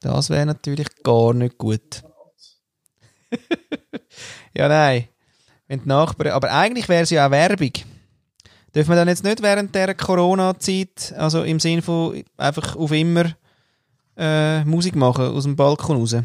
[0.00, 2.02] Das wäre natürlich gar nicht gut.
[4.54, 5.08] ja, nein.
[5.68, 7.72] Wenn die Nachbarn, aber eigentlich wäre es ja auch Werbung.
[8.74, 13.34] Dürfen wir dann jetzt nicht während der Corona-Zeit, also im Sinne von einfach auf immer
[14.16, 16.16] äh, Musik machen aus dem Balkon raus?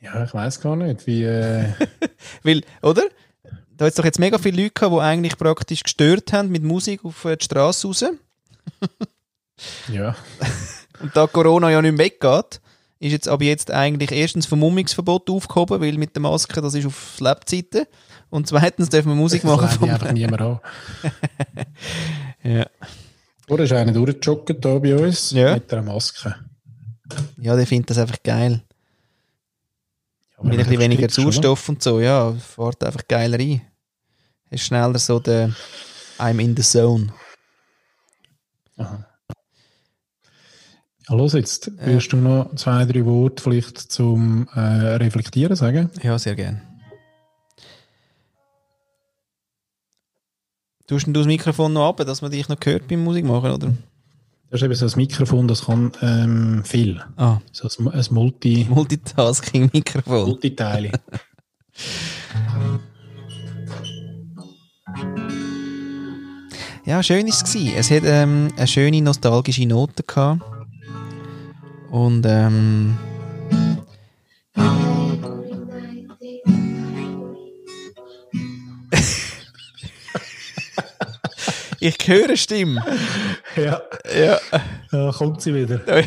[0.00, 1.24] Ja, ich weiß gar nicht, wie.
[1.24, 1.72] Äh,
[2.42, 3.02] Weil, oder?
[3.76, 6.62] Da hat es doch jetzt mega viele Leute gehabt, die eigentlich praktisch gestört haben mit
[6.62, 8.04] Musik auf äh, die Straße raus.
[9.92, 10.14] ja.
[11.00, 12.60] Und da Corona ja nicht mehr weggeht,
[12.98, 17.20] ist jetzt aber jetzt eigentlich erstens Vermummungsverbot aufgehoben, weil mit der Maske, das ist auf
[17.20, 17.84] Lebzeiten.
[18.30, 19.88] Und zweitens dürfen wir Musik machen Das vom...
[19.88, 20.60] leidet einfach niemand an.
[22.42, 22.66] Ja.
[23.48, 25.54] Oder ist einer durchgejoggt hier bei uns Ja.
[25.54, 26.34] mit einer Maske.
[27.38, 28.62] ja, der findet das einfach geil.
[30.36, 31.12] Aber Mit ein bisschen weniger oder?
[31.12, 33.62] Sauerstoff und so, ja, fährt einfach geiler rein.
[34.50, 35.50] Ist schneller so der
[36.18, 37.12] I'm in the zone.
[38.76, 39.05] Aha.
[41.08, 41.70] Los jetzt.
[41.78, 45.90] Willst du noch zwei, drei Worte vielleicht zum äh, Reflektieren sagen?
[46.02, 46.60] Ja, sehr gern.
[50.88, 53.72] Tust du das Mikrofon noch ab, dass man dich noch hört beim Musik machen, oder?
[54.50, 57.02] Das ist eben so ein Mikrofon, das kann ähm, viel.
[57.16, 60.28] Ah, So ein, ein Multi, Multitasking-Mikrofon.
[60.28, 60.92] Multiteile.
[66.84, 67.54] Ja, schön war es.
[67.54, 70.55] Es hat ähm, eine schöne nostalgische Note gehabt.
[71.96, 72.98] Und ähm,
[81.80, 82.84] ich höre eine Stimme.
[83.56, 83.80] ja,
[84.14, 84.38] Ja.
[84.90, 85.80] da kommt sie wieder.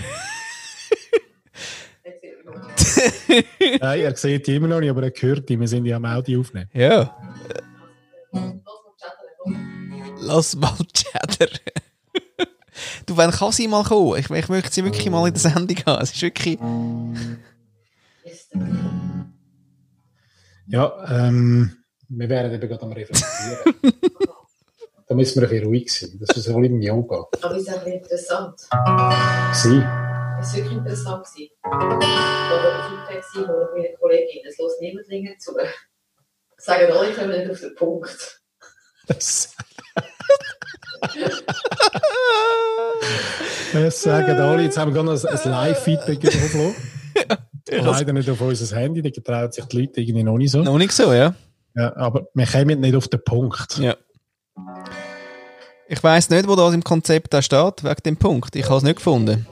[3.82, 5.60] Nein, er sieht die immer noch nicht, aber er hört die.
[5.60, 6.70] Wir sind ja am Audio aufnehmen.
[6.74, 7.16] Ja.
[10.22, 11.48] Lass mal chatter.
[13.06, 14.18] Du, wann kann sie mal kommen?
[14.18, 16.02] Ich, ich möchte sie wirklich mal in der Sendung haben.
[16.02, 16.60] Es ist wirklich...
[20.68, 21.78] Ja, ähm,
[22.10, 23.74] wir wären eben gerade am Reflektieren.
[25.08, 26.20] da müssen wir ein bisschen ruhig sein.
[26.20, 27.28] Das ist wie im Yoga.
[27.42, 28.60] Aber es ist auch interessant.
[29.54, 29.84] Sie.
[30.42, 31.26] Es war wirklich interessant.
[31.26, 31.50] gewesen.
[31.66, 34.46] Oder ein Feedback gewesen von meiner Kollegin.
[34.48, 35.54] Es lässt niemand länger zu.
[36.58, 38.42] Sagen alle, kommen nicht auf den Punkt.
[39.08, 39.56] Das,
[43.74, 44.64] das sagen alle.
[44.64, 46.76] Jetzt haben wir gerade noch ein, ein Live-Feedback bekommen.
[47.72, 50.64] Leider nicht auf unser Handy, da getrauen sich die Leute irgendwie noch nicht so.
[50.64, 51.36] Noch nicht so, ja?
[51.76, 53.78] Ja, aber wir kommen nicht auf den Punkt.
[53.78, 53.96] Ja.
[55.88, 58.56] Ich weiss nicht, wo das im Konzept da steht, wegen dem Punkt.
[58.56, 59.48] Ich habe es nicht gefunden.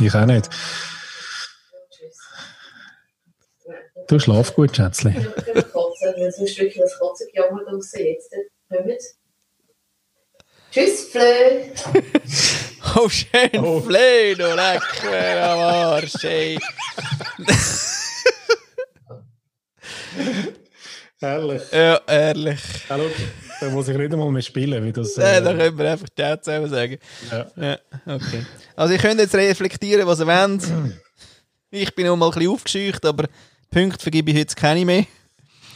[0.00, 0.48] Ich auch nicht.
[1.90, 2.18] Tschüss.
[4.08, 5.14] Du schlaf gut, Schätzli.
[5.14, 8.34] Wir können wir kotzen, weil sonst wirklich das Katzengejammer draussen jetzt.
[8.68, 9.19] Kommt.
[10.70, 11.22] Tschüss, Flö.
[12.96, 13.80] Oh, schön, Oh.
[13.80, 16.58] Flöh, du lecker am Arsch, ey.
[21.20, 21.62] Herrlich.
[21.72, 22.60] Ja, ehrlich.
[22.88, 23.10] Ja, schau,
[23.60, 25.18] da muss ich nicht einmal mehr spielen, wie das.
[25.18, 26.98] Äh, Äh, da können wir einfach Chat zusammen sagen.
[27.30, 27.46] ja.
[27.56, 28.46] Ja, okay.
[28.76, 30.62] Also, ihr könnt jetzt reflektieren, was ihr wollt.
[31.70, 33.26] Ich bin noch mal ein bisschen aufgescheucht, aber
[33.70, 35.04] Punkte vergebe ich jetzt keine mehr.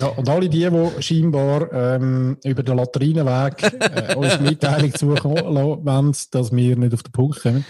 [0.01, 5.85] Ja, und alle die, die scheinbar ähm, über den Latrinenweg äh, uns Mitteilung zukommen lassen
[5.87, 7.65] wollen, dass wir nicht auf den Punkt kommen,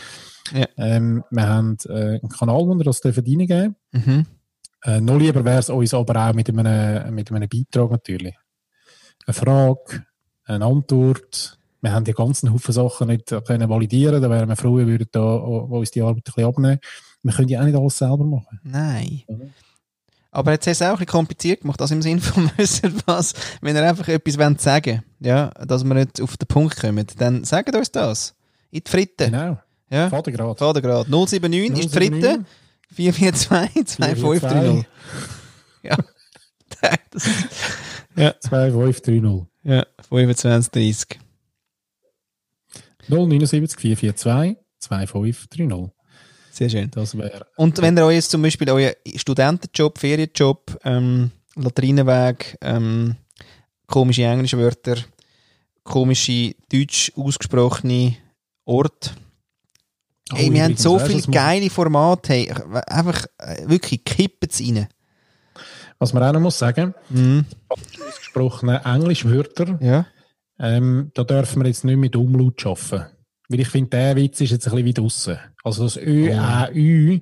[0.53, 0.67] Ja.
[0.77, 4.27] Ähm, wir haben äh, einen Kanal, wo wir das dürfen reingeben Mhm.
[4.85, 8.35] äh, Noch lieber wäre es uns aber auch mit einem, mit einem Beitrag natürlich.
[9.27, 10.05] Eine Frage,
[10.45, 11.59] eine Antwort.
[11.81, 15.09] Wir haben die ganzen Haufen Sachen nicht können validieren Da wären wir froh, wir würden
[15.13, 16.79] da auch- uns die Arbeit ein bisschen abnehmen.
[17.23, 18.61] Wir können ja auch nicht alles selber machen.
[18.65, 19.23] Nein.
[19.29, 19.51] Mhm.
[20.35, 23.35] Aber jetzt du es auch ein bisschen kompliziert gemacht, also im Sinne von wissen was,
[23.61, 27.45] wenn ihr einfach etwas wollt sagen ja, dass wir nicht auf den Punkt kommen, dann
[27.45, 28.35] sagt uns das.
[28.71, 29.27] In die Fritte.
[29.31, 29.59] Genau.
[29.91, 30.59] Ja, Vatergrad.
[30.59, 31.09] Vatergrad.
[31.09, 32.45] 079 ist die Fritte.
[32.95, 34.87] 442 2530.
[35.83, 35.97] Ja.
[37.11, 39.47] Das ist- 2530.
[39.63, 41.21] ja, 2530.
[43.09, 45.94] 079 442 2530.
[46.55, 46.89] Sehr schön.
[46.93, 47.47] Das wäre.
[47.57, 53.17] Und wenn ihr euch jetzt zum Beispiel euren Studentenjob, Ferienjob, ähm, Latrinenweg, ähm,
[53.89, 54.97] komische englische Wörter,
[55.83, 58.15] komische deutsch ausgesprochene
[58.67, 59.15] Ort.
[60.33, 62.33] Oh, Hey, wir haben so viele geile Formate.
[62.33, 62.53] Hey,
[62.87, 64.87] einfach äh, wirklich kippen es rein.
[65.99, 67.47] Was man auch noch muss sagen, Mhm.
[67.69, 70.07] ausgesprochene Englischwörter, Ja.
[70.61, 73.07] ähm, da dürfen wir jetzt nicht mit Umlaut arbeiten.
[73.49, 75.39] Weil ich finde, der Witz ist jetzt ein bisschen wie draussen.
[75.63, 76.33] Also das Ö, Oh.
[76.33, 77.21] Ä, Ü,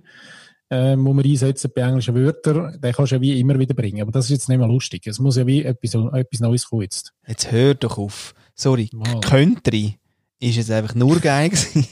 [0.71, 4.01] ähm, wo wir einsetzen bei englischen Wörtern, den kannst du ja wie immer wieder bringen.
[4.03, 5.07] Aber das ist jetzt nicht mehr lustig.
[5.07, 7.13] Es muss ja wie etwas, etwas Neues kommen jetzt.
[7.27, 8.35] Jetzt hör doch auf.
[8.55, 9.21] Sorry, Mal.
[9.21, 9.99] Country
[10.39, 11.87] ist jetzt einfach nur geil gewesen.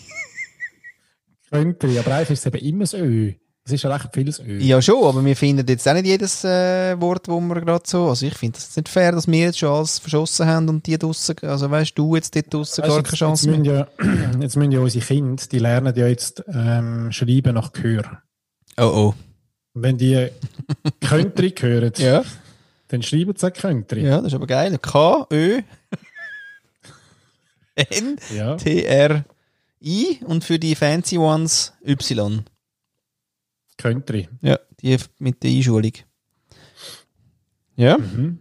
[1.50, 3.32] Könnte, aber eigentlich ist es eben immer das Ö.
[3.70, 4.58] Es ist ja recht vieles Ö.
[4.58, 8.08] ja schon, aber wir finden jetzt auch nicht jedes äh, Wort, wo wir gerade so...
[8.08, 10.98] Also ich finde es nicht fair, dass wir jetzt schon alles verschossen haben und die
[10.98, 11.36] draussen...
[11.42, 13.88] Also weißt du, jetzt dort draussen Weißt gar keine Chance jetzt, mehr.
[14.00, 18.22] müssen ja, jetzt müssen ja unsere Kinder, die lernen ja jetzt ähm, schreiben nach Gehör.
[18.76, 19.14] Oh oh.
[19.74, 20.28] Und wenn die
[21.00, 22.24] Country hören, Ja.
[22.88, 24.02] dann schreiben sie auch Country.
[24.04, 24.76] Ja, das ist aber geil.
[24.82, 25.60] K, Ö,
[27.76, 28.56] N, Ja.
[28.56, 29.24] T, R,
[29.82, 32.44] I und für die fancy ones Y.
[33.82, 34.28] Country.
[34.42, 35.92] Ja, die mit der Einschulung.
[37.76, 38.38] Ja, Mhm.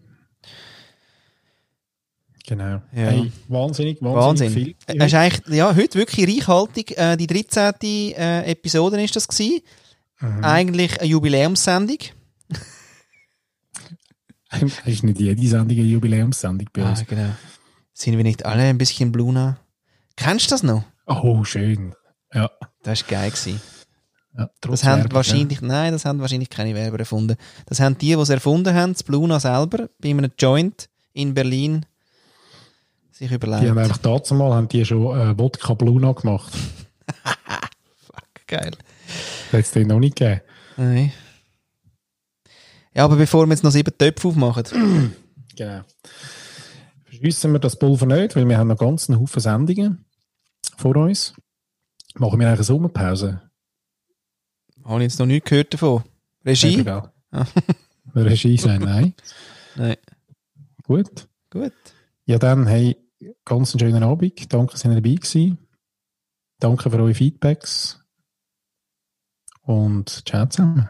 [2.48, 2.64] Genau.
[2.64, 2.82] Ja.
[2.91, 4.49] Hey, wahnsinnig, wahnsinnig Wahnsinn.
[4.52, 4.76] viel.
[4.88, 6.98] Es ist eigentlich, ja, heute wirklich reichhaltig.
[6.98, 7.74] Äh, die 13.
[8.18, 9.61] Äh, Episode ist das gewesen.
[10.20, 10.44] Mhm.
[10.44, 11.99] Eigentlich eine Jubiläumssendung.
[14.86, 17.02] Ist nicht jede Sendung eine Jubiläumssendung bei uns.
[17.02, 17.30] Ah, genau.
[17.94, 19.60] Sind wir nicht alle ein bisschen Bluna?
[20.16, 20.84] Kennst du das noch?
[21.06, 21.94] Oh, schön.
[22.34, 22.49] Ja.
[22.82, 23.30] Das war geil.
[23.30, 23.61] Gewesen.
[24.38, 27.35] Ja Das haben Werbung, wahrscheinlich, nein, das haben wahrscheinlich keine Werber erfunden.
[27.65, 31.85] Das haben die, die es erfunden haben, das Bluna selber, bei einem Joint in Berlin,
[33.11, 33.35] sich Ja.
[33.35, 33.64] überlegt.
[33.64, 36.53] Die haben einfach dazu mal haben die schon äh, Wodka Bluna gemacht.
[38.47, 38.72] Geil.
[39.51, 40.41] Das hat es den noch nicht gegeben.
[40.77, 41.11] Nein.
[42.95, 44.64] Ja, aber bevor wir jetzt noch sieben Töpfe aufmachen.
[45.56, 45.81] Genau.
[47.03, 50.06] Verschliessen wir das Pulver nicht, weil wir haben noch ganz einen Haufen Sendungen
[50.77, 51.34] vor uns.
[52.15, 53.41] Machen wir eine Sommerpause.
[54.90, 56.03] Habe ich jetzt noch nichts gehört davon.
[56.44, 56.80] Regie?
[56.80, 57.14] Egal.
[57.30, 57.45] Ah.
[58.16, 59.14] Regie sein, nein.
[59.76, 59.98] Nein.
[60.84, 61.28] Gut.
[61.52, 61.74] Gut.
[62.26, 62.98] Ja, dann, hey,
[63.45, 64.52] ganz einen schönen Abend.
[64.52, 65.60] Danke, dass ihr dabei gewesen.
[66.60, 68.03] Danke für eure Feedbacks.
[69.61, 70.90] Und ciao zusammen.